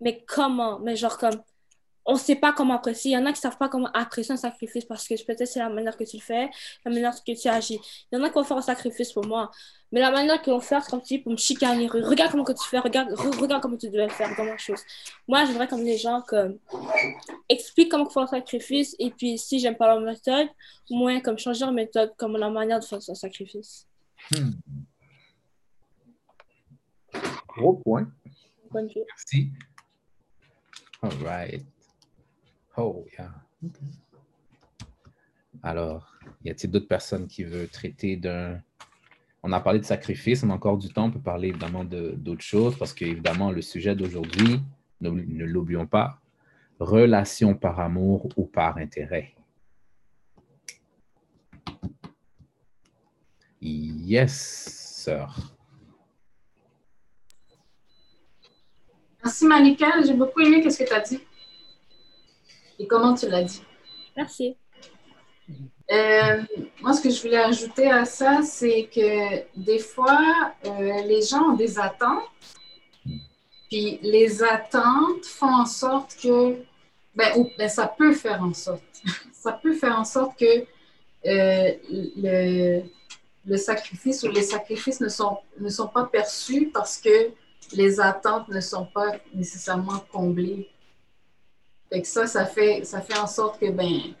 mais 0.00 0.24
comment, 0.26 0.78
mais 0.80 0.96
genre 0.96 1.18
comme, 1.18 1.42
on 2.06 2.14
ne 2.14 2.18
sait 2.18 2.36
pas 2.36 2.52
comment 2.52 2.74
apprécier. 2.74 3.12
Il 3.12 3.14
y 3.14 3.18
en 3.18 3.26
a 3.26 3.32
qui 3.32 3.38
ne 3.38 3.42
savent 3.42 3.58
pas 3.58 3.68
comment 3.68 3.90
apprécier 3.92 4.32
un 4.32 4.36
sacrifice 4.36 4.84
parce 4.84 5.06
que 5.06 5.14
peut-être 5.24 5.46
c'est 5.46 5.58
la 5.58 5.68
manière 5.68 5.96
que 5.96 6.04
tu 6.04 6.16
le 6.16 6.22
fais, 6.22 6.48
la 6.84 6.90
manière 6.92 7.12
que 7.12 7.32
tu 7.40 7.48
agis. 7.48 7.80
Il 8.12 8.18
y 8.18 8.20
en 8.20 8.24
a 8.24 8.28
qui 8.28 8.34
vont 8.34 8.44
faire 8.44 8.56
un 8.56 8.62
sacrifice 8.62 9.12
pour 9.12 9.26
moi. 9.26 9.50
Mais 9.90 10.00
la 10.00 10.10
manière 10.10 10.40
qu'ils 10.40 10.52
vont 10.52 10.60
faire, 10.60 10.82
c'est 10.84 10.90
comme 10.90 11.02
tu 11.02 11.16
dis, 11.16 11.18
pour 11.18 11.32
me 11.32 11.36
chicaner. 11.36 11.88
Regarde 11.88 12.30
comment 12.30 12.44
que 12.44 12.52
tu 12.52 12.68
fais, 12.68 12.78
regarde, 12.78 13.12
regarde 13.12 13.62
comment 13.62 13.76
tu 13.76 13.90
devais 13.90 14.08
faire, 14.08 14.34
comment 14.36 14.56
chose. 14.56 14.80
Moi, 15.26 15.44
j'aimerais 15.44 15.68
comme 15.68 15.82
les 15.82 15.98
gens 15.98 16.22
comme 16.26 16.58
expliquent 17.48 17.90
comment 17.90 18.08
faire 18.08 18.22
un 18.22 18.28
sacrifice 18.28 18.94
et 18.98 19.10
puis 19.10 19.36
si 19.38 19.58
j'aime 19.58 19.76
pas 19.76 19.86
leur 19.88 20.00
méthode, 20.00 20.48
au 20.90 20.94
moins 20.94 21.20
comme 21.20 21.38
changer 21.38 21.64
leur 21.64 21.72
méthode, 21.72 22.12
comme 22.16 22.36
la 22.36 22.50
manière 22.50 22.78
de 22.78 22.84
faire 22.84 22.98
un 22.98 23.14
sacrifice. 23.14 23.86
Hmm. 24.30 24.52
Gros 27.48 27.74
point. 27.74 28.06
Bonne 28.70 28.88
journée. 28.90 29.06
Merci. 29.08 29.50
All 31.02 31.10
right. 31.24 31.75
Oh, 32.76 33.04
yeah. 33.18 33.32
Alors, 35.62 36.14
y 36.44 36.50
a-t-il 36.50 36.70
d'autres 36.70 36.88
personnes 36.88 37.26
qui 37.26 37.44
veulent 37.44 37.68
traiter 37.68 38.16
d'un... 38.16 38.60
On 39.42 39.52
a 39.52 39.60
parlé 39.60 39.78
de 39.78 39.84
sacrifice, 39.84 40.42
on 40.42 40.50
a 40.50 40.54
encore 40.54 40.76
du 40.76 40.92
temps, 40.92 41.06
on 41.06 41.10
peut 41.10 41.20
parler 41.20 41.48
évidemment 41.48 41.84
d'autres 41.84 42.42
choses, 42.42 42.76
parce 42.76 42.92
qu'évidemment, 42.92 43.50
le 43.50 43.62
sujet 43.62 43.94
d'aujourd'hui, 43.94 44.60
ne, 45.00 45.10
ne 45.10 45.44
l'oublions 45.44 45.86
pas, 45.86 46.20
relation 46.80 47.54
par 47.54 47.80
amour 47.80 48.28
ou 48.36 48.44
par 48.44 48.76
intérêt. 48.76 49.34
Yes, 53.60 55.02
sir. 55.02 55.54
Merci, 59.24 59.46
Malika. 59.46 60.02
J'ai 60.06 60.14
beaucoup 60.14 60.40
aimé 60.40 60.68
ce 60.68 60.78
que 60.78 60.88
tu 60.88 60.92
as 60.92 61.00
dit 61.00 61.20
et 62.78 62.86
comment 62.86 63.14
tu 63.14 63.28
l'as 63.28 63.42
dit? 63.42 63.62
Merci. 64.16 64.56
Euh, 65.90 66.42
moi, 66.80 66.92
ce 66.92 67.00
que 67.00 67.10
je 67.10 67.22
voulais 67.22 67.38
ajouter 67.38 67.90
à 67.90 68.04
ça, 68.04 68.42
c'est 68.42 68.88
que 68.92 69.44
des 69.56 69.78
fois, 69.78 70.52
euh, 70.64 71.02
les 71.02 71.22
gens 71.22 71.50
ont 71.50 71.56
des 71.56 71.78
attentes, 71.78 72.24
puis 73.70 73.98
les 74.02 74.42
attentes 74.42 75.24
font 75.24 75.52
en 75.52 75.66
sorte 75.66 76.16
que, 76.20 76.56
ben, 77.14 77.48
ben 77.56 77.68
ça 77.68 77.86
peut 77.86 78.14
faire 78.14 78.42
en 78.42 78.52
sorte, 78.52 78.82
ça 79.32 79.52
peut 79.52 79.74
faire 79.74 79.96
en 79.96 80.04
sorte 80.04 80.36
que 80.38 80.64
euh, 81.26 81.72
le, 81.88 82.82
le, 83.46 83.56
sacrifice 83.56 84.22
ou 84.24 84.28
les 84.28 84.42
sacrifices 84.42 85.00
ne 85.00 85.08
sont, 85.08 85.38
ne 85.58 85.68
sont 85.68 85.88
pas 85.88 86.04
perçus 86.04 86.70
parce 86.72 86.98
que 86.98 87.30
les 87.72 88.00
attentes 88.00 88.48
ne 88.48 88.60
sont 88.60 88.86
pas 88.86 89.12
nécessairement 89.34 90.04
comblées 90.12 90.68
fait 91.90 92.02
que 92.02 92.08
ça, 92.08 92.26
ça 92.26 92.46
fait, 92.46 92.84
ça 92.84 93.00
fait 93.00 93.18
en 93.18 93.26
sorte 93.26 93.60
que, 93.60 93.70
ben, 93.70 94.14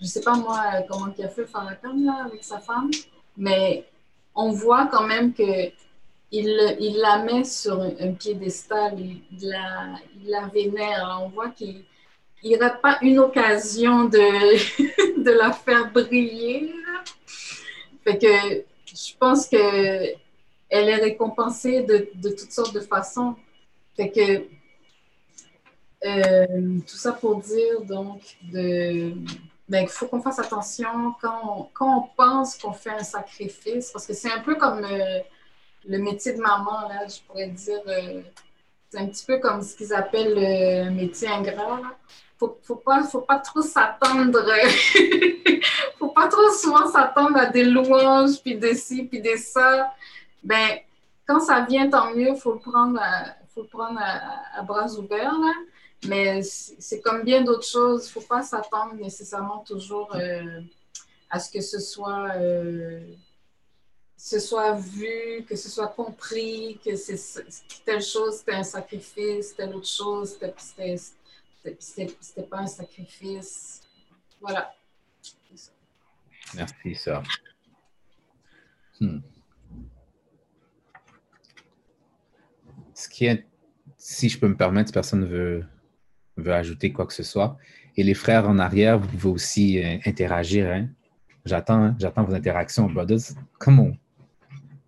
je 0.00 0.06
sais 0.06 0.20
pas 0.20 0.34
moi 0.36 0.62
comment 0.88 1.12
il 1.16 1.24
a 1.24 1.28
fait 1.28 1.46
Farrakhan 1.46 1.94
là, 1.96 2.24
avec 2.26 2.44
sa 2.44 2.58
femme, 2.60 2.90
mais 3.36 3.84
on 4.34 4.52
voit 4.52 4.86
quand 4.86 5.06
même 5.06 5.32
que 5.32 5.70
il, 6.30 6.76
il 6.78 6.98
la 6.98 7.18
met 7.18 7.44
sur 7.44 7.80
un, 7.80 8.12
piédestal, 8.12 9.00
il, 9.00 9.22
la, 9.40 9.94
il 10.20 10.30
la 10.30 10.46
vénère. 10.46 11.20
On 11.22 11.28
voit 11.30 11.48
qu'il 11.48 11.84
il 12.42 12.56
rate 12.62 12.80
pas 12.80 12.98
une 13.02 13.18
occasion 13.18 14.04
de, 14.04 15.22
de 15.24 15.30
la 15.30 15.52
faire 15.52 15.90
briller. 15.90 16.72
Fait 18.04 18.18
que 18.18 18.64
je 18.86 19.16
pense 19.18 19.48
que 19.48 19.56
elle 20.70 20.88
est 20.90 20.96
récompensée 20.96 21.82
de, 21.82 22.10
de 22.14 22.28
toutes 22.28 22.52
sortes 22.52 22.74
de 22.74 22.80
façons. 22.80 23.34
Fait 23.96 24.10
que 24.10 24.44
euh, 26.04 26.78
tout 26.86 26.96
ça 26.96 27.12
pour 27.12 27.36
dire 27.40 27.80
donc 27.82 28.20
de 28.52 29.12
ben, 29.68 29.82
il 29.82 29.88
faut 29.88 30.06
qu'on 30.06 30.22
fasse 30.22 30.38
attention 30.38 31.14
quand 31.20 31.40
on, 31.44 31.62
quand 31.74 31.98
on 31.98 32.08
pense 32.16 32.56
qu'on 32.56 32.72
fait 32.72 32.90
un 32.90 33.02
sacrifice, 33.04 33.90
parce 33.90 34.06
que 34.06 34.14
c'est 34.14 34.32
un 34.32 34.40
peu 34.40 34.54
comme, 34.54 34.82
euh, 34.82 35.18
le 35.86 35.98
métier 35.98 36.32
de 36.32 36.40
maman, 36.40 36.88
là, 36.88 37.06
je 37.06 37.20
pourrais 37.26 37.48
dire, 37.48 37.80
euh, 37.86 38.22
c'est 38.88 38.98
un 38.98 39.06
petit 39.06 39.24
peu 39.26 39.38
comme 39.38 39.62
ce 39.62 39.76
qu'ils 39.76 39.92
appellent 39.92 40.34
le 40.34 40.90
métier 40.90 41.28
ingrat. 41.28 41.80
Là. 41.80 41.96
Faut, 42.38 42.58
faut 42.62 42.76
pas, 42.76 43.02
faut 43.02 43.20
pas 43.20 43.38
trop 43.40 43.62
s'attendre, 43.62 44.40
faut 45.98 46.08
pas 46.08 46.28
trop 46.28 46.50
souvent 46.52 46.86
s'attendre 46.90 47.36
à 47.36 47.46
des 47.46 47.64
louanges, 47.64 48.40
puis 48.42 48.56
de 48.56 48.72
ci, 48.72 49.04
puis 49.04 49.20
de 49.20 49.36
ça. 49.36 49.92
Ben, 50.42 50.78
quand 51.26 51.40
ça 51.40 51.60
vient, 51.68 51.90
tant 51.90 52.14
mieux, 52.14 52.34
faut 52.36 52.52
le 52.52 52.58
prendre 52.58 53.00
à, 53.00 53.34
faut 53.54 53.62
le 53.62 53.68
prendre 53.68 54.00
à, 54.00 54.62
bras 54.62 54.86
ouverts, 54.92 55.38
là. 55.38 55.52
Mais 56.06 56.42
c'est 56.42 57.00
comme 57.00 57.24
bien 57.24 57.42
d'autres 57.42 57.66
choses, 57.66 58.08
faut 58.08 58.20
pas 58.20 58.42
s'attendre 58.42 58.94
nécessairement 58.94 59.64
toujours 59.64 60.14
euh, 60.14 60.60
à 61.28 61.40
ce 61.40 61.50
que 61.50 61.60
ce 61.60 61.80
soit 61.80 62.36
euh, 62.36 63.00
soit 64.16 64.74
vu, 64.74 65.44
que 65.48 65.56
ce 65.56 65.68
soit 65.68 65.88
compris, 65.88 66.78
que 66.84 66.96
c'est 66.96 67.18
telle 67.84 68.02
chose, 68.02 68.38
c'était 68.38 68.54
un 68.54 68.62
sacrifice, 68.62 69.54
telle 69.56 69.74
autre 69.74 69.88
chose, 69.88 70.38
c'était 71.78 72.42
pas 72.42 72.58
un 72.58 72.66
sacrifice. 72.66 73.80
Voilà. 74.40 74.74
Merci, 76.54 76.94
ça. 76.94 77.22
Hmm. 79.00 79.20
Ce 82.94 83.08
qui 83.08 83.26
est, 83.26 83.46
si 83.96 84.28
je 84.28 84.38
peux 84.40 84.48
me 84.48 84.56
permettre, 84.56 84.92
personne 84.92 85.20
ne 85.20 85.26
veut, 85.26 85.64
veut 86.38 86.54
ajouter 86.54 86.92
quoi 86.92 87.06
que 87.06 87.12
ce 87.12 87.22
soit. 87.22 87.56
Et 87.96 88.02
les 88.02 88.14
frères 88.14 88.48
en 88.48 88.58
arrière, 88.58 88.98
vous 88.98 89.08
pouvez 89.08 89.34
aussi 89.34 89.82
euh, 89.82 89.98
interagir. 90.06 90.70
Hein? 90.70 90.88
J'attends, 91.44 91.82
hein? 91.82 91.96
j'attends 91.98 92.24
vos 92.24 92.34
interactions, 92.34 92.88
brothers. 92.88 93.34
Come 93.58 93.80
on. 93.80 93.96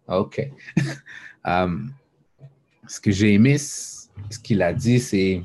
OK. 0.09 0.41
Um, 1.43 1.95
ce 2.87 3.01
que 3.01 3.11
j'ai 3.11 3.33
aimé, 3.33 3.57
ce 3.57 4.39
qu'il 4.43 4.61
a 4.61 4.75
dit, 4.75 5.01
c'est 5.01 5.43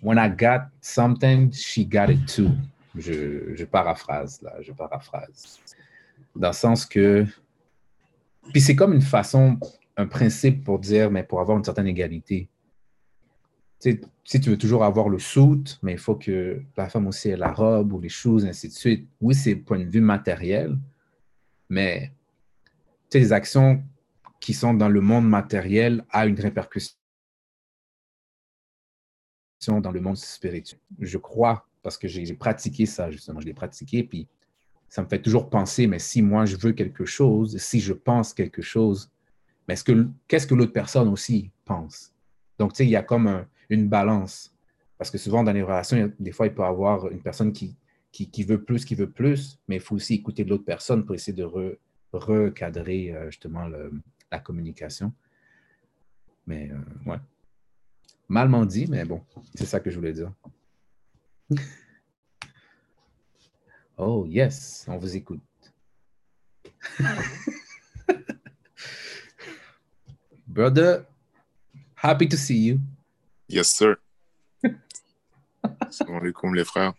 When 0.00 0.16
I 0.16 0.28
got 0.28 0.68
something, 0.80 1.52
she 1.52 1.84
got 1.88 2.08
it 2.08 2.26
too. 2.26 2.50
Je, 2.96 3.54
je 3.54 3.64
paraphrase, 3.64 4.40
là, 4.42 4.54
je 4.60 4.72
paraphrase. 4.72 5.60
Dans 6.36 6.48
le 6.48 6.54
sens 6.54 6.86
que. 6.86 7.26
Puis 8.52 8.60
c'est 8.60 8.76
comme 8.76 8.92
une 8.92 9.02
façon, 9.02 9.58
un 9.96 10.06
principe 10.06 10.64
pour 10.64 10.78
dire, 10.78 11.10
mais 11.10 11.22
pour 11.22 11.40
avoir 11.40 11.56
une 11.56 11.64
certaine 11.64 11.86
égalité. 11.86 12.48
Si 14.24 14.40
tu 14.40 14.50
veux 14.50 14.58
toujours 14.58 14.84
avoir 14.84 15.08
le 15.08 15.18
suit, 15.18 15.78
mais 15.82 15.92
il 15.92 15.98
faut 15.98 16.14
que 16.14 16.62
la 16.76 16.88
femme 16.88 17.08
aussi 17.08 17.30
ait 17.30 17.36
la 17.36 17.52
robe 17.52 17.92
ou 17.92 18.00
les 18.00 18.08
choses, 18.08 18.44
ainsi 18.44 18.68
de 18.68 18.72
suite. 18.72 19.08
Oui, 19.20 19.34
c'est 19.34 19.56
point 19.56 19.80
de 19.80 19.90
vue 19.90 20.00
matériel, 20.00 20.78
mais 21.68 22.12
les 23.12 23.32
actions 23.32 23.82
qui 24.38 24.54
sont 24.54 24.74
dans 24.74 24.88
le 24.88 25.00
monde 25.00 25.28
matériel 25.28 26.04
a 26.10 26.26
une 26.26 26.38
répercussion 26.38 26.94
dans 29.66 29.90
le 29.90 30.00
monde 30.00 30.16
spirituel. 30.16 30.80
Je 31.00 31.18
crois, 31.18 31.66
parce 31.82 31.98
que 31.98 32.06
j'ai 32.06 32.34
pratiqué 32.34 32.86
ça, 32.86 33.10
justement, 33.10 33.40
je 33.40 33.46
l'ai 33.46 33.54
pratiqué, 33.54 34.04
puis 34.04 34.28
ça 34.88 35.02
me 35.02 35.08
fait 35.08 35.22
toujours 35.22 35.50
penser, 35.50 35.88
mais 35.88 35.98
si 35.98 36.22
moi 36.22 36.44
je 36.44 36.56
veux 36.56 36.72
quelque 36.72 37.04
chose, 37.04 37.56
si 37.58 37.80
je 37.80 37.92
pense 37.92 38.32
quelque 38.32 38.62
chose, 38.62 39.10
mais 39.66 39.74
ce 39.74 39.82
que, 39.82 40.08
qu'est-ce 40.28 40.46
que 40.46 40.54
l'autre 40.54 40.72
personne 40.72 41.08
aussi 41.08 41.50
pense? 41.64 42.12
Donc, 42.58 42.72
tu 42.72 42.78
sais, 42.78 42.84
il 42.84 42.90
y 42.90 42.96
a 42.96 43.02
comme 43.02 43.44
une 43.72 43.88
balance. 43.88 44.54
Parce 44.98 45.10
que 45.10 45.18
souvent, 45.18 45.42
dans 45.42 45.52
les 45.52 45.62
relations, 45.62 46.12
des 46.18 46.32
fois, 46.32 46.46
il 46.46 46.54
peut 46.54 46.62
y 46.62 46.66
avoir 46.66 47.10
une 47.10 47.22
personne 47.22 47.52
qui, 47.52 47.76
veut 48.46 48.62
plus, 48.62 48.84
qui 48.84 48.94
veut 48.94 49.10
plus, 49.10 49.58
mais 49.66 49.76
il 49.76 49.80
faut 49.80 49.96
aussi 49.96 50.14
écouter 50.14 50.44
l'autre 50.44 50.64
personne 50.64 51.04
pour 51.04 51.14
essayer 51.14 51.32
de 51.32 51.78
recadrer 52.12 53.12
euh, 53.12 53.30
justement 53.30 53.68
la 54.30 54.38
communication. 54.38 55.12
Mais 56.46 56.70
euh, 56.70 57.10
ouais. 57.10 57.18
Malement 58.28 58.64
dit, 58.64 58.86
mais 58.88 59.04
bon, 59.04 59.22
c'est 59.54 59.66
ça 59.66 59.80
que 59.80 59.90
je 59.90 59.96
voulais 59.96 60.12
dire. 60.12 60.32
Oh, 63.96 64.24
yes, 64.26 64.86
on 64.88 64.96
vous 64.96 65.16
écoute. 65.16 65.40
Brother, 70.46 71.06
happy 71.96 72.28
to 72.28 72.36
see 72.36 72.58
you. 72.58 72.80
Yes, 73.52 73.68
sir. 73.68 73.96
Salam 75.90 76.16
alaikum, 76.16 76.54
les 76.54 76.64
frères. 76.64 76.94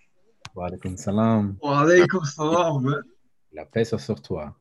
Wa 0.54 0.68
alaikum 0.68 0.96
salam. 0.96 1.58
Wa 1.64 1.80
alaikum 1.80 2.24
salam. 2.26 3.04
La 3.52 3.66
paix 3.66 3.86
soit 3.86 3.98
sur 3.98 4.22
toi. 4.22 4.56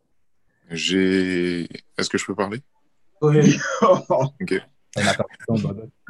J'ai. 0.70 1.68
Est-ce 1.98 2.08
que 2.08 2.16
je 2.16 2.24
peux 2.24 2.34
parler? 2.34 2.62
Oui. 3.20 3.58
ok. 4.08 4.54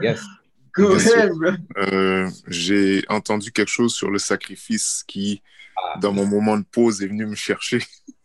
Yes. 0.01 0.21
Go 0.73 0.95
ahead, 0.95 1.33
euh, 1.77 2.31
J'ai 2.47 3.05
entendu 3.09 3.51
quelque 3.51 3.69
chose 3.69 3.93
sur 3.93 4.09
le 4.09 4.21
sacrifice 4.21 5.03
qui, 5.09 5.43
ah. 5.77 5.99
dans 5.99 6.13
mon 6.13 6.27
moment 6.27 6.57
de 6.59 6.65
pause, 6.65 7.03
est 7.03 7.09
venu 7.09 7.27
me 7.27 7.35
chercher. 7.35 7.83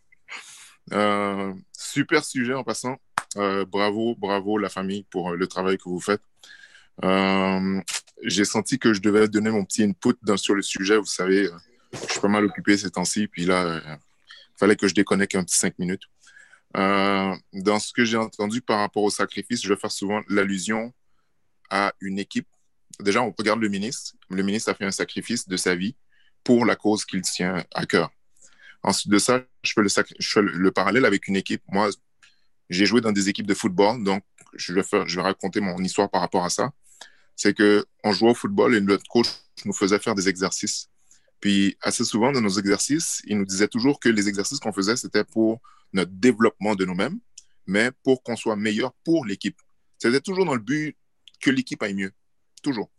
Euh, 0.90 1.52
super 1.70 2.24
sujet 2.24 2.54
en 2.54 2.64
passant. 2.64 2.96
Euh, 3.36 3.66
bravo, 3.66 4.14
bravo 4.16 4.56
la 4.56 4.70
famille 4.70 5.02
pour 5.10 5.32
le 5.32 5.46
travail 5.46 5.76
que 5.76 5.86
vous 5.86 6.00
faites. 6.00 6.22
J'ai 8.22 8.44
senti 8.44 8.78
que 8.78 8.92
je 8.92 9.00
devais 9.00 9.28
donner 9.28 9.50
mon 9.50 9.64
petit 9.64 9.84
input 9.84 10.16
sur 10.36 10.54
le 10.54 10.62
sujet. 10.62 10.96
Vous 10.96 11.06
savez, 11.06 11.48
je 11.92 12.12
suis 12.12 12.20
pas 12.20 12.28
mal 12.28 12.44
occupé 12.44 12.76
ces 12.76 12.90
temps-ci. 12.90 13.28
Puis 13.28 13.46
là, 13.46 13.80
il 13.86 14.58
fallait 14.58 14.76
que 14.76 14.88
je 14.88 14.94
déconnecte 14.94 15.34
un 15.36 15.44
petit 15.44 15.58
cinq 15.58 15.78
minutes. 15.78 16.02
Euh, 16.76 17.34
dans 17.52 17.78
ce 17.78 17.92
que 17.92 18.04
j'ai 18.04 18.16
entendu 18.16 18.60
par 18.60 18.80
rapport 18.80 19.02
au 19.02 19.10
sacrifice, 19.10 19.62
je 19.62 19.68
vais 19.68 19.78
faire 19.78 19.92
souvent 19.92 20.22
l'allusion 20.28 20.92
à 21.70 21.94
une 22.00 22.18
équipe. 22.18 22.48
Déjà, 23.00 23.22
on 23.22 23.34
regarde 23.36 23.60
le 23.60 23.68
ministre. 23.68 24.14
Le 24.28 24.42
ministre 24.42 24.70
a 24.70 24.74
fait 24.74 24.84
un 24.84 24.90
sacrifice 24.90 25.48
de 25.48 25.56
sa 25.56 25.74
vie 25.74 25.96
pour 26.44 26.64
la 26.66 26.76
cause 26.76 27.04
qu'il 27.04 27.22
tient 27.22 27.64
à 27.74 27.86
cœur. 27.86 28.10
Ensuite 28.82 29.10
de 29.10 29.18
ça, 29.18 29.44
je 29.62 29.72
fais 29.72 29.82
le, 30.42 30.52
le, 30.52 30.70
parallèle 30.70 31.04
avec 31.04 31.28
une 31.28 31.36
équipe. 31.36 31.62
Moi, 31.68 31.90
j'ai 32.70 32.86
joué 32.86 33.00
dans 33.00 33.12
des 33.12 33.28
équipes 33.28 33.46
de 33.46 33.54
football, 33.54 34.02
donc 34.04 34.22
je 34.54 34.72
vais 34.72 35.22
raconter 35.22 35.60
mon 35.60 35.78
histoire 35.78 36.10
par 36.10 36.20
rapport 36.20 36.44
à 36.44 36.50
ça. 36.50 36.72
C'est 37.38 37.56
qu'on 37.56 38.12
jouait 38.12 38.30
au 38.30 38.34
football 38.34 38.74
et 38.74 38.80
notre 38.80 39.06
coach 39.08 39.28
nous 39.64 39.72
faisait 39.72 40.00
faire 40.00 40.16
des 40.16 40.28
exercices. 40.28 40.90
Puis 41.40 41.76
assez 41.80 42.04
souvent, 42.04 42.32
dans 42.32 42.40
nos 42.40 42.58
exercices, 42.58 43.22
il 43.26 43.38
nous 43.38 43.44
disait 43.44 43.68
toujours 43.68 44.00
que 44.00 44.08
les 44.08 44.28
exercices 44.28 44.58
qu'on 44.58 44.72
faisait, 44.72 44.96
c'était 44.96 45.22
pour 45.22 45.60
notre 45.92 46.10
développement 46.10 46.74
de 46.74 46.84
nous-mêmes, 46.84 47.20
mais 47.64 47.92
pour 48.02 48.24
qu'on 48.24 48.34
soit 48.34 48.56
meilleur 48.56 48.92
pour 49.04 49.24
l'équipe. 49.24 49.56
C'était 49.98 50.20
toujours 50.20 50.46
dans 50.46 50.54
le 50.54 50.60
but 50.60 50.96
que 51.40 51.50
l'équipe 51.50 51.80
aille 51.80 51.94
mieux, 51.94 52.12
toujours. 52.60 52.90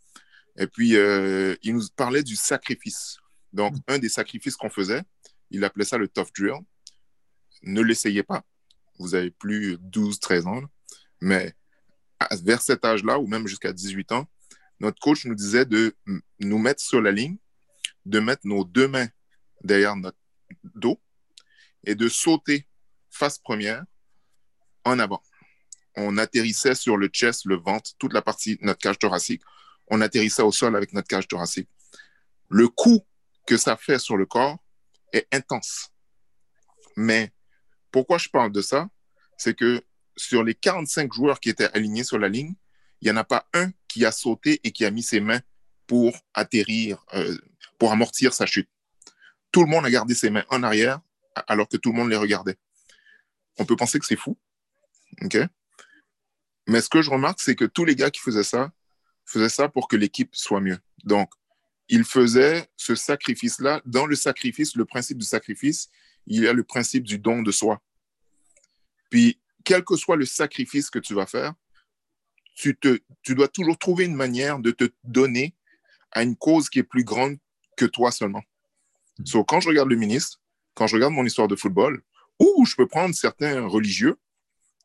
Et 0.57 0.67
puis, 0.67 0.95
euh, 0.95 1.57
il 1.61 1.75
nous 1.75 1.83
parlait 1.97 2.23
du 2.23 2.37
sacrifice. 2.37 3.17
Donc, 3.51 3.75
un 3.87 3.99
des 3.99 4.09
sacrifices 4.09 4.55
qu'on 4.55 4.69
faisait, 4.69 5.03
il 5.51 5.65
appelait 5.65 5.83
ça 5.83 5.97
le 5.97 6.07
tough 6.07 6.29
drill. 6.37 6.61
Ne 7.63 7.81
l'essayez 7.81 8.23
pas. 8.23 8.45
Vous 8.99 9.15
avez 9.15 9.31
plus 9.31 9.77
12, 9.81 10.17
13 10.21 10.47
ans. 10.47 10.61
Mais 11.19 11.53
vers 12.43 12.61
cet 12.61 12.85
âge-là, 12.85 13.19
ou 13.19 13.27
même 13.27 13.47
jusqu'à 13.47 13.73
18 13.73 14.11
ans, 14.11 14.27
notre 14.79 14.99
coach 14.99 15.25
nous 15.25 15.35
disait 15.35 15.65
de 15.65 15.95
nous 16.39 16.57
mettre 16.57 16.81
sur 16.81 17.01
la 17.01 17.11
ligne, 17.11 17.37
de 18.05 18.19
mettre 18.19 18.41
nos 18.45 18.63
deux 18.63 18.87
mains 18.87 19.07
derrière 19.63 19.95
notre 19.95 20.17
dos 20.63 21.01
et 21.83 21.95
de 21.95 22.07
sauter 22.07 22.67
face 23.09 23.37
première 23.37 23.83
en 24.85 24.99
avant. 24.99 25.21
On 25.95 26.17
atterrissait 26.17 26.75
sur 26.75 26.97
le 26.97 27.07
chest, 27.07 27.45
le 27.45 27.57
ventre, 27.57 27.91
toute 27.97 28.13
la 28.13 28.21
partie 28.21 28.57
notre 28.61 28.79
cage 28.79 28.99
thoracique. 28.99 29.41
On 29.87 30.01
atterrissait 30.01 30.43
au 30.43 30.51
sol 30.51 30.75
avec 30.75 30.93
notre 30.93 31.07
cage 31.07 31.27
thoracique. 31.27 31.69
Le 32.47 32.67
coup 32.67 33.05
que 33.45 33.57
ça 33.57 33.75
fait 33.75 33.99
sur 33.99 34.15
le 34.15 34.25
corps 34.25 34.57
est 35.11 35.27
intense. 35.33 35.89
Mais 36.95 37.33
pourquoi 37.91 38.17
je 38.17 38.29
parle 38.29 38.51
de 38.51 38.61
ça? 38.61 38.87
C'est 39.37 39.55
que 39.55 39.83
sur 40.19 40.43
les 40.43 40.55
45 40.55 41.13
joueurs 41.13 41.39
qui 41.39 41.49
étaient 41.49 41.71
alignés 41.73 42.03
sur 42.03 42.19
la 42.19 42.29
ligne, 42.29 42.53
il 43.01 43.05
n'y 43.05 43.11
en 43.11 43.17
a 43.17 43.23
pas 43.23 43.47
un 43.53 43.71
qui 43.87 44.05
a 44.05 44.11
sauté 44.11 44.59
et 44.63 44.71
qui 44.71 44.85
a 44.85 44.91
mis 44.91 45.03
ses 45.03 45.19
mains 45.19 45.41
pour 45.87 46.13
atterrir, 46.33 47.03
euh, 47.13 47.37
pour 47.77 47.91
amortir 47.91 48.33
sa 48.33 48.45
chute. 48.45 48.69
Tout 49.51 49.63
le 49.63 49.69
monde 49.69 49.85
a 49.85 49.89
gardé 49.89 50.13
ses 50.13 50.29
mains 50.29 50.45
en 50.49 50.63
arrière 50.63 50.99
alors 51.47 51.67
que 51.67 51.77
tout 51.77 51.91
le 51.91 51.97
monde 51.97 52.09
les 52.09 52.17
regardait 52.17 52.57
on 53.59 53.65
peut 53.65 53.75
penser 53.75 53.99
que 53.99 54.05
c'est 54.05 54.15
fou. 54.15 54.37
OK? 55.21 55.37
Mais 56.67 56.81
ce 56.81 56.89
que 56.89 57.01
je 57.01 57.09
remarque, 57.09 57.39
c'est 57.41 57.55
que 57.55 57.65
tous 57.65 57.85
les 57.85 57.95
gars 57.95 58.09
qui 58.09 58.21
faisaient 58.21 58.43
ça, 58.43 58.71
faisaient 59.25 59.49
ça 59.49 59.69
pour 59.69 59.87
que 59.87 59.95
l'équipe 59.95 60.35
soit 60.35 60.61
mieux. 60.61 60.79
Donc, 61.03 61.31
ils 61.89 62.03
faisaient 62.03 62.69
ce 62.77 62.95
sacrifice-là. 62.95 63.81
Dans 63.85 64.05
le 64.05 64.15
sacrifice, 64.15 64.75
le 64.75 64.85
principe 64.85 65.17
du 65.17 65.25
sacrifice, 65.25 65.89
il 66.25 66.41
y 66.41 66.47
a 66.47 66.53
le 66.53 66.63
principe 66.63 67.03
du 67.03 67.19
don 67.19 67.41
de 67.41 67.51
soi. 67.51 67.81
Puis, 69.09 69.39
quel 69.69 69.83
que 69.83 69.95
soit 69.95 70.15
le 70.15 70.25
sacrifice 70.25 70.89
que 70.89 70.97
tu 70.97 71.13
vas 71.13 71.27
faire, 71.27 71.53
tu, 72.55 72.75
te, 72.75 72.97
tu 73.21 73.35
dois 73.35 73.47
toujours 73.47 73.77
trouver 73.77 74.05
une 74.05 74.15
manière 74.15 74.57
de 74.57 74.71
te 74.71 74.89
donner 75.03 75.55
à 76.11 76.23
une 76.23 76.35
cause 76.35 76.69
qui 76.71 76.79
est 76.79 76.83
plus 76.83 77.03
grande 77.03 77.37
que 77.77 77.85
toi 77.85 78.11
seulement. 78.11 78.41
Donc, 79.19 79.47
quand 79.47 79.59
je 79.59 79.69
regarde 79.69 79.87
le 79.87 79.95
ministre, 79.95 80.41
quand 80.73 80.87
je 80.87 80.95
regarde 80.95 81.13
mon 81.13 81.23
histoire 81.23 81.47
de 81.47 81.55
football, 81.55 82.01
ou 82.39 82.65
je 82.65 82.75
peux 82.75 82.87
prendre 82.87 83.13
certains 83.13 83.63
religieux 83.67 84.17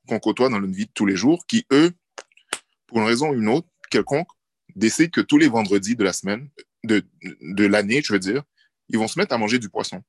qu'on 0.06 0.18
côtoie 0.18 0.50
dans 0.50 0.60
notre 0.60 0.74
vie 0.74 0.84
de 0.84 0.92
tous 0.92 1.06
les 1.06 1.16
jours 1.16 1.46
qui, 1.46 1.64
eux, 1.72 1.90
pour 2.86 2.98
une 2.98 3.06
raison 3.06 3.30
ou 3.30 3.40
une 3.40 3.48
autre, 3.48 3.68
quelconque, 3.90 4.28
décident 4.76 5.08
que 5.08 5.22
tous 5.22 5.38
les 5.38 5.48
vendredis 5.48 5.96
de 5.96 6.04
la 6.04 6.12
semaine, 6.12 6.50
de, 6.82 7.02
de 7.40 7.64
l'année, 7.64 8.02
je 8.02 8.12
veux 8.12 8.18
dire, 8.18 8.42
ils 8.90 8.98
vont 8.98 9.08
se 9.08 9.18
mettre 9.18 9.32
à 9.32 9.38
manger 9.38 9.58
du 9.58 9.70
poisson. 9.70 10.02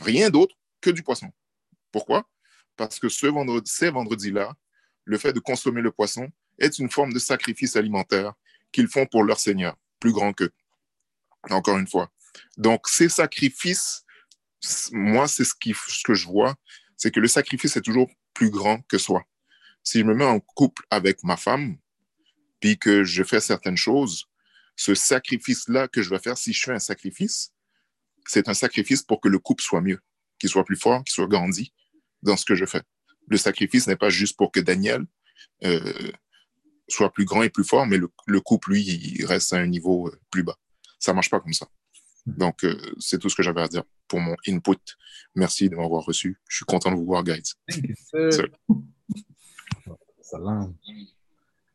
Rien 0.00 0.28
d'autre 0.28 0.54
que 0.82 0.90
du 0.90 1.02
poisson. 1.02 1.32
Pourquoi? 1.90 2.28
Parce 2.76 2.98
que 2.98 3.08
ce 3.08 3.26
vendredi, 3.26 3.70
ces 3.70 3.90
vendredis-là, 3.90 4.54
le 5.04 5.18
fait 5.18 5.32
de 5.32 5.40
consommer 5.40 5.80
le 5.80 5.90
poisson 5.90 6.28
est 6.58 6.78
une 6.78 6.90
forme 6.90 7.12
de 7.12 7.18
sacrifice 7.18 7.76
alimentaire 7.76 8.34
qu'ils 8.72 8.88
font 8.88 9.06
pour 9.06 9.22
leur 9.22 9.38
Seigneur, 9.38 9.76
plus 10.00 10.12
grand 10.12 10.32
qu'eux. 10.32 10.52
Encore 11.50 11.78
une 11.78 11.86
fois. 11.86 12.10
Donc, 12.56 12.88
ces 12.88 13.08
sacrifices, 13.08 14.04
moi, 14.92 15.28
c'est 15.28 15.44
ce, 15.44 15.54
ce 15.88 16.02
que 16.04 16.14
je 16.14 16.26
vois, 16.26 16.56
c'est 16.96 17.10
que 17.10 17.20
le 17.20 17.28
sacrifice 17.28 17.76
est 17.76 17.82
toujours 17.82 18.10
plus 18.34 18.50
grand 18.50 18.80
que 18.88 18.98
soi. 18.98 19.24
Si 19.82 20.00
je 20.00 20.04
me 20.04 20.14
mets 20.14 20.24
en 20.24 20.40
couple 20.40 20.82
avec 20.90 21.22
ma 21.22 21.36
femme, 21.36 21.78
puis 22.60 22.78
que 22.78 23.04
je 23.04 23.22
fais 23.22 23.40
certaines 23.40 23.76
choses, 23.76 24.26
ce 24.74 24.94
sacrifice-là 24.94 25.88
que 25.88 26.02
je 26.02 26.10
vais 26.10 26.18
faire, 26.18 26.36
si 26.36 26.52
je 26.52 26.62
fais 26.62 26.72
un 26.72 26.78
sacrifice, 26.78 27.52
c'est 28.26 28.48
un 28.48 28.54
sacrifice 28.54 29.02
pour 29.02 29.20
que 29.20 29.28
le 29.28 29.38
couple 29.38 29.62
soit 29.62 29.80
mieux, 29.80 30.00
qu'il 30.38 30.50
soit 30.50 30.64
plus 30.64 30.76
fort, 30.76 31.04
qu'il 31.04 31.14
soit 31.14 31.28
grandi 31.28 31.72
dans 32.22 32.36
ce 32.36 32.44
que 32.44 32.54
je 32.54 32.64
fais. 32.64 32.82
Le 33.28 33.36
sacrifice 33.36 33.86
n'est 33.86 33.96
pas 33.96 34.08
juste 34.08 34.36
pour 34.36 34.52
que 34.52 34.60
Daniel 34.60 35.04
euh, 35.64 36.12
soit 36.88 37.12
plus 37.12 37.24
grand 37.24 37.42
et 37.42 37.50
plus 37.50 37.64
fort, 37.64 37.86
mais 37.86 37.98
le, 37.98 38.40
couple, 38.40 38.72
lui, 38.72 38.82
il 38.82 39.24
reste 39.26 39.52
à 39.52 39.58
un 39.58 39.66
niveau 39.66 40.08
euh, 40.08 40.20
plus 40.30 40.42
bas. 40.42 40.56
Ça 40.98 41.12
marche 41.12 41.30
pas 41.30 41.40
comme 41.40 41.52
ça. 41.52 41.66
Donc, 42.26 42.64
euh, 42.64 42.76
c'est 42.98 43.18
tout 43.18 43.28
ce 43.28 43.36
que 43.36 43.42
j'avais 43.42 43.62
à 43.62 43.68
dire 43.68 43.84
pour 44.08 44.20
mon 44.20 44.36
input. 44.48 44.78
Merci 45.34 45.68
de 45.68 45.76
m'avoir 45.76 46.04
reçu. 46.04 46.38
Je 46.48 46.56
suis 46.56 46.64
content 46.64 46.90
de 46.90 46.96
vous 46.96 47.04
voir, 47.06 47.24
guys. 47.24 47.54
Salam. 50.20 50.74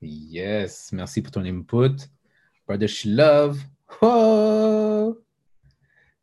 Yes, 0.01 0.91
merci 0.91 1.21
pour 1.21 1.31
ton 1.31 1.45
input. 1.45 1.95
Brother 2.67 2.87
She 2.87 3.05
Love. 3.05 3.59
Oh! 4.01 5.17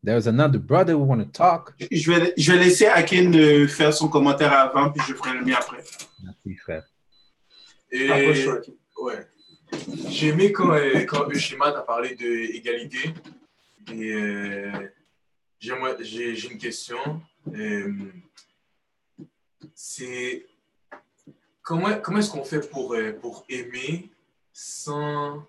There's 0.04 0.28
another 0.28 0.60
brother 0.60 0.94
who 0.94 1.04
want 1.04 1.18
to 1.18 1.26
talk. 1.26 1.74
Je 1.90 2.12
vais, 2.12 2.32
je 2.36 2.52
vais 2.52 2.58
laisser 2.58 2.86
Akin 2.86 3.32
euh, 3.34 3.66
faire 3.66 3.92
son 3.92 4.08
commentaire 4.08 4.52
avant, 4.52 4.90
puis 4.90 5.02
je 5.08 5.14
ferai 5.14 5.34
le 5.34 5.44
mien 5.44 5.56
après. 5.58 5.82
Merci, 6.22 6.54
frère. 6.56 6.84
Et, 7.90 8.08
ouais. 8.08 9.26
J'ai 10.08 10.28
aimé 10.28 10.52
quand, 10.52 10.72
euh, 10.72 11.04
quand 11.04 11.28
Ushima 11.30 11.72
t'a 11.72 11.82
parlé 11.82 12.14
d'égalité. 12.14 13.12
Et 13.92 14.12
euh, 14.12 14.70
j'ai 15.58 16.48
une 16.48 16.58
question. 16.58 17.20
Euh, 17.52 17.92
c'est 19.74 20.46
comment, 21.62 21.98
comment 22.00 22.18
est-ce 22.18 22.30
qu'on 22.30 22.44
fait 22.44 22.70
pour, 22.70 22.94
pour 23.20 23.44
aimer 23.48 24.10
sans, 24.52 25.42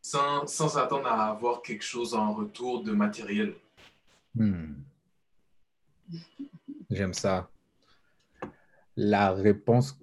sans, 0.00 0.46
sans 0.46 0.78
attendre 0.78 1.08
à 1.08 1.30
avoir 1.30 1.62
quelque 1.62 1.84
chose 1.84 2.14
en 2.14 2.32
retour 2.32 2.84
de 2.84 2.92
matériel? 2.92 3.54
Hmm. 4.34 4.82
J'aime 6.90 7.14
ça. 7.14 7.50
La 8.96 9.32
réponse 9.32 9.98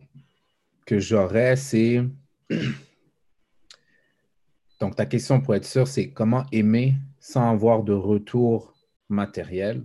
que 0.85 0.99
j'aurais, 0.99 1.55
c'est... 1.55 2.03
Donc, 4.79 4.95
ta 4.95 5.05
question, 5.05 5.41
pour 5.41 5.55
être 5.55 5.65
sûr, 5.65 5.87
c'est 5.87 6.11
comment 6.11 6.45
aimer 6.51 6.95
sans 7.19 7.51
avoir 7.51 7.83
de 7.83 7.93
retour 7.93 8.73
matériel? 9.09 9.83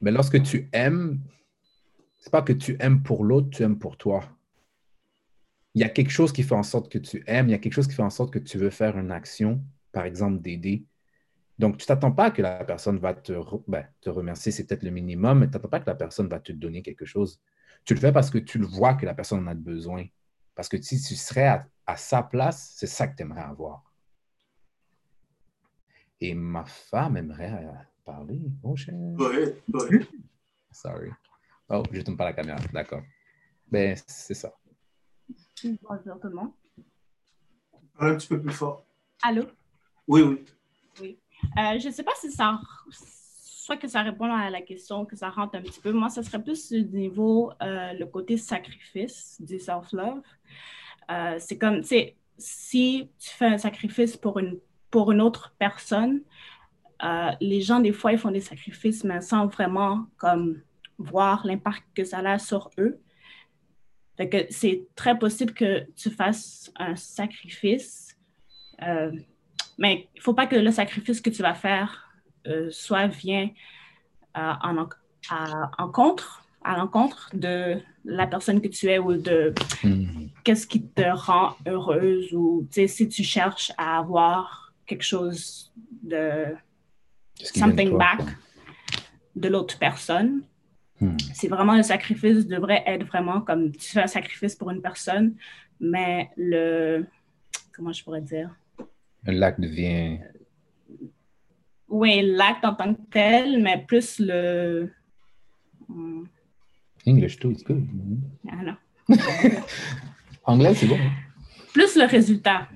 Mais 0.00 0.10
lorsque 0.10 0.42
tu 0.42 0.68
aimes, 0.72 1.20
c'est 2.20 2.30
pas 2.30 2.42
que 2.42 2.52
tu 2.52 2.76
aimes 2.78 3.02
pour 3.02 3.24
l'autre, 3.24 3.48
tu 3.50 3.62
aimes 3.62 3.78
pour 3.78 3.96
toi. 3.96 4.22
Il 5.74 5.80
y 5.80 5.84
a 5.84 5.88
quelque 5.88 6.10
chose 6.10 6.32
qui 6.32 6.42
fait 6.42 6.54
en 6.54 6.62
sorte 6.62 6.90
que 6.90 6.98
tu 6.98 7.24
aimes, 7.26 7.48
il 7.48 7.52
y 7.52 7.54
a 7.54 7.58
quelque 7.58 7.72
chose 7.72 7.88
qui 7.88 7.94
fait 7.94 8.02
en 8.02 8.10
sorte 8.10 8.32
que 8.32 8.38
tu 8.38 8.58
veux 8.58 8.70
faire 8.70 8.98
une 8.98 9.10
action, 9.10 9.64
par 9.92 10.04
exemple 10.04 10.40
d'aider. 10.40 10.84
Donc, 11.58 11.76
tu 11.76 11.86
t'attends 11.86 12.12
pas 12.12 12.30
que 12.30 12.42
la 12.42 12.64
personne 12.64 12.98
va 12.98 13.14
te, 13.14 13.32
ben, 13.68 13.86
te 14.00 14.10
remercier, 14.10 14.50
c'est 14.50 14.66
peut-être 14.66 14.82
le 14.82 14.90
minimum, 14.90 15.38
mais 15.40 15.46
tu 15.46 15.52
t'attends 15.52 15.68
pas 15.68 15.80
que 15.80 15.86
la 15.86 15.94
personne 15.94 16.28
va 16.28 16.40
te 16.40 16.52
donner 16.52 16.82
quelque 16.82 17.04
chose. 17.04 17.40
Tu 17.84 17.94
le 17.94 18.00
fais 18.00 18.12
parce 18.12 18.30
que 18.30 18.38
tu 18.38 18.58
le 18.58 18.66
vois 18.66 18.94
que 18.94 19.06
la 19.06 19.14
personne 19.14 19.44
en 19.44 19.50
a 19.50 19.54
besoin. 19.54 20.06
Parce 20.54 20.68
que 20.68 20.80
si 20.80 21.00
tu 21.00 21.14
serais 21.14 21.46
à, 21.46 21.68
à 21.86 21.96
sa 21.96 22.22
place, 22.22 22.74
c'est 22.76 22.86
ça 22.86 23.06
que 23.06 23.16
tu 23.16 23.22
aimerais 23.22 23.42
avoir. 23.42 23.92
Et 26.20 26.34
ma 26.34 26.64
femme 26.64 27.16
aimerait 27.16 27.52
euh, 27.52 27.72
parler. 28.04 28.40
Oh, 28.62 28.74
cher. 28.74 28.94
Oui, 28.94 29.54
oui. 29.90 30.08
Sorry. 30.70 31.10
Oh, 31.68 31.82
je 31.90 31.98
ne 31.98 32.02
tourne 32.02 32.16
pas 32.16 32.24
la 32.24 32.32
caméra. 32.32 32.58
D'accord. 32.72 33.02
Ben, 33.68 33.96
c'est 34.06 34.34
ça. 34.34 34.52
Bonjour 35.62 36.20
tout 36.20 36.28
le 36.28 36.34
monde. 36.34 36.52
Un 37.98 38.16
petit 38.16 38.28
peu 38.28 38.40
plus 38.40 38.52
fort. 38.52 38.84
Allô? 39.22 39.44
Oui, 40.06 40.22
oui. 40.22 40.44
Euh, 41.58 41.78
je 41.78 41.88
ne 41.88 41.92
sais 41.92 42.02
pas 42.02 42.12
si 42.20 42.30
ça, 42.30 42.60
soit 42.90 43.76
que 43.76 43.88
ça 43.88 44.02
répond 44.02 44.32
à 44.32 44.50
la 44.50 44.60
question, 44.60 45.04
que 45.04 45.16
ça 45.16 45.30
rentre 45.30 45.56
un 45.56 45.62
petit 45.62 45.80
peu. 45.80 45.92
Moi, 45.92 46.08
ce 46.08 46.22
serait 46.22 46.42
plus 46.42 46.72
du 46.72 46.84
niveau, 46.96 47.52
euh, 47.62 47.92
le 47.92 48.06
côté 48.06 48.36
sacrifice 48.36 49.40
du 49.40 49.58
self-love. 49.58 50.22
Euh, 51.10 51.36
c'est 51.38 51.58
comme, 51.58 51.80
tu 51.80 51.88
sais, 51.88 52.16
si 52.38 53.08
tu 53.18 53.30
fais 53.30 53.46
un 53.46 53.58
sacrifice 53.58 54.16
pour 54.16 54.38
une, 54.38 54.58
pour 54.90 55.12
une 55.12 55.20
autre 55.20 55.54
personne, 55.58 56.22
les 57.40 57.60
gens, 57.60 57.80
des 57.80 57.92
fois, 57.92 58.12
ils 58.12 58.18
font 58.18 58.30
des 58.30 58.40
sacrifices, 58.40 59.04
mais 59.04 59.20
sans 59.20 59.46
vraiment 59.46 60.06
comme 60.16 60.62
voir 60.96 61.46
l'impact 61.46 61.84
que 61.94 62.02
ça 62.02 62.20
a 62.20 62.38
sur 62.38 62.70
eux. 62.78 62.98
Fait 64.16 64.46
c'est 64.50 64.86
très 64.94 65.18
possible 65.18 65.52
que 65.52 65.84
tu 65.96 66.08
fasses 66.08 66.72
un 66.76 66.96
sacrifice, 66.96 68.16
mais 69.78 70.08
il 70.14 70.18
ne 70.18 70.22
faut 70.22 70.34
pas 70.34 70.46
que 70.46 70.56
le 70.56 70.70
sacrifice 70.70 71.20
que 71.20 71.30
tu 71.30 71.42
vas 71.42 71.54
faire 71.54 72.10
soit 72.70 73.06
vient 73.06 73.48
en, 74.34 74.88
en 75.78 75.88
contre 75.88 76.44
à 76.62 76.76
l'encontre 76.76 77.30
de 77.32 77.78
la 78.04 78.26
personne 78.26 78.60
que 78.60 78.68
tu 78.68 78.88
es 78.88 78.98
ou 78.98 79.16
de 79.16 79.54
Hmm. 79.82 80.28
qu'est-ce 80.42 80.66
qui 80.66 80.82
te 80.82 81.02
rend 81.02 81.56
heureuse 81.66 82.32
ou 82.32 82.66
si 82.70 83.08
tu 83.08 83.22
cherches 83.22 83.72
à 83.76 83.98
avoir 83.98 84.72
quelque 84.86 85.02
chose 85.02 85.72
de 86.02 86.46
something 87.36 87.96
back 87.96 88.20
de 89.36 89.48
l'autre 89.48 89.78
personne. 89.78 90.42
Hmm. 91.00 91.16
C'est 91.34 91.48
vraiment 91.48 91.76
le 91.76 91.82
sacrifice 91.82 92.46
devrait 92.46 92.82
être 92.86 93.04
vraiment 93.06 93.40
comme 93.40 93.72
tu 93.72 93.90
fais 93.90 94.02
un 94.02 94.06
sacrifice 94.06 94.54
pour 94.54 94.70
une 94.70 94.80
personne, 94.80 95.34
mais 95.80 96.30
le 96.36 97.04
comment 97.74 97.92
je 97.92 98.02
pourrais 98.02 98.22
dire? 98.22 98.50
Un 99.26 99.32
lac 99.32 99.60
devient. 99.60 100.18
Oui, 101.88 102.22
l'acte 102.22 102.64
en 102.64 102.74
tant 102.74 102.94
que 102.94 103.00
tel, 103.10 103.62
mais 103.62 103.84
plus 103.86 104.18
le 104.18 104.90
Hmm, 105.88 106.24
English 107.06 107.38
too, 107.38 107.50
it's 107.50 107.62
good. 107.62 107.86
ah 108.50 108.56
non. 108.64 108.76
Anglais, 110.44 110.74
c'est 110.74 110.86
bon. 110.86 110.96
hein? 110.96 111.10
plus 111.74 111.94
le 111.96 112.04
résultat. 112.06 112.68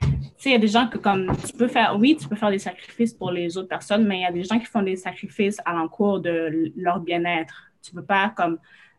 Tu 0.00 0.08
sais, 0.38 0.50
il 0.50 0.52
y 0.52 0.54
a 0.54 0.58
des 0.58 0.68
gens 0.68 0.88
que 0.88 0.96
comme 0.98 1.30
tu 1.46 1.52
peux 1.52 1.68
faire, 1.68 1.96
oui, 1.98 2.16
tu 2.18 2.26
peux 2.28 2.36
faire 2.36 2.50
des 2.50 2.58
sacrifices 2.58 3.12
pour 3.12 3.30
les 3.32 3.58
autres 3.58 3.68
personnes, 3.68 4.06
mais 4.06 4.18
il 4.20 4.22
y 4.22 4.26
a 4.26 4.32
des 4.32 4.44
gens 4.44 4.58
qui 4.58 4.64
font 4.66 4.82
des 4.82 4.96
sacrifices 4.96 5.58
à 5.66 5.74
l'encours 5.74 6.20
de 6.20 6.72
leur 6.76 7.00
bien-être. 7.00 7.70
Tu 7.82 7.92
peux 7.92 8.04
pas 8.04 8.32
comme 8.36 8.58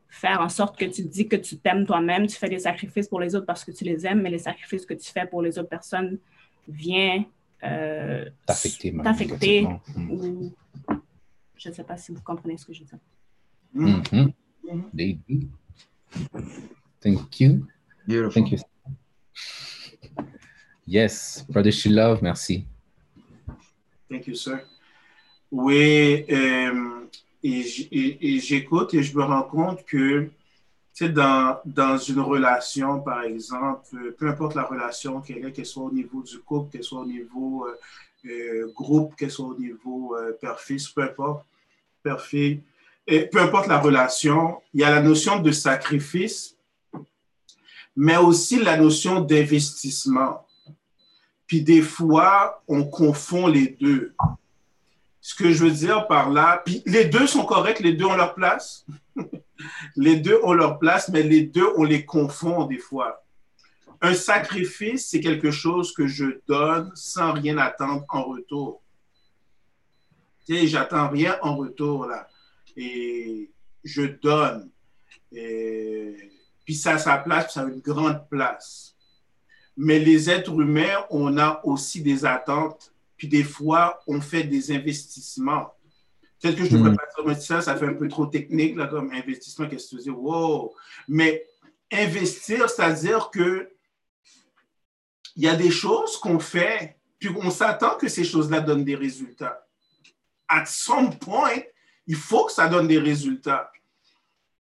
faire 0.09 0.41
en 0.41 0.49
sorte 0.49 0.77
que 0.77 0.85
tu 0.85 1.03
dis 1.03 1.27
que 1.27 1.37
tu 1.37 1.57
t'aimes 1.57 1.85
toi-même, 1.85 2.27
tu 2.27 2.35
fais 2.35 2.49
des 2.49 2.59
sacrifices 2.59 3.07
pour 3.07 3.19
les 3.21 3.33
autres 3.35 3.45
parce 3.45 3.63
que 3.65 3.71
tu 3.71 3.83
les 3.85 4.05
aimes, 4.05 4.21
mais 4.21 4.29
les 4.29 4.39
sacrifices 4.39 4.85
que 4.85 4.93
tu 4.93 5.09
fais 5.11 5.25
pour 5.25 5.41
les 5.41 5.57
autres 5.57 5.69
personnes 5.69 6.19
viennent 6.69 7.25
euh, 7.63 8.29
T'affecter. 8.45 8.91
Mm. 8.91 10.11
ou 10.11 10.53
je 11.57 11.69
ne 11.69 11.73
sais 11.73 11.83
pas 11.83 11.97
si 11.97 12.11
vous 12.13 12.21
comprenez 12.21 12.57
ce 12.57 12.65
que 12.65 12.73
je 12.73 12.83
veux 12.83 12.85
dire. 12.85 12.99
Mhm. 13.73 14.31
They 14.95 15.19
do. 15.27 15.47
Thank 17.01 17.39
you. 17.39 17.67
Beautiful. 18.07 18.31
Thank 18.33 18.51
you. 18.51 18.59
Yes, 20.87 21.45
Brother 21.49 21.71
She 21.71 21.87
Love, 21.87 22.21
merci. 22.21 22.65
Thank 24.09 24.27
you, 24.27 24.35
sir. 24.35 24.61
Oui, 25.51 26.25
euh, 26.29 27.05
et 27.43 28.39
j'écoute 28.39 28.93
et 28.93 29.03
je 29.03 29.15
me 29.17 29.23
rends 29.23 29.43
compte 29.43 29.85
que, 29.85 30.29
dans, 31.01 31.59
dans 31.65 31.97
une 31.97 32.19
relation, 32.19 32.99
par 33.01 33.23
exemple, 33.23 33.85
euh, 33.93 34.15
peu 34.17 34.27
importe 34.27 34.55
la 34.55 34.63
relation 34.63 35.21
qu'elle 35.21 35.45
est, 35.45 35.51
qu'elle 35.51 35.65
soit 35.65 35.83
au 35.83 35.91
niveau 35.91 36.21
du 36.21 36.39
couple, 36.39 36.71
qu'elle 36.71 36.83
soit 36.83 37.01
au 37.01 37.05
niveau 37.05 37.65
euh, 37.65 37.77
euh, 38.25 38.71
groupe, 38.75 39.15
qu'elle 39.15 39.31
soit 39.31 39.47
au 39.47 39.57
niveau 39.57 40.15
euh, 40.17 40.33
père-fils, 40.41 40.89
peu 40.89 41.03
importe, 41.03 41.45
père-fille, 42.03 42.61
et 43.07 43.25
peu 43.25 43.39
importe 43.39 43.67
la 43.67 43.79
relation, 43.79 44.61
il 44.73 44.81
y 44.81 44.83
a 44.83 44.89
la 44.89 45.01
notion 45.01 45.39
de 45.39 45.51
sacrifice, 45.51 46.57
mais 47.95 48.17
aussi 48.17 48.61
la 48.61 48.77
notion 48.77 49.21
d'investissement. 49.21 50.45
Puis 51.47 51.61
des 51.61 51.81
fois, 51.81 52.61
on 52.67 52.83
confond 52.83 53.47
les 53.47 53.69
deux. 53.79 54.13
Ce 55.21 55.33
que 55.33 55.51
je 55.51 55.65
veux 55.65 55.71
dire 55.71 56.07
par 56.07 56.29
là, 56.29 56.61
puis 56.63 56.83
les 56.85 57.05
deux 57.05 57.25
sont 57.25 57.45
corrects, 57.45 57.79
les 57.79 57.93
deux 57.93 58.05
ont 58.05 58.15
leur 58.15 58.35
place? 58.35 58.85
Les 59.95 60.17
deux 60.17 60.39
ont 60.43 60.53
leur 60.53 60.79
place, 60.79 61.09
mais 61.09 61.23
les 61.23 61.43
deux, 61.43 61.67
on 61.77 61.83
les 61.83 62.05
confond 62.05 62.65
des 62.65 62.77
fois. 62.77 63.23
Un 64.01 64.13
sacrifice, 64.13 65.09
c'est 65.09 65.19
quelque 65.19 65.51
chose 65.51 65.93
que 65.93 66.07
je 66.07 66.39
donne 66.47 66.91
sans 66.95 67.33
rien 67.33 67.57
attendre 67.57 68.05
en 68.09 68.23
retour. 68.23 68.81
Tu 70.45 70.55
sais, 70.55 70.67
j'attends 70.67 71.09
rien 71.09 71.37
en 71.41 71.57
retour, 71.57 72.05
là. 72.05 72.27
Et 72.77 73.51
je 73.83 74.03
donne. 74.03 74.69
Et 75.31 76.15
puis 76.63 76.75
ça 76.75 76.91
a 76.91 76.97
sa 76.97 77.17
place, 77.17 77.53
ça 77.53 77.61
a 77.61 77.65
une 77.65 77.81
grande 77.81 78.27
place. 78.29 78.95
Mais 79.75 79.99
les 79.99 80.29
êtres 80.29 80.51
humains, 80.51 81.05
on 81.09 81.37
a 81.37 81.61
aussi 81.63 82.01
des 82.01 82.25
attentes. 82.25 82.93
Puis 83.17 83.27
des 83.27 83.43
fois, 83.43 84.01
on 84.07 84.21
fait 84.21 84.43
des 84.43 84.71
investissements. 84.71 85.73
Peut-être 86.41 86.57
que 86.57 86.65
je 86.65 86.77
ne 86.77 86.83
devrais 86.83 86.95
pas 86.95 87.33
dire 87.33 87.41
ça, 87.41 87.61
ça 87.61 87.75
fait 87.75 87.85
un 87.85 87.93
peu 87.93 88.07
trop 88.07 88.25
technique, 88.25 88.75
là, 88.75 88.87
comme 88.87 89.11
investissement, 89.11 89.67
qu'est-ce 89.67 89.95
que 89.95 90.01
tu 90.01 90.03
dis? 90.03 90.09
Wow! 90.09 90.73
Mais 91.07 91.45
investir, 91.91 92.69
c'est-à-dire 92.69 93.29
que 93.29 93.69
il 95.35 95.43
y 95.43 95.47
a 95.47 95.55
des 95.55 95.71
choses 95.71 96.17
qu'on 96.17 96.39
fait, 96.39 96.97
puis 97.17 97.29
on 97.35 97.49
s'attend 97.49 97.95
que 97.95 98.07
ces 98.07 98.23
choses-là 98.23 98.61
donnent 98.61 98.83
des 98.83 98.95
résultats. 98.95 99.65
À 100.47 100.65
some 100.65 101.17
point, 101.17 101.61
il 102.07 102.15
faut 102.15 102.45
que 102.45 102.51
ça 102.51 102.67
donne 102.67 102.87
des 102.87 102.99
résultats. 102.99 103.71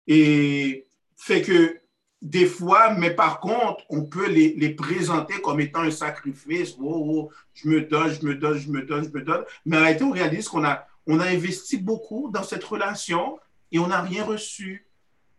Et 0.06 0.86
fait 1.16 1.42
que 1.42 1.80
des 2.20 2.46
fois, 2.46 2.94
mais 2.94 3.12
par 3.12 3.40
contre, 3.40 3.84
on 3.88 4.04
peut 4.04 4.28
les, 4.28 4.54
les 4.54 4.70
présenter 4.70 5.40
comme 5.40 5.60
étant 5.60 5.82
un 5.82 5.90
sacrifice. 5.90 6.74
Oh, 6.80 7.30
je 7.54 7.68
me 7.68 7.82
donne, 7.82 8.12
je 8.12 8.26
me 8.26 8.34
donne, 8.34 8.58
je 8.58 8.70
me 8.70 8.82
donne, 8.82 9.04
je 9.04 9.10
me 9.10 9.22
donne. 9.22 9.44
Mais 9.64 9.76
en 9.76 9.80
réalité, 9.80 10.04
on 10.04 10.10
réalise 10.10 10.48
qu'on 10.48 10.64
a, 10.64 10.86
on 11.08 11.18
a 11.20 11.26
investi 11.26 11.78
beaucoup 11.78 12.30
dans 12.32 12.42
cette 12.42 12.62
relation 12.62 13.38
et 13.72 13.78
on 13.78 13.88
n'a 13.88 14.02
rien 14.02 14.24
reçu. 14.24 14.86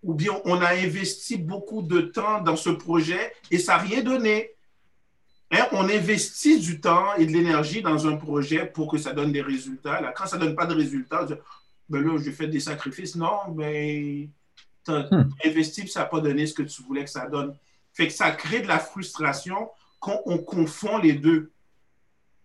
Ou 0.01 0.13
bien 0.13 0.31
on 0.45 0.61
a 0.61 0.73
investi 0.73 1.37
beaucoup 1.37 1.81
de 1.81 2.01
temps 2.01 2.41
dans 2.41 2.55
ce 2.55 2.69
projet 2.69 3.33
et 3.51 3.59
ça 3.59 3.73
n'a 3.73 3.83
rien 3.83 4.01
donné. 4.01 4.51
Hein, 5.51 5.67
on 5.71 5.83
investit 5.83 6.59
du 6.59 6.79
temps 6.79 7.15
et 7.15 7.25
de 7.25 7.31
l'énergie 7.31 7.81
dans 7.81 8.07
un 8.07 8.15
projet 8.15 8.65
pour 8.65 8.91
que 8.91 8.97
ça 8.97 9.13
donne 9.13 9.31
des 9.31 9.41
résultats. 9.41 10.01
Là, 10.01 10.11
quand 10.15 10.25
ça 10.25 10.37
ne 10.37 10.45
donne 10.45 10.55
pas 10.55 10.65
de 10.65 10.75
résultats, 10.75 11.27
ben 11.89 12.03
là, 12.03 12.17
je 12.17 12.31
fais 12.31 12.47
des 12.47 12.59
sacrifices. 12.59 13.15
Non, 13.15 13.53
mais 13.55 14.29
tu 14.85 14.91
as 14.91 15.07
hmm. 15.11 15.29
investi 15.45 15.81
et 15.81 15.87
ça 15.87 16.01
n'a 16.01 16.05
pas 16.05 16.19
donné 16.19 16.45
ce 16.45 16.53
que 16.53 16.63
tu 16.63 16.81
voulais 16.83 17.03
que 17.03 17.09
ça 17.09 17.27
donne. 17.27 17.55
Fait 17.93 18.07
que 18.07 18.13
ça 18.13 18.31
crée 18.31 18.61
de 18.61 18.67
la 18.67 18.79
frustration 18.79 19.69
quand 19.99 20.21
on 20.25 20.37
confond 20.37 20.97
les 20.97 21.13
deux. 21.13 21.51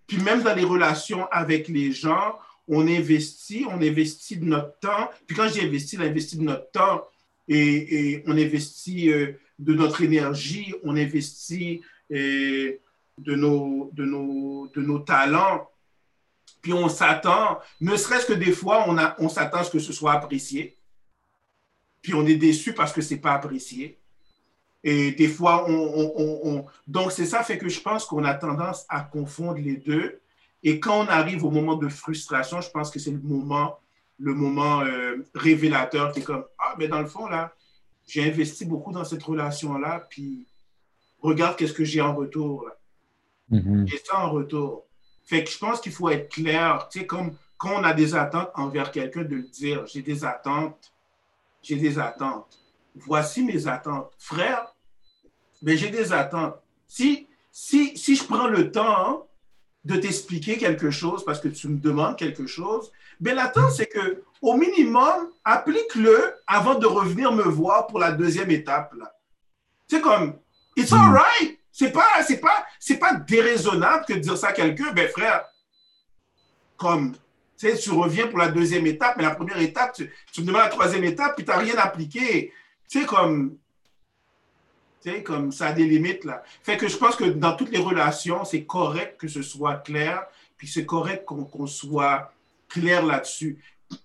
Puis 0.07 0.19
même 0.19 0.43
dans 0.43 0.55
les 0.55 0.65
relations 0.65 1.27
avec 1.31 1.69
les 1.69 1.93
gens, 1.93 2.37
on 2.69 2.87
investit, 2.89 3.67
on 3.69 3.81
investit 3.81 4.37
de 4.37 4.45
notre 4.45 4.79
temps. 4.79 5.11
Puis 5.27 5.37
quand 5.37 5.49
j'ai 5.49 5.63
investi, 5.63 5.99
on 5.99 6.03
investit 6.03 6.37
de 6.37 6.43
notre 6.43 6.71
temps 6.71 7.05
et, 7.49 8.23
on 8.27 8.33
investit 8.33 9.13
euh, 9.13 9.33
de 9.59 9.75
notre 9.75 10.03
énergie, 10.03 10.75
on 10.83 10.97
investit 10.97 11.83
euh, 12.13 12.73
de, 13.19 13.35
nos, 13.35 13.91
de, 13.93 14.05
nos, 14.05 14.69
de 14.75 14.81
nos 14.81 14.99
talents. 15.01 15.69
Puis 16.63 16.73
on 16.73 16.89
s'attend, 16.89 17.59
ne 17.81 17.97
serait-ce 17.97 18.27
que 18.27 18.33
des 18.33 18.53
fois, 18.53 18.89
on, 18.89 18.97
on 19.19 19.29
s'attend 19.29 19.59
à 19.59 19.65
ce 19.65 19.71
que 19.71 19.79
ce 19.79 19.93
soit 19.93 20.13
apprécié. 20.13 20.79
Puis 22.01 22.15
on 22.15 22.27
est 22.27 22.37
déçu 22.37 22.73
parce 22.73 22.93
que 22.93 23.03
ce 23.03 23.15
n'est 23.15 23.21
pas 23.21 23.33
apprécié. 23.33 23.99
Et 24.83 25.13
des 25.13 25.29
fois, 25.29 25.65
on, 25.69 26.67
donc 26.87 27.11
c'est 27.11 27.25
ça 27.25 27.43
fait 27.43 27.57
que 27.57 27.71
je 27.71 27.81
pense 27.81 28.05
qu'on 28.05 28.23
a 28.25 28.35
tendance 28.35 28.85
à 28.91 29.01
confondre 29.01 29.59
les 29.59 29.77
deux. 29.77 30.21
Et 30.65 30.81
quand 30.81 31.05
on 31.05 31.09
arrive 31.09 31.45
au 31.45 31.51
moment 31.51 31.77
de 31.77 31.89
frustration, 31.89 32.63
je 32.63 32.71
pense 32.71 32.91
que 32.91 32.99
c'est 32.99 33.11
le 33.11 33.21
moment, 33.21 33.79
le 34.19 34.35
moment 34.35 34.81
euh, 34.81 35.17
révélateur 35.35 36.13
qui 36.13 36.21
est 36.21 36.23
comme 36.23 36.47
ah 36.59 36.75
mais 36.79 36.89
dans 36.89 37.01
le 37.01 37.07
fond 37.07 37.27
là, 37.29 37.53
j'ai 38.07 38.25
investi 38.25 38.65
beaucoup 38.65 38.91
dans 38.91 39.05
cette 39.05 39.23
relation 39.23 39.77
là, 39.79 40.03
puis 40.09 40.47
regarde 41.21 41.57
qu'est-ce 41.57 41.75
que 41.75 41.85
j'ai 41.85 42.01
en 42.01 42.15
retour. 42.15 42.71
Mm-hmm. 43.53 43.87
J'ai 43.87 43.99
ça 43.99 44.19
en 44.21 44.31
retour. 44.31 44.87
Fait 45.25 45.45
que 45.45 45.51
je 45.51 45.59
pense 45.59 45.81
qu'il 45.81 45.93
faut 45.93 46.09
être 46.09 46.33
clair, 46.33 46.89
tu 46.91 47.01
sais, 47.01 47.07
comme 47.07 47.37
quand 47.59 47.81
on 47.81 47.85
a 47.85 47.93
des 47.93 48.15
attentes 48.15 48.51
envers 48.55 48.91
quelqu'un, 48.91 49.23
de 49.23 49.37
le 49.37 49.43
dire, 49.43 49.87
j'ai 49.87 50.03
des 50.03 50.25
attentes, 50.25 50.93
j'ai 51.63 51.77
des 51.77 51.99
attentes. 51.99 52.59
Voici 52.95 53.43
mes 53.43 53.67
attentes. 53.67 54.13
Frère, 54.19 54.75
mais 55.63 55.77
j'ai 55.77 55.91
des 55.91 56.13
attentes. 56.13 56.57
Si, 56.87 57.27
si, 57.51 57.97
si 57.97 58.17
je 58.17 58.25
prends 58.25 58.49
le 58.49 58.71
temps 58.71 59.27
de 59.85 59.97
t'expliquer 59.97 60.57
quelque 60.57 60.91
chose 60.91 61.25
parce 61.25 61.41
que 61.41 61.49
tu 61.49 61.69
me 61.69 61.79
demandes 61.79 62.17
quelque 62.17 62.47
chose, 62.47 62.91
ben 63.21 63.35
l'attente, 63.35 63.73
c'est 63.73 63.87
que 63.87 64.23
au 64.41 64.55
minimum, 64.57 65.31
applique-le 65.45 66.35
avant 66.47 66.75
de 66.75 66.87
revenir 66.87 67.33
me 67.33 67.43
voir 67.43 67.87
pour 67.87 67.99
la 67.99 68.13
deuxième 68.13 68.51
étape. 68.51 68.95
C'est 69.89 70.01
comme, 70.01 70.39
it's 70.77 70.93
all 70.93 71.11
mm. 71.11 71.15
right. 71.15 71.59
C'est 71.71 71.91
pas, 71.91 72.07
c'est 72.27 72.41
pas, 72.41 72.65
c'est 72.79 72.99
pas 72.99 73.15
déraisonnable 73.15 74.05
que 74.07 74.13
de 74.15 74.21
dire 74.21 74.39
ça 74.39 74.49
à 74.49 74.53
quelqu'un, 74.53 74.93
ben 74.93 75.09
frère, 75.09 75.45
comme, 76.77 77.13
tu 77.13 77.19
sais, 77.57 77.77
tu 77.77 77.91
reviens 77.91 78.29
pour 78.29 78.39
la 78.39 78.49
deuxième 78.49 78.87
étape, 78.87 79.17
mais 79.17 79.25
la 79.25 79.35
première 79.35 79.59
étape, 79.61 79.95
tu, 79.95 80.13
tu 80.33 80.43
me 80.43 80.47
demandes 80.47 80.63
la 80.63 80.69
troisième 80.69 81.05
étape, 81.05 81.35
puis 81.37 81.45
tu 81.45 81.51
n'as 81.51 81.59
rien 81.59 81.77
appliqué. 81.77 82.53
Tu 82.89 83.01
sais, 83.01 83.07
comme, 83.07 83.59
comme 85.25 85.53
ça 85.53 85.67
a 85.67 85.73
des 85.73 85.85
limites, 85.85 86.25
là. 86.25 86.43
Fait 86.63 86.77
que 86.77 86.89
je 86.89 86.97
pense 86.97 87.17
que 87.17 87.25
dans 87.25 87.57
toutes 87.57 87.71
les 87.71 87.79
relations, 87.79 88.45
c'est 88.45 88.65
correct 88.65 89.19
que 89.19 89.29
ce 89.29 89.43
soit 89.43 89.77
clair, 89.77 90.25
puis 90.57 90.67
c'est 90.67 90.87
correct 90.87 91.25
qu'on 91.25 91.67
soit 91.67 92.33
clair 92.69 93.05
là-dessus. 93.05 93.59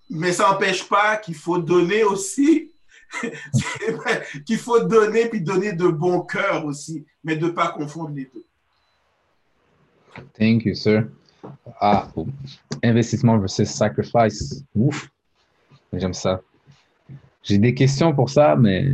Mais 0.10 0.34
ça 0.34 0.50
n'empêche 0.50 0.88
pas 0.88 1.18
qu'il 1.18 1.36
faut 1.36 1.58
donner 1.58 2.04
aussi 2.04 2.72
qu'il 4.45 4.58
faut 4.58 4.82
donner, 4.82 5.30
puis 5.30 5.41
donner 5.41 5.74
de 5.74 5.88
bon 5.88 6.22
cœur 6.22 6.66
aussi, 6.66 7.06
mais 7.24 7.36
de 7.36 7.47
ne 7.47 7.52
pas 7.52 7.70
confondre 7.70 8.12
les 8.12 8.30
deux. 8.32 8.45
Thank 10.38 10.66
you, 10.66 10.76
sir. 10.76 11.08
Ah, 11.80 12.12
investissement 12.84 13.38
versus 13.39 13.70
sacrifice. 13.70 14.64
Ouf, 14.76 15.10
j'aime 15.93 16.14
ça. 16.14 16.41
J'ai 17.41 17.58
des 17.58 17.74
questions 17.74 18.14
pour 18.14 18.30
ça, 18.30 18.56
mais 18.56 18.86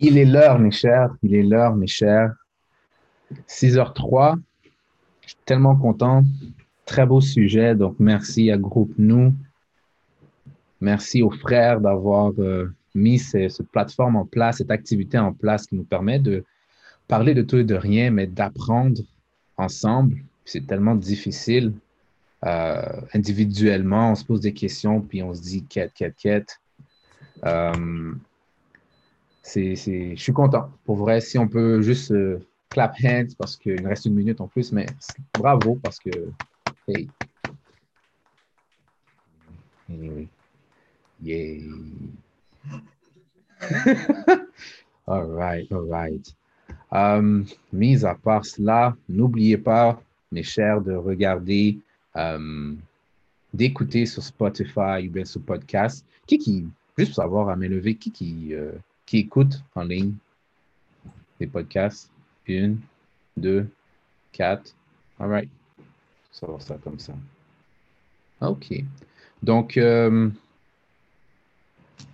il 0.00 0.18
est 0.18 0.24
l'heure, 0.24 0.58
mes 0.58 0.70
chers. 0.70 1.10
Il 1.22 1.34
est 1.34 1.42
l'heure, 1.42 1.74
mes 1.74 1.86
chers. 1.86 2.32
6h03. 3.48 4.36
Je 5.22 5.28
suis 5.28 5.36
tellement 5.44 5.76
content. 5.76 6.24
Très 6.86 7.06
beau 7.06 7.20
sujet. 7.20 7.74
Donc, 7.74 7.96
merci 7.98 8.50
à 8.50 8.56
Groupe 8.56 8.92
Nous. 8.98 9.34
Merci 10.80 11.22
aux 11.22 11.30
frères 11.30 11.80
d'avoir 11.80 12.32
euh, 12.38 12.72
mis 12.94 13.18
cette 13.18 13.62
plateforme 13.70 14.16
en 14.16 14.24
place, 14.24 14.58
cette 14.58 14.70
activité 14.70 15.18
en 15.18 15.32
place 15.32 15.66
qui 15.66 15.74
nous 15.74 15.84
permet 15.84 16.18
de 16.18 16.44
parler 17.08 17.34
de 17.34 17.42
tout 17.42 17.56
et 17.56 17.64
de 17.64 17.74
rien, 17.74 18.10
mais 18.10 18.26
d'apprendre 18.26 19.00
ensemble. 19.56 20.18
C'est 20.44 20.66
tellement 20.66 20.94
difficile. 20.94 21.72
Euh, 22.44 23.00
individuellement, 23.14 24.12
on 24.12 24.14
se 24.14 24.24
pose 24.24 24.40
des 24.40 24.52
questions, 24.52 25.00
puis 25.00 25.22
on 25.22 25.34
se 25.34 25.42
dit 25.42 25.64
quête, 25.64 25.92
quête, 25.92 26.14
quête. 26.16 26.60
Euh, 27.44 28.14
je 29.54 30.14
suis 30.16 30.32
content. 30.32 30.70
Pour 30.84 30.96
vrai, 30.96 31.20
si 31.20 31.38
on 31.38 31.48
peut 31.48 31.80
juste 31.82 32.12
clap 32.68 32.94
hands, 33.02 33.34
parce 33.38 33.56
qu'il 33.56 33.86
reste 33.86 34.06
une 34.06 34.14
minute 34.14 34.40
en 34.40 34.48
plus, 34.48 34.72
mais 34.72 34.86
bravo, 35.34 35.76
parce 35.82 35.98
que, 35.98 36.10
hey. 36.88 37.08
Yay. 41.22 41.64
all 45.06 45.26
right, 45.26 45.70
all 45.72 45.86
right. 45.88 46.34
Um, 46.92 47.46
mis 47.72 48.04
à 48.04 48.14
part 48.14 48.44
cela, 48.44 48.96
n'oubliez 49.08 49.58
pas, 49.58 50.00
mes 50.30 50.42
chers, 50.42 50.80
de 50.80 50.94
regarder, 50.94 51.78
um, 52.14 52.78
d'écouter 53.52 54.06
sur 54.06 54.22
Spotify 54.22 55.06
ou 55.06 55.10
bien 55.10 55.24
sur 55.24 55.40
podcast. 55.42 56.04
Qui 56.26 56.38
qui, 56.38 56.66
juste 56.96 57.10
pour 57.14 57.22
savoir 57.22 57.48
à 57.48 57.56
m'élever, 57.56 57.94
qui 57.94 58.10
qui, 58.10 58.54
euh, 58.54 58.72
qui 59.08 59.20
écoute 59.20 59.64
en 59.74 59.84
ligne 59.84 60.12
les 61.40 61.46
podcasts? 61.46 62.10
Une, 62.46 62.78
deux, 63.38 63.66
quatre. 64.32 64.74
All 65.18 65.30
right. 65.30 65.50
Ça 66.30 66.46
va 66.46 66.60
ça 66.60 66.76
comme 66.76 66.98
ça. 66.98 67.14
OK. 68.42 68.84
Donc, 69.42 69.78
um, 69.78 70.34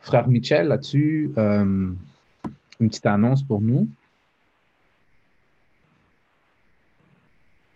Frère 0.02 0.28
Michel, 0.28 0.68
là-dessus, 0.68 1.32
euh, 1.36 1.92
une 2.78 2.88
petite 2.88 3.06
annonce 3.06 3.42
pour 3.42 3.60
nous? 3.60 3.88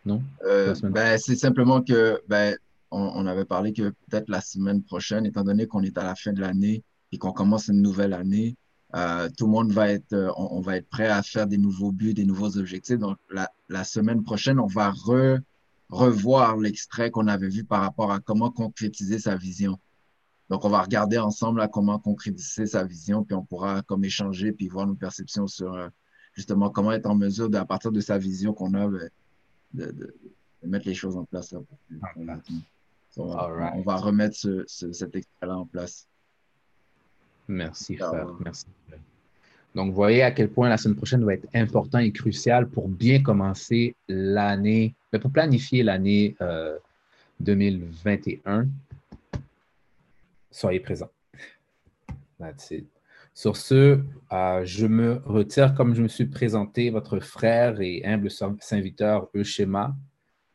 Non? 0.07 0.23
Euh, 0.45 0.75
ben, 0.83 1.19
c'est 1.19 1.37
simplement 1.37 1.83
que 1.83 2.23
ben, 2.29 2.57
on, 2.93 3.27
avait 3.27 3.45
parlé 3.45 3.73
que 3.73 3.91
peut-être 4.09 4.29
la 4.29 4.41
semaine 4.41 4.83
prochaine, 4.83 5.27
étant 5.27 5.43
donné 5.43 5.67
qu'on 5.67 5.83
est 5.83 5.99
à 5.99 6.05
la 6.05 6.15
fin 6.15 6.33
de 6.33 6.41
l'année 6.41 6.85
et 7.11 7.19
qu'on 7.19 7.33
commence 7.33 7.67
une 7.67 7.83
nouvelle 7.83 8.15
année, 8.15 8.57
euh, 8.95 9.29
tout 9.37 9.45
le 9.47 9.53
monde 9.53 9.71
va 9.73 9.91
être, 9.91 10.33
on, 10.37 10.61
va 10.61 10.77
être 10.77 10.89
prêt 10.89 11.09
à 11.09 11.23
faire 11.23 11.47
des 11.47 11.59
nouveaux 11.59 11.93
buts, 11.93 12.15
des 12.15 12.25
nouveaux 12.25 12.57
objectifs. 12.57 12.99
Donc, 12.99 13.19
la, 13.31 13.85
semaine 13.85 14.23
prochaine, 14.23 14.59
on 14.59 14.67
va 14.67 14.91
revoir 15.91 16.57
l'extrait 16.57 17.11
qu'on 17.11 17.27
avait 17.29 17.49
vu 17.49 17.65
par 17.65 17.83
rapport 17.83 18.13
à 18.13 18.21
comment 18.21 18.51
concrétiser 18.51 19.19
sa 19.19 19.37
vision. 19.37 19.79
Donc, 20.49 20.65
on 20.65 20.71
va 20.71 20.81
regarder 20.83 21.19
ensemble 21.19 21.61
là, 21.61 21.69
comment 21.69 21.99
concrétiser 21.99 22.67
sa 22.67 22.85
vision, 22.85 23.23
puis 23.25 23.35
on 23.35 23.45
pourra 23.45 23.83
comme 23.83 24.05
échanger, 24.05 24.53
puis 24.53 24.69
voir 24.69 24.87
nos 24.87 24.95
perceptions 24.95 25.47
sur 25.47 25.75
euh, 25.75 25.89
justement 26.33 26.71
comment 26.71 26.93
être 26.93 27.07
en 27.07 27.15
mesure, 27.15 27.51
de, 27.51 27.59
à 27.59 27.67
partir 27.67 27.93
de 27.93 28.01
sa 28.01 28.17
vision 28.17 28.55
qu'on 28.55 28.73
a, 28.75 28.89
ben, 28.89 29.11
de, 29.75 29.85
de- 29.93 30.15
de 30.63 30.69
mettre 30.69 30.87
les 30.89 30.95
choses 30.95 31.17
en 31.17 31.25
place. 31.25 31.53
Là, 31.53 31.61
pour 31.61 32.25
on, 33.19 33.27
va- 33.35 33.49
on 33.77 33.83
va 33.83 33.97
remettre 33.97 34.37
ce, 34.37 34.65
ce- 34.67 34.93
cet 34.93 35.15
extrait-là 35.15 35.59
en 35.59 35.67
place. 35.67 36.09
Merci, 37.49 37.97
Ah, 38.01 38.09
frère. 38.09 38.27
ouais. 38.27 38.33
Merci. 38.45 38.67
Donc, 39.75 39.91
vous 39.91 39.95
voyez 39.97 40.23
à 40.23 40.31
quel 40.31 40.51
point 40.51 40.69
la 40.69 40.77
semaine 40.77 40.97
prochaine 40.97 41.25
va 41.25 41.35
être 41.35 41.47
important 41.55 41.99
et 41.99 42.11
crucial 42.13 42.69
pour 42.69 42.89
bien 42.89 43.23
commencer 43.23 43.95
l'année, 44.09 44.95
ben, 45.13 45.21
pour 45.21 45.31
planifier 45.31 45.83
l'année 45.83 46.37
euh, 46.41 46.77
2021. 47.41 48.67
Soyez 50.51 50.81
présents. 50.81 51.11
That's 52.39 52.71
it. 52.71 52.87
Sur 53.35 53.57
ce, 53.57 54.01
euh, 54.33 54.65
je 54.65 54.87
me 54.87 55.23
retire 55.25 55.75
comme 55.75 55.95
je 55.95 56.03
me 56.03 56.09
suis 56.09 56.27
présenté, 56.27 56.91
votre 56.91 57.21
frère 57.21 57.81
et 57.81 58.05
humble 58.05 58.31
serviteur 58.61 59.29
Eushema. 59.35 59.95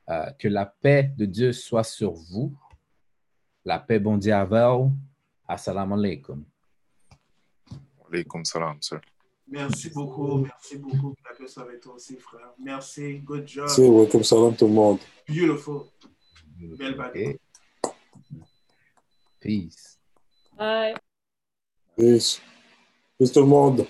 Euh, 0.10 0.30
que 0.38 0.50
la 0.50 0.66
paix 0.66 1.14
de 1.18 1.24
Dieu 1.26 1.54
soit 1.54 1.86
sur 1.86 2.12
vous. 2.12 2.54
La 3.64 3.80
paix 3.80 4.00
bon 4.00 4.18
diavel. 4.18 4.90
Assalamu 5.48 5.94
alaikum. 5.94 6.44
Alaykoum 8.14 8.46
salam, 8.46 8.78
sir. 8.82 9.02
Merci 9.48 9.90
beaucoup, 9.90 10.38
merci 10.38 10.78
beaucoup. 10.78 11.14
Que 11.16 11.30
la 11.30 11.36
paix 11.36 11.48
soit 11.48 11.64
avec 11.64 11.82
toi 11.82 11.96
aussi, 11.96 12.16
frère. 12.18 12.54
Merci, 12.60 13.20
good 13.20 13.48
job. 13.48 13.68
C'est 13.68 13.90
welcome 13.90 14.24
salam 14.24 14.56
tout 14.56 14.68
le 14.68 14.74
monde. 14.74 15.00
Beautiful. 15.28 15.82
Belle 16.78 16.96
bague. 16.96 17.40
Peace. 19.40 19.98
Bye. 20.56 20.96
Peace. 21.98 22.40
Peace 23.18 23.32
tout 23.32 23.42
le 23.42 23.48
monde. 23.48 23.88